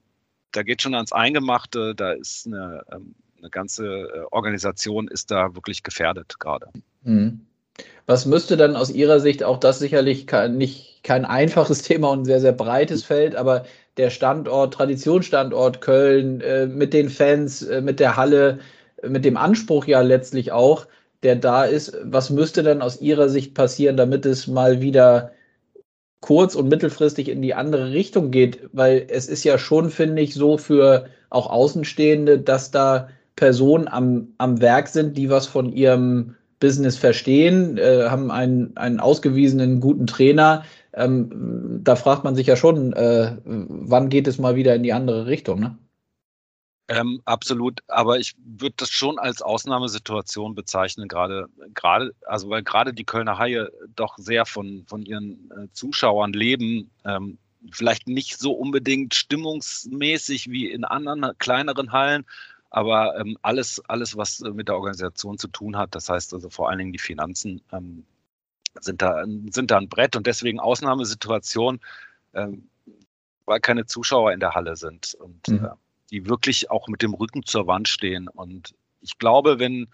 da 0.53 0.62
geht 0.62 0.82
schon 0.82 0.94
ans 0.94 1.12
Eingemachte, 1.12 1.94
da 1.94 2.12
ist 2.12 2.46
eine, 2.46 2.82
ähm, 2.92 3.14
eine 3.38 3.50
ganze 3.50 3.86
äh, 3.86 4.24
Organisation 4.30 5.09
ist 5.09 5.30
da 5.30 5.55
wirklich 5.55 5.82
gefährdet 5.82 6.38
gerade. 6.38 6.68
Mhm. 7.03 7.40
Was 8.07 8.26
müsste 8.26 8.57
dann 8.57 8.76
aus 8.76 8.90
Ihrer 8.90 9.20
Sicht, 9.20 9.42
auch 9.42 9.59
das 9.59 9.78
sicherlich 9.78 10.26
kein, 10.26 10.57
nicht 10.59 11.00
kein 11.03 11.24
einfaches 11.24 11.82
Thema 11.82 12.11
und 12.11 12.22
ein 12.22 12.24
sehr, 12.24 12.40
sehr 12.40 12.53
breites 12.53 13.05
Feld, 13.05 13.34
aber 13.34 13.64
der 13.96 14.11
Standort, 14.11 14.74
Traditionsstandort 14.74 15.80
Köln 15.80 16.40
äh, 16.40 16.66
mit 16.66 16.92
den 16.92 17.11
Fans, 17.11 17.62
äh, 17.62 17.80
mit 17.80 18.00
der 18.00 18.16
Halle, 18.16 18.61
mit 19.07 19.24
dem 19.24 19.36
Anspruch 19.36 19.86
ja 19.86 20.00
letztlich 20.00 20.53
auch, 20.53 20.86
der 21.22 21.36
da 21.36 21.64
ist, 21.64 21.96
was 22.03 22.30
müsste 22.30 22.62
dann 22.62 22.82
aus 22.82 23.00
Ihrer 23.00 23.28
Sicht 23.28 23.55
passieren, 23.55 23.96
damit 23.96 24.26
es 24.26 24.46
mal 24.46 24.80
wieder 24.80 25.32
kurz- 26.23 26.55
und 26.55 26.68
mittelfristig 26.68 27.29
in 27.29 27.43
die 27.43 27.53
andere 27.53 27.93
Richtung 27.93 28.31
geht, 28.31 28.61
weil 28.73 29.07
es 29.09 29.29
ist 29.29 29.45
ja 29.45 29.59
schon, 29.59 29.91
finde 29.91 30.23
ich, 30.23 30.33
so 30.33 30.57
für 30.57 31.07
auch 31.29 31.51
Außenstehende, 31.51 32.39
dass 32.39 32.70
da 32.70 33.09
Personen 33.37 33.89
am, 33.89 34.29
am 34.39 34.61
Werk 34.61 34.89
sind, 34.89 35.18
die 35.18 35.29
was 35.29 35.47
von 35.47 35.70
ihrem 35.73 36.37
Business 36.61 36.97
verstehen, 36.97 37.77
äh, 37.77 38.05
haben 38.09 38.31
einen, 38.31 38.77
einen 38.77 39.01
ausgewiesenen 39.01 39.81
guten 39.81 40.07
Trainer. 40.07 40.64
Ähm, 40.95 41.81
da 41.83 41.97
fragt 41.97 42.25
man 42.25 42.37
sich 42.37 42.47
ja 42.47 42.57
schon, 42.57 42.93
äh, 42.93 43.37
wann 43.45 44.09
geht 44.09 44.29
es 44.29 44.39
mal 44.39 44.55
wieder 44.55 44.75
in 44.75 44.85
die 44.85 44.93
andere 44.93 45.27
Richtung, 45.27 45.61
ne? 45.61 45.77
Ähm, 46.89 47.22
absolut, 47.24 47.80
aber 47.87 48.18
ich 48.18 48.35
würde 48.45 48.74
das 48.76 48.91
schon 48.91 49.18
als 49.18 49.41
Ausnahmesituation 49.41 50.55
bezeichnen, 50.55 51.09
gerade, 51.09 51.47
gerade, 51.74 52.12
also 52.26 52.51
weil 52.51 52.62
gerade 52.62 52.93
die 52.93 53.05
Kölner 53.05 53.39
Haie 53.39 53.70
doch 53.95 54.18
sehr 54.18 54.47
von, 54.47 54.85
von 54.87 55.03
ihren 55.03 55.51
äh, 55.53 55.68
Zuschauern 55.72 56.33
leben, 56.33 56.91
ähm, 57.05 57.39
vielleicht 57.70 58.09
nicht 58.09 58.39
so 58.39 58.53
unbedingt 58.53 59.14
stimmungsmäßig 59.14 60.51
wie 60.51 60.70
in 60.70 60.85
anderen 60.85 61.39
kleineren 61.39 61.93
Hallen, 61.93 62.26
aber 62.70 63.16
ähm, 63.18 63.39
alles, 63.43 63.80
alles, 63.89 64.16
was 64.16 64.41
mit 64.41 64.68
der 64.68 64.76
Organisation 64.76 65.39
zu 65.39 65.49
tun 65.49 65.76
hat, 65.76 65.95
das 65.95 66.09
heißt 66.09 66.35
also 66.35 66.51
vor 66.51 66.68
allen 66.68 66.78
Dingen 66.78 66.93
die 66.93 66.99
Finanzen, 66.99 67.62
ähm, 67.70 68.05
sind, 68.80 69.03
da, 69.03 69.24
sind 69.51 69.70
da 69.70 69.78
ein 69.78 69.89
Brett 69.89 70.16
und 70.16 70.26
deswegen 70.26 70.59
Ausnahmesituation, 70.59 71.80
ähm, 72.35 72.68
weil 73.45 73.61
keine 73.61 73.87
Zuschauer 73.87 74.33
in 74.33 74.41
der 74.41 74.55
Halle 74.55 74.76
sind. 74.76 75.14
Und 75.14 75.49
mhm. 75.49 75.64
äh, 75.64 75.70
die 76.12 76.28
wirklich 76.28 76.70
auch 76.70 76.86
mit 76.88 77.02
dem 77.02 77.14
Rücken 77.14 77.44
zur 77.44 77.66
Wand 77.66 77.88
stehen. 77.88 78.28
Und 78.28 78.74
ich 79.00 79.18
glaube, 79.18 79.58
wenn 79.58 79.88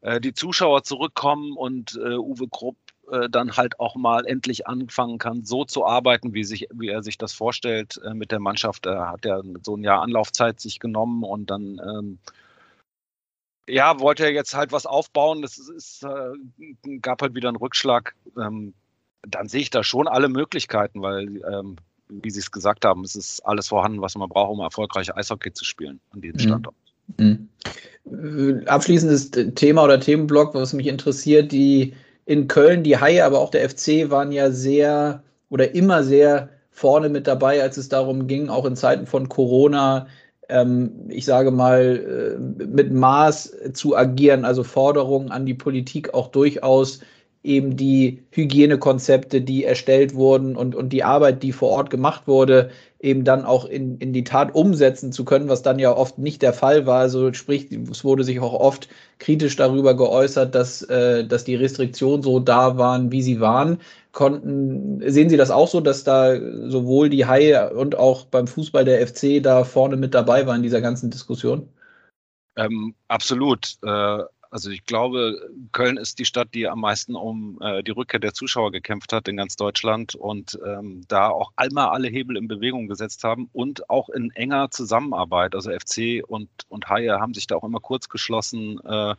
äh, 0.00 0.20
die 0.20 0.32
Zuschauer 0.32 0.84
zurückkommen 0.84 1.56
und 1.56 1.96
äh, 1.96 2.16
Uwe 2.16 2.48
Krupp 2.48 2.76
äh, 3.10 3.28
dann 3.28 3.56
halt 3.56 3.80
auch 3.80 3.96
mal 3.96 4.26
endlich 4.26 4.66
anfangen 4.66 5.18
kann, 5.18 5.44
so 5.44 5.64
zu 5.64 5.84
arbeiten, 5.84 6.34
wie, 6.34 6.44
sich, 6.44 6.68
wie 6.72 6.88
er 6.88 7.02
sich 7.02 7.18
das 7.18 7.32
vorstellt 7.32 8.00
äh, 8.04 8.14
mit 8.14 8.30
der 8.30 8.40
Mannschaft. 8.40 8.86
Er 8.86 9.10
hat 9.10 9.24
ja 9.24 9.42
so 9.62 9.76
ein 9.76 9.82
Jahr 9.82 10.02
Anlaufzeit 10.02 10.60
sich 10.60 10.78
genommen 10.80 11.24
und 11.24 11.50
dann 11.50 11.80
ähm, 11.84 12.18
ja, 13.68 13.98
wollte 13.98 14.24
er 14.24 14.32
jetzt 14.32 14.54
halt 14.54 14.70
was 14.70 14.86
aufbauen. 14.86 15.42
Das 15.42 15.58
ist, 15.58 15.68
ist 15.68 16.04
äh, 16.04 16.98
gab 17.00 17.22
halt 17.22 17.34
wieder 17.34 17.48
einen 17.48 17.56
Rückschlag. 17.56 18.14
Ähm, 18.38 18.74
dann 19.22 19.48
sehe 19.48 19.62
ich 19.62 19.70
da 19.70 19.82
schon 19.82 20.06
alle 20.06 20.28
Möglichkeiten, 20.28 21.02
weil 21.02 21.42
ähm, 21.44 21.76
wie 22.08 22.30
Sie 22.30 22.40
es 22.40 22.50
gesagt 22.50 22.84
haben, 22.84 23.04
es 23.04 23.16
ist 23.16 23.40
alles 23.40 23.68
vorhanden, 23.68 24.00
was 24.00 24.16
man 24.16 24.28
braucht, 24.28 24.50
um 24.50 24.60
erfolgreich 24.60 25.14
Eishockey 25.14 25.52
zu 25.52 25.64
spielen 25.64 26.00
an 26.10 26.20
diesem 26.20 26.36
mhm. 26.36 26.40
Standort. 26.40 26.76
Mhm. 27.18 27.48
Abschließendes 28.66 29.30
Thema 29.54 29.84
oder 29.84 30.00
Themenblock, 30.00 30.54
was 30.54 30.72
mich 30.72 30.86
interessiert, 30.86 31.52
die 31.52 31.94
in 32.24 32.48
Köln, 32.48 32.82
die 32.82 32.98
Haie, 32.98 33.24
aber 33.24 33.40
auch 33.40 33.50
der 33.50 33.68
FC 33.68 34.10
waren 34.10 34.32
ja 34.32 34.50
sehr 34.50 35.22
oder 35.48 35.74
immer 35.74 36.02
sehr 36.02 36.50
vorne 36.70 37.08
mit 37.08 37.26
dabei, 37.26 37.62
als 37.62 37.76
es 37.76 37.88
darum 37.88 38.26
ging, 38.26 38.48
auch 38.48 38.64
in 38.64 38.76
Zeiten 38.76 39.06
von 39.06 39.28
Corona, 39.28 40.08
ähm, 40.48 41.06
ich 41.08 41.24
sage 41.24 41.50
mal, 41.50 42.36
äh, 42.36 42.64
mit 42.64 42.92
Maß 42.92 43.72
zu 43.72 43.96
agieren, 43.96 44.44
also 44.44 44.62
Forderungen 44.62 45.30
an 45.30 45.46
die 45.46 45.54
Politik 45.54 46.14
auch 46.14 46.28
durchaus 46.28 47.00
eben 47.46 47.76
die 47.76 48.24
Hygienekonzepte, 48.32 49.40
die 49.40 49.64
erstellt 49.64 50.14
wurden 50.14 50.56
und, 50.56 50.74
und 50.74 50.90
die 50.92 51.04
Arbeit, 51.04 51.42
die 51.42 51.52
vor 51.52 51.70
Ort 51.70 51.90
gemacht 51.90 52.26
wurde, 52.26 52.70
eben 53.00 53.24
dann 53.24 53.44
auch 53.44 53.64
in, 53.64 53.98
in 53.98 54.12
die 54.12 54.24
Tat 54.24 54.54
umsetzen 54.54 55.12
zu 55.12 55.24
können, 55.24 55.48
was 55.48 55.62
dann 55.62 55.78
ja 55.78 55.96
oft 55.96 56.18
nicht 56.18 56.42
der 56.42 56.52
Fall 56.52 56.86
war. 56.86 57.00
Also 57.00 57.32
sprich, 57.32 57.70
es 57.72 58.04
wurde 58.04 58.24
sich 58.24 58.40
auch 58.40 58.52
oft 58.52 58.88
kritisch 59.18 59.56
darüber 59.56 59.94
geäußert, 59.96 60.54
dass, 60.54 60.82
äh, 60.82 61.24
dass 61.24 61.44
die 61.44 61.54
Restriktionen 61.54 62.22
so 62.22 62.40
da 62.40 62.76
waren, 62.78 63.12
wie 63.12 63.22
sie 63.22 63.40
waren. 63.40 63.78
Konnten, 64.12 65.02
sehen 65.10 65.28
Sie 65.28 65.36
das 65.36 65.50
auch 65.50 65.68
so, 65.68 65.80
dass 65.80 66.02
da 66.02 66.36
sowohl 66.68 67.10
die 67.10 67.26
Haie 67.26 67.74
und 67.74 67.96
auch 67.96 68.24
beim 68.24 68.46
Fußball 68.46 68.84
der 68.84 69.06
FC 69.06 69.42
da 69.42 69.64
vorne 69.64 69.96
mit 69.96 70.14
dabei 70.14 70.46
waren 70.46 70.56
in 70.56 70.62
dieser 70.62 70.80
ganzen 70.80 71.10
Diskussion? 71.10 71.68
Ähm, 72.56 72.94
absolut. 73.08 73.76
Äh, 73.82 74.22
also 74.56 74.70
ich 74.70 74.86
glaube, 74.86 75.50
Köln 75.72 75.98
ist 75.98 76.18
die 76.18 76.24
Stadt, 76.24 76.48
die 76.54 76.66
am 76.66 76.80
meisten 76.80 77.14
um 77.14 77.60
äh, 77.60 77.82
die 77.82 77.90
Rückkehr 77.90 78.20
der 78.20 78.32
Zuschauer 78.32 78.72
gekämpft 78.72 79.12
hat 79.12 79.28
in 79.28 79.36
ganz 79.36 79.54
Deutschland 79.56 80.14
und 80.14 80.58
ähm, 80.64 81.02
da 81.08 81.28
auch 81.28 81.52
einmal 81.56 81.88
alle 81.88 82.08
Hebel 82.08 82.38
in 82.38 82.48
Bewegung 82.48 82.88
gesetzt 82.88 83.22
haben 83.22 83.50
und 83.52 83.90
auch 83.90 84.08
in 84.08 84.30
enger 84.30 84.70
Zusammenarbeit. 84.70 85.54
Also 85.54 85.70
FC 85.70 86.24
und, 86.26 86.48
und 86.70 86.88
Haie 86.88 87.20
haben 87.20 87.34
sich 87.34 87.46
da 87.46 87.56
auch 87.56 87.64
immer 87.64 87.80
kurz 87.80 88.08
geschlossen, 88.08 88.80
äh, 88.86 89.14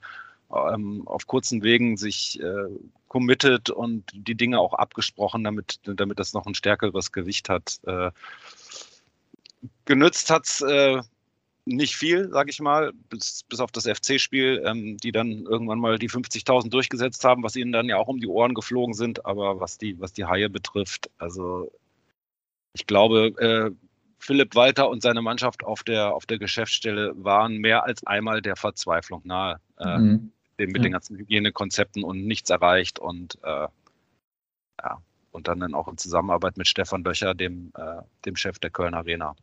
ähm, 0.51 1.03
auf 1.05 1.27
kurzen 1.27 1.61
Wegen 1.61 1.97
sich 1.97 2.41
äh, 2.41 2.69
committed 3.07 3.69
und 3.69 4.05
die 4.15 4.33
Dinge 4.33 4.59
auch 4.59 4.73
abgesprochen, 4.73 5.43
damit, 5.43 5.81
damit 5.83 6.17
das 6.17 6.33
noch 6.33 6.47
ein 6.47 6.55
stärkeres 6.55 7.11
Gewicht 7.11 7.47
hat. 7.47 7.77
Äh, 7.85 8.09
genützt 9.85 10.31
hat 10.31 10.47
es 10.47 10.61
äh, 10.61 10.99
nicht 11.68 11.95
viel, 11.95 12.30
sage 12.30 12.49
ich 12.49 12.59
mal, 12.59 12.91
bis, 13.09 13.43
bis 13.43 13.59
auf 13.59 13.72
das 13.72 13.86
FC-Spiel, 13.86 14.63
ähm, 14.65 14.97
die 14.97 15.11
dann 15.11 15.43
irgendwann 15.43 15.80
mal 15.80 15.99
die 15.99 16.09
50.000 16.09 16.70
durchgesetzt 16.70 17.24
haben, 17.24 17.43
was 17.43 17.55
ihnen 17.55 17.72
dann 17.72 17.89
ja 17.89 17.97
auch 17.97 18.07
um 18.07 18.20
die 18.20 18.28
Ohren 18.28 18.53
geflogen 18.53 18.93
sind. 18.93 19.26
Aber 19.26 19.59
was 19.59 19.78
die, 19.78 19.99
was 19.99 20.13
die 20.13 20.26
Haie 20.26 20.49
betrifft, 20.49 21.09
also 21.18 21.72
ich 22.74 22.88
glaube, 22.88 23.28
äh, 23.39 23.72
Philipp 24.20 24.55
Walter 24.55 24.89
und 24.89 25.01
seine 25.01 25.22
Mannschaft 25.22 25.63
auf 25.63 25.84
der, 25.84 26.13
auf 26.13 26.26
der 26.26 26.39
Geschäftsstelle 26.39 27.13
waren 27.15 27.57
mehr 27.57 27.84
als 27.84 28.05
einmal 28.05 28.41
der 28.41 28.55
Verzweiflung 28.55 29.22
nahe, 29.26 29.59
äh, 29.80 29.97
mhm. 29.97 30.32
mit 30.57 30.78
ja. 30.78 30.84
den 30.84 30.91
ganzen 30.91 31.18
Hygienekonzepten 31.18 32.03
und 32.03 32.26
nichts 32.26 32.49
erreicht 32.49 32.99
und 32.99 33.38
äh, 33.43 33.68
ja, 34.82 35.01
und 35.32 35.47
dann, 35.47 35.59
dann 35.59 35.74
auch 35.74 35.88
in 35.88 35.97
Zusammenarbeit 35.97 36.57
mit 36.57 36.68
Stefan 36.68 37.03
Löcher, 37.03 37.34
dem, 37.36 37.72
äh, 37.76 38.01
dem 38.26 38.36
Chef 38.36 38.59
der 38.59 38.70
Köln 38.70 38.93
Arena. 38.93 39.36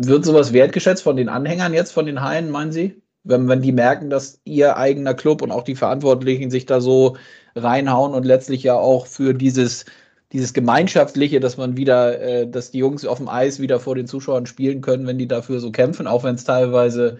Wird 0.00 0.24
sowas 0.24 0.52
wertgeschätzt 0.52 1.02
von 1.02 1.16
den 1.16 1.28
Anhängern 1.28 1.74
jetzt, 1.74 1.92
von 1.92 2.06
den 2.06 2.22
Haien, 2.22 2.50
meinen 2.50 2.70
Sie? 2.72 3.02
Wenn, 3.24 3.48
wenn 3.48 3.62
die 3.62 3.72
merken, 3.72 4.10
dass 4.10 4.40
ihr 4.44 4.76
eigener 4.76 5.12
Club 5.14 5.42
und 5.42 5.50
auch 5.50 5.64
die 5.64 5.74
Verantwortlichen 5.74 6.50
sich 6.50 6.66
da 6.66 6.80
so 6.80 7.16
reinhauen 7.56 8.14
und 8.14 8.24
letztlich 8.24 8.62
ja 8.62 8.74
auch 8.74 9.06
für 9.06 9.34
dieses, 9.34 9.86
dieses 10.32 10.54
Gemeinschaftliche, 10.54 11.40
dass 11.40 11.56
man 11.56 11.76
wieder, 11.76 12.20
äh, 12.20 12.48
dass 12.48 12.70
die 12.70 12.78
Jungs 12.78 13.04
auf 13.04 13.18
dem 13.18 13.28
Eis 13.28 13.60
wieder 13.60 13.80
vor 13.80 13.96
den 13.96 14.06
Zuschauern 14.06 14.46
spielen 14.46 14.82
können, 14.82 15.06
wenn 15.06 15.18
die 15.18 15.28
dafür 15.28 15.58
so 15.60 15.72
kämpfen, 15.72 16.06
auch 16.06 16.22
wenn 16.24 16.36
es 16.36 16.44
teilweise, 16.44 17.18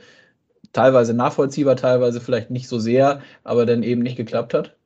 teilweise 0.73 1.15
nachvollziehbar, 1.15 1.77
teilweise 1.77 2.21
vielleicht 2.21 2.51
nicht 2.51 2.69
so 2.69 2.79
sehr, 2.79 3.23
aber 3.45 3.67
dann 3.67 3.83
eben 3.83 4.03
nicht 4.03 4.17
geklappt 4.17 4.55
hat? 4.55 4.78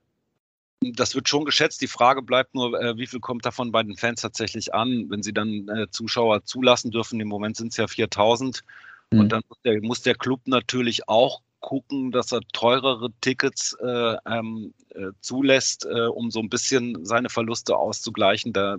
Das 0.94 1.14
wird 1.14 1.28
schon 1.28 1.44
geschätzt. 1.44 1.80
Die 1.80 1.88
Frage 1.88 2.22
bleibt 2.22 2.54
nur, 2.54 2.80
äh, 2.80 2.96
wie 2.96 3.06
viel 3.06 3.20
kommt 3.20 3.46
davon 3.46 3.72
bei 3.72 3.82
den 3.82 3.96
Fans 3.96 4.20
tatsächlich 4.20 4.74
an, 4.74 5.06
wenn 5.08 5.22
sie 5.22 5.32
dann 5.32 5.68
äh, 5.68 5.90
Zuschauer 5.90 6.44
zulassen 6.44 6.90
dürfen. 6.90 7.20
Im 7.20 7.28
Moment 7.28 7.56
sind 7.56 7.68
es 7.68 7.76
ja 7.76 7.86
4000. 7.86 8.62
Mhm. 9.10 9.20
Und 9.20 9.28
dann 9.30 9.42
muss 9.48 9.58
der, 9.64 9.82
muss 9.82 10.02
der, 10.02 10.14
Club 10.14 10.40
natürlich 10.46 11.08
auch 11.08 11.42
gucken, 11.60 12.10
dass 12.10 12.32
er 12.32 12.40
teurere 12.52 13.10
Tickets 13.20 13.74
äh, 13.80 14.16
ähm, 14.26 14.74
äh, 14.90 15.12
zulässt, 15.20 15.86
äh, 15.86 16.06
um 16.06 16.30
so 16.30 16.40
ein 16.40 16.48
bisschen 16.48 17.04
seine 17.04 17.30
Verluste 17.30 17.76
auszugleichen. 17.76 18.52
Da, 18.52 18.76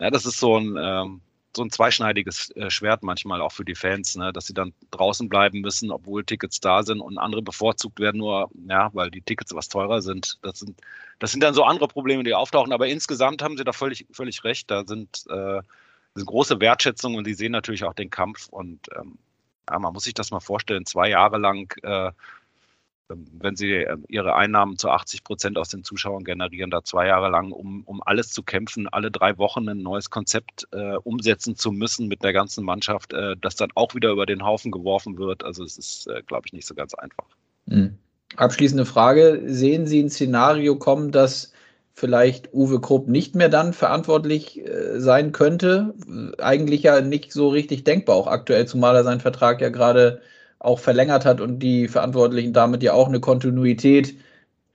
ja, 0.00 0.10
das 0.10 0.24
ist 0.26 0.38
so 0.38 0.56
ein 0.56 0.76
ähm, 0.80 1.20
so 1.56 1.62
ein 1.62 1.70
zweischneidiges 1.70 2.50
äh, 2.50 2.70
Schwert 2.70 3.02
manchmal 3.02 3.40
auch 3.40 3.52
für 3.52 3.64
die 3.64 3.74
Fans, 3.74 4.16
ne? 4.16 4.32
dass 4.32 4.46
sie 4.46 4.54
dann 4.54 4.72
draußen 4.90 5.28
bleiben 5.28 5.60
müssen, 5.60 5.90
obwohl 5.90 6.24
Tickets 6.24 6.60
da 6.60 6.82
sind 6.82 7.00
und 7.00 7.18
andere 7.18 7.42
bevorzugt 7.42 8.00
werden, 8.00 8.18
nur 8.18 8.50
ja, 8.68 8.90
weil 8.92 9.10
die 9.10 9.22
Tickets 9.22 9.54
was 9.54 9.68
teurer 9.68 10.02
sind. 10.02 10.38
Das 10.42 10.58
sind, 10.58 10.80
das 11.18 11.32
sind 11.32 11.42
dann 11.42 11.54
so 11.54 11.64
andere 11.64 11.88
Probleme, 11.88 12.24
die 12.24 12.34
auftauchen. 12.34 12.72
Aber 12.72 12.88
insgesamt 12.88 13.42
haben 13.42 13.56
sie 13.56 13.64
da 13.64 13.72
völlig, 13.72 14.06
völlig 14.10 14.44
recht. 14.44 14.70
Da 14.70 14.84
sind, 14.84 15.24
äh, 15.28 15.60
sind 16.14 16.26
große 16.26 16.60
Wertschätzung 16.60 17.14
und 17.14 17.26
die 17.26 17.34
sehen 17.34 17.52
natürlich 17.52 17.84
auch 17.84 17.94
den 17.94 18.10
Kampf. 18.10 18.48
Und 18.48 18.88
ähm, 18.98 19.18
ja, 19.70 19.78
man 19.78 19.92
muss 19.92 20.04
sich 20.04 20.14
das 20.14 20.30
mal 20.30 20.40
vorstellen, 20.40 20.86
zwei 20.86 21.08
Jahre 21.08 21.38
lang 21.38 21.72
äh, 21.82 22.12
wenn 23.08 23.56
sie 23.56 23.72
äh, 23.72 23.96
ihre 24.08 24.34
Einnahmen 24.34 24.78
zu 24.78 24.90
80 24.90 25.24
Prozent 25.24 25.58
aus 25.58 25.68
den 25.68 25.84
Zuschauern 25.84 26.24
generieren, 26.24 26.70
da 26.70 26.82
zwei 26.82 27.06
Jahre 27.06 27.28
lang, 27.28 27.52
um, 27.52 27.82
um 27.84 28.02
alles 28.02 28.30
zu 28.30 28.42
kämpfen, 28.42 28.88
alle 28.88 29.10
drei 29.10 29.36
Wochen 29.38 29.68
ein 29.68 29.82
neues 29.82 30.10
Konzept 30.10 30.66
äh, 30.72 30.96
umsetzen 30.96 31.56
zu 31.56 31.70
müssen 31.72 32.08
mit 32.08 32.22
der 32.22 32.32
ganzen 32.32 32.64
Mannschaft, 32.64 33.12
äh, 33.12 33.36
das 33.40 33.56
dann 33.56 33.70
auch 33.74 33.94
wieder 33.94 34.10
über 34.10 34.26
den 34.26 34.44
Haufen 34.44 34.70
geworfen 34.70 35.18
wird. 35.18 35.44
Also 35.44 35.64
es 35.64 35.76
ist, 35.76 36.06
äh, 36.08 36.22
glaube 36.26 36.44
ich, 36.46 36.52
nicht 36.52 36.66
so 36.66 36.74
ganz 36.74 36.94
einfach. 36.94 37.26
Mhm. 37.66 37.98
Abschließende 38.36 38.86
Frage. 38.86 39.42
Sehen 39.46 39.86
Sie 39.86 40.02
ein 40.02 40.10
Szenario 40.10 40.76
kommen, 40.76 41.12
dass 41.12 41.52
vielleicht 41.92 42.52
Uwe 42.52 42.80
Krupp 42.80 43.06
nicht 43.06 43.36
mehr 43.36 43.48
dann 43.48 43.72
verantwortlich 43.72 44.66
äh, 44.66 44.98
sein 44.98 45.32
könnte? 45.32 45.94
Eigentlich 46.38 46.82
ja 46.82 47.00
nicht 47.00 47.32
so 47.32 47.48
richtig 47.48 47.84
denkbar, 47.84 48.16
auch 48.16 48.26
aktuell, 48.26 48.66
zumal 48.66 48.96
er 48.96 49.04
seinen 49.04 49.20
Vertrag 49.20 49.60
ja 49.60 49.68
gerade 49.68 50.20
auch 50.64 50.78
verlängert 50.78 51.24
hat 51.24 51.40
und 51.40 51.58
die 51.60 51.88
Verantwortlichen 51.88 52.52
damit 52.52 52.82
ja 52.82 52.92
auch 52.92 53.08
eine 53.08 53.20
Kontinuität 53.20 54.16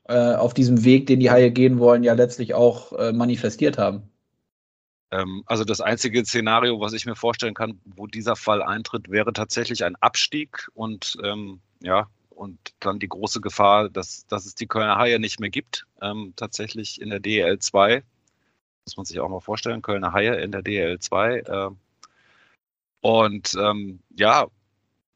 äh, 0.07 0.33
auf 0.33 0.53
diesem 0.53 0.83
Weg, 0.83 1.07
den 1.07 1.19
die 1.19 1.31
Haie 1.31 1.51
gehen 1.51 1.79
wollen, 1.79 2.03
ja 2.03 2.13
letztlich 2.13 2.53
auch 2.53 2.93
äh, 2.93 3.11
manifestiert 3.11 3.77
haben. 3.77 4.03
Ähm, 5.11 5.43
also 5.45 5.63
das 5.63 5.81
einzige 5.81 6.23
Szenario, 6.25 6.79
was 6.79 6.93
ich 6.93 7.05
mir 7.05 7.15
vorstellen 7.15 7.53
kann, 7.53 7.79
wo 7.85 8.07
dieser 8.07 8.35
Fall 8.35 8.61
eintritt, 8.61 9.09
wäre 9.09 9.33
tatsächlich 9.33 9.83
ein 9.83 9.95
Abstieg 9.97 10.69
und 10.73 11.17
ähm, 11.23 11.59
ja, 11.81 12.07
und 12.29 12.57
dann 12.79 12.99
die 12.99 13.09
große 13.09 13.41
Gefahr, 13.41 13.89
dass, 13.89 14.25
dass 14.27 14.45
es 14.45 14.55
die 14.55 14.67
Kölner 14.67 14.97
Haie 14.97 15.19
nicht 15.19 15.39
mehr 15.39 15.49
gibt, 15.49 15.85
ähm, 16.01 16.33
tatsächlich 16.35 17.01
in 17.01 17.09
der 17.09 17.19
DL 17.19 17.59
2. 17.59 18.03
Muss 18.85 18.97
man 18.97 19.05
sich 19.05 19.19
auch 19.19 19.29
mal 19.29 19.41
vorstellen, 19.41 19.81
Kölner 19.81 20.13
Haie 20.13 20.35
in 20.35 20.51
der 20.51 20.61
DL 20.61 20.99
2. 20.99 21.39
Äh, 21.39 21.69
und 23.01 23.55
ähm, 23.59 23.99
ja, 24.15 24.47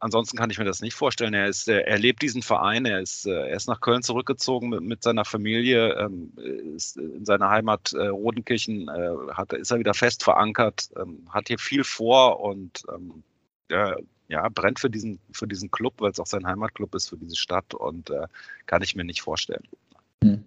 ansonsten 0.04 0.38
kann 0.38 0.50
ich 0.50 0.60
mir 0.60 0.66
das 0.66 0.82
nicht 0.82 0.94
vorstellen. 0.94 1.34
Er, 1.34 1.48
ist, 1.48 1.68
er 1.68 1.98
lebt 1.98 2.22
diesen 2.22 2.42
Verein, 2.42 2.86
er 2.86 3.00
ist, 3.00 3.26
äh, 3.26 3.32
er 3.32 3.56
ist 3.56 3.68
nach 3.68 3.80
Köln 3.80 4.04
zurückgezogen 4.04 4.70
mit, 4.70 4.82
mit 4.82 5.04
seiner 5.04 5.24
Familie, 5.24 5.94
ähm, 5.94 6.34
ist 6.76 6.98
in 6.98 7.26
seiner 7.26 7.50
Heimat 7.50 7.94
äh, 7.94 8.08
Rodenkirchen, 8.08 8.90
äh, 8.90 9.34
hat, 9.34 9.54
ist 9.54 9.72
er 9.72 9.80
wieder 9.80 9.94
fest 9.94 10.24
verankert, 10.24 10.90
ähm, 10.98 11.26
hat 11.30 11.48
hier 11.48 11.58
viel 11.58 11.84
vor 11.84 12.42
und 12.42 12.84
ähm, 12.94 13.24
ja, 13.72 13.96
ja, 14.28 14.50
brennt 14.50 14.80
für 14.80 14.90
diesen, 14.90 15.20
für 15.32 15.48
diesen 15.48 15.72
Club, 15.72 15.94
weil 16.00 16.12
es 16.12 16.20
auch 16.20 16.28
sein 16.28 16.46
Heimatclub 16.46 16.94
ist, 16.96 17.10
für 17.10 17.18
diese 17.18 17.36
Stadt 17.36 17.74
und 17.74 18.10
äh, 18.10 18.28
kann 18.66 18.82
ich 18.82 18.96
mir 18.96 19.06
nicht 19.06 19.22
vorstellen. 19.22 19.64
Hm. 20.24 20.44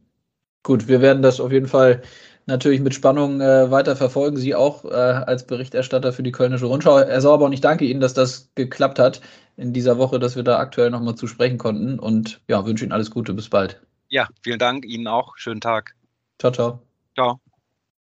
Gut, 0.67 0.89
wir 0.89 1.01
werden 1.01 1.23
das 1.23 1.39
auf 1.39 1.53
jeden 1.53 1.69
Fall 1.69 2.03
natürlich 2.47 2.81
mit 2.81 2.93
Spannung 2.93 3.41
äh, 3.41 3.71
weiter 3.71 3.95
verfolgen. 3.95 4.37
Sie 4.37 4.53
auch 4.57 4.85
äh, 4.85 4.89
als 4.89 5.47
Berichterstatter 5.47 6.13
für 6.13 6.25
die 6.25 6.33
Kölnische 6.33 6.67
Rundschau. 6.67 6.99
Herr 6.99 7.21
Sauber, 7.21 7.45
und 7.45 7.53
ich 7.53 7.61
danke 7.61 7.85
Ihnen, 7.85 8.01
dass 8.01 8.15
das 8.15 8.51
geklappt 8.57 8.99
hat 8.99 9.21
in 9.57 9.73
dieser 9.73 9.97
Woche, 9.97 10.19
dass 10.19 10.35
wir 10.35 10.43
da 10.43 10.59
aktuell 10.59 10.91
nochmal 10.91 11.15
zu 11.15 11.29
sprechen 11.29 11.59
konnten. 11.59 12.01
Und 12.01 12.41
ja, 12.49 12.67
wünsche 12.67 12.85
Ihnen 12.85 12.91
alles 12.91 13.13
Gute. 13.13 13.33
Bis 13.33 13.49
bald. 13.49 13.81
Ja, 14.09 14.27
vielen 14.43 14.59
Dank. 14.59 14.85
Ihnen 14.87 15.07
auch. 15.07 15.37
Schönen 15.37 15.61
Tag. 15.61 15.95
Ciao, 16.41 16.51
ciao. 16.51 16.83
Ciao. 17.15 17.39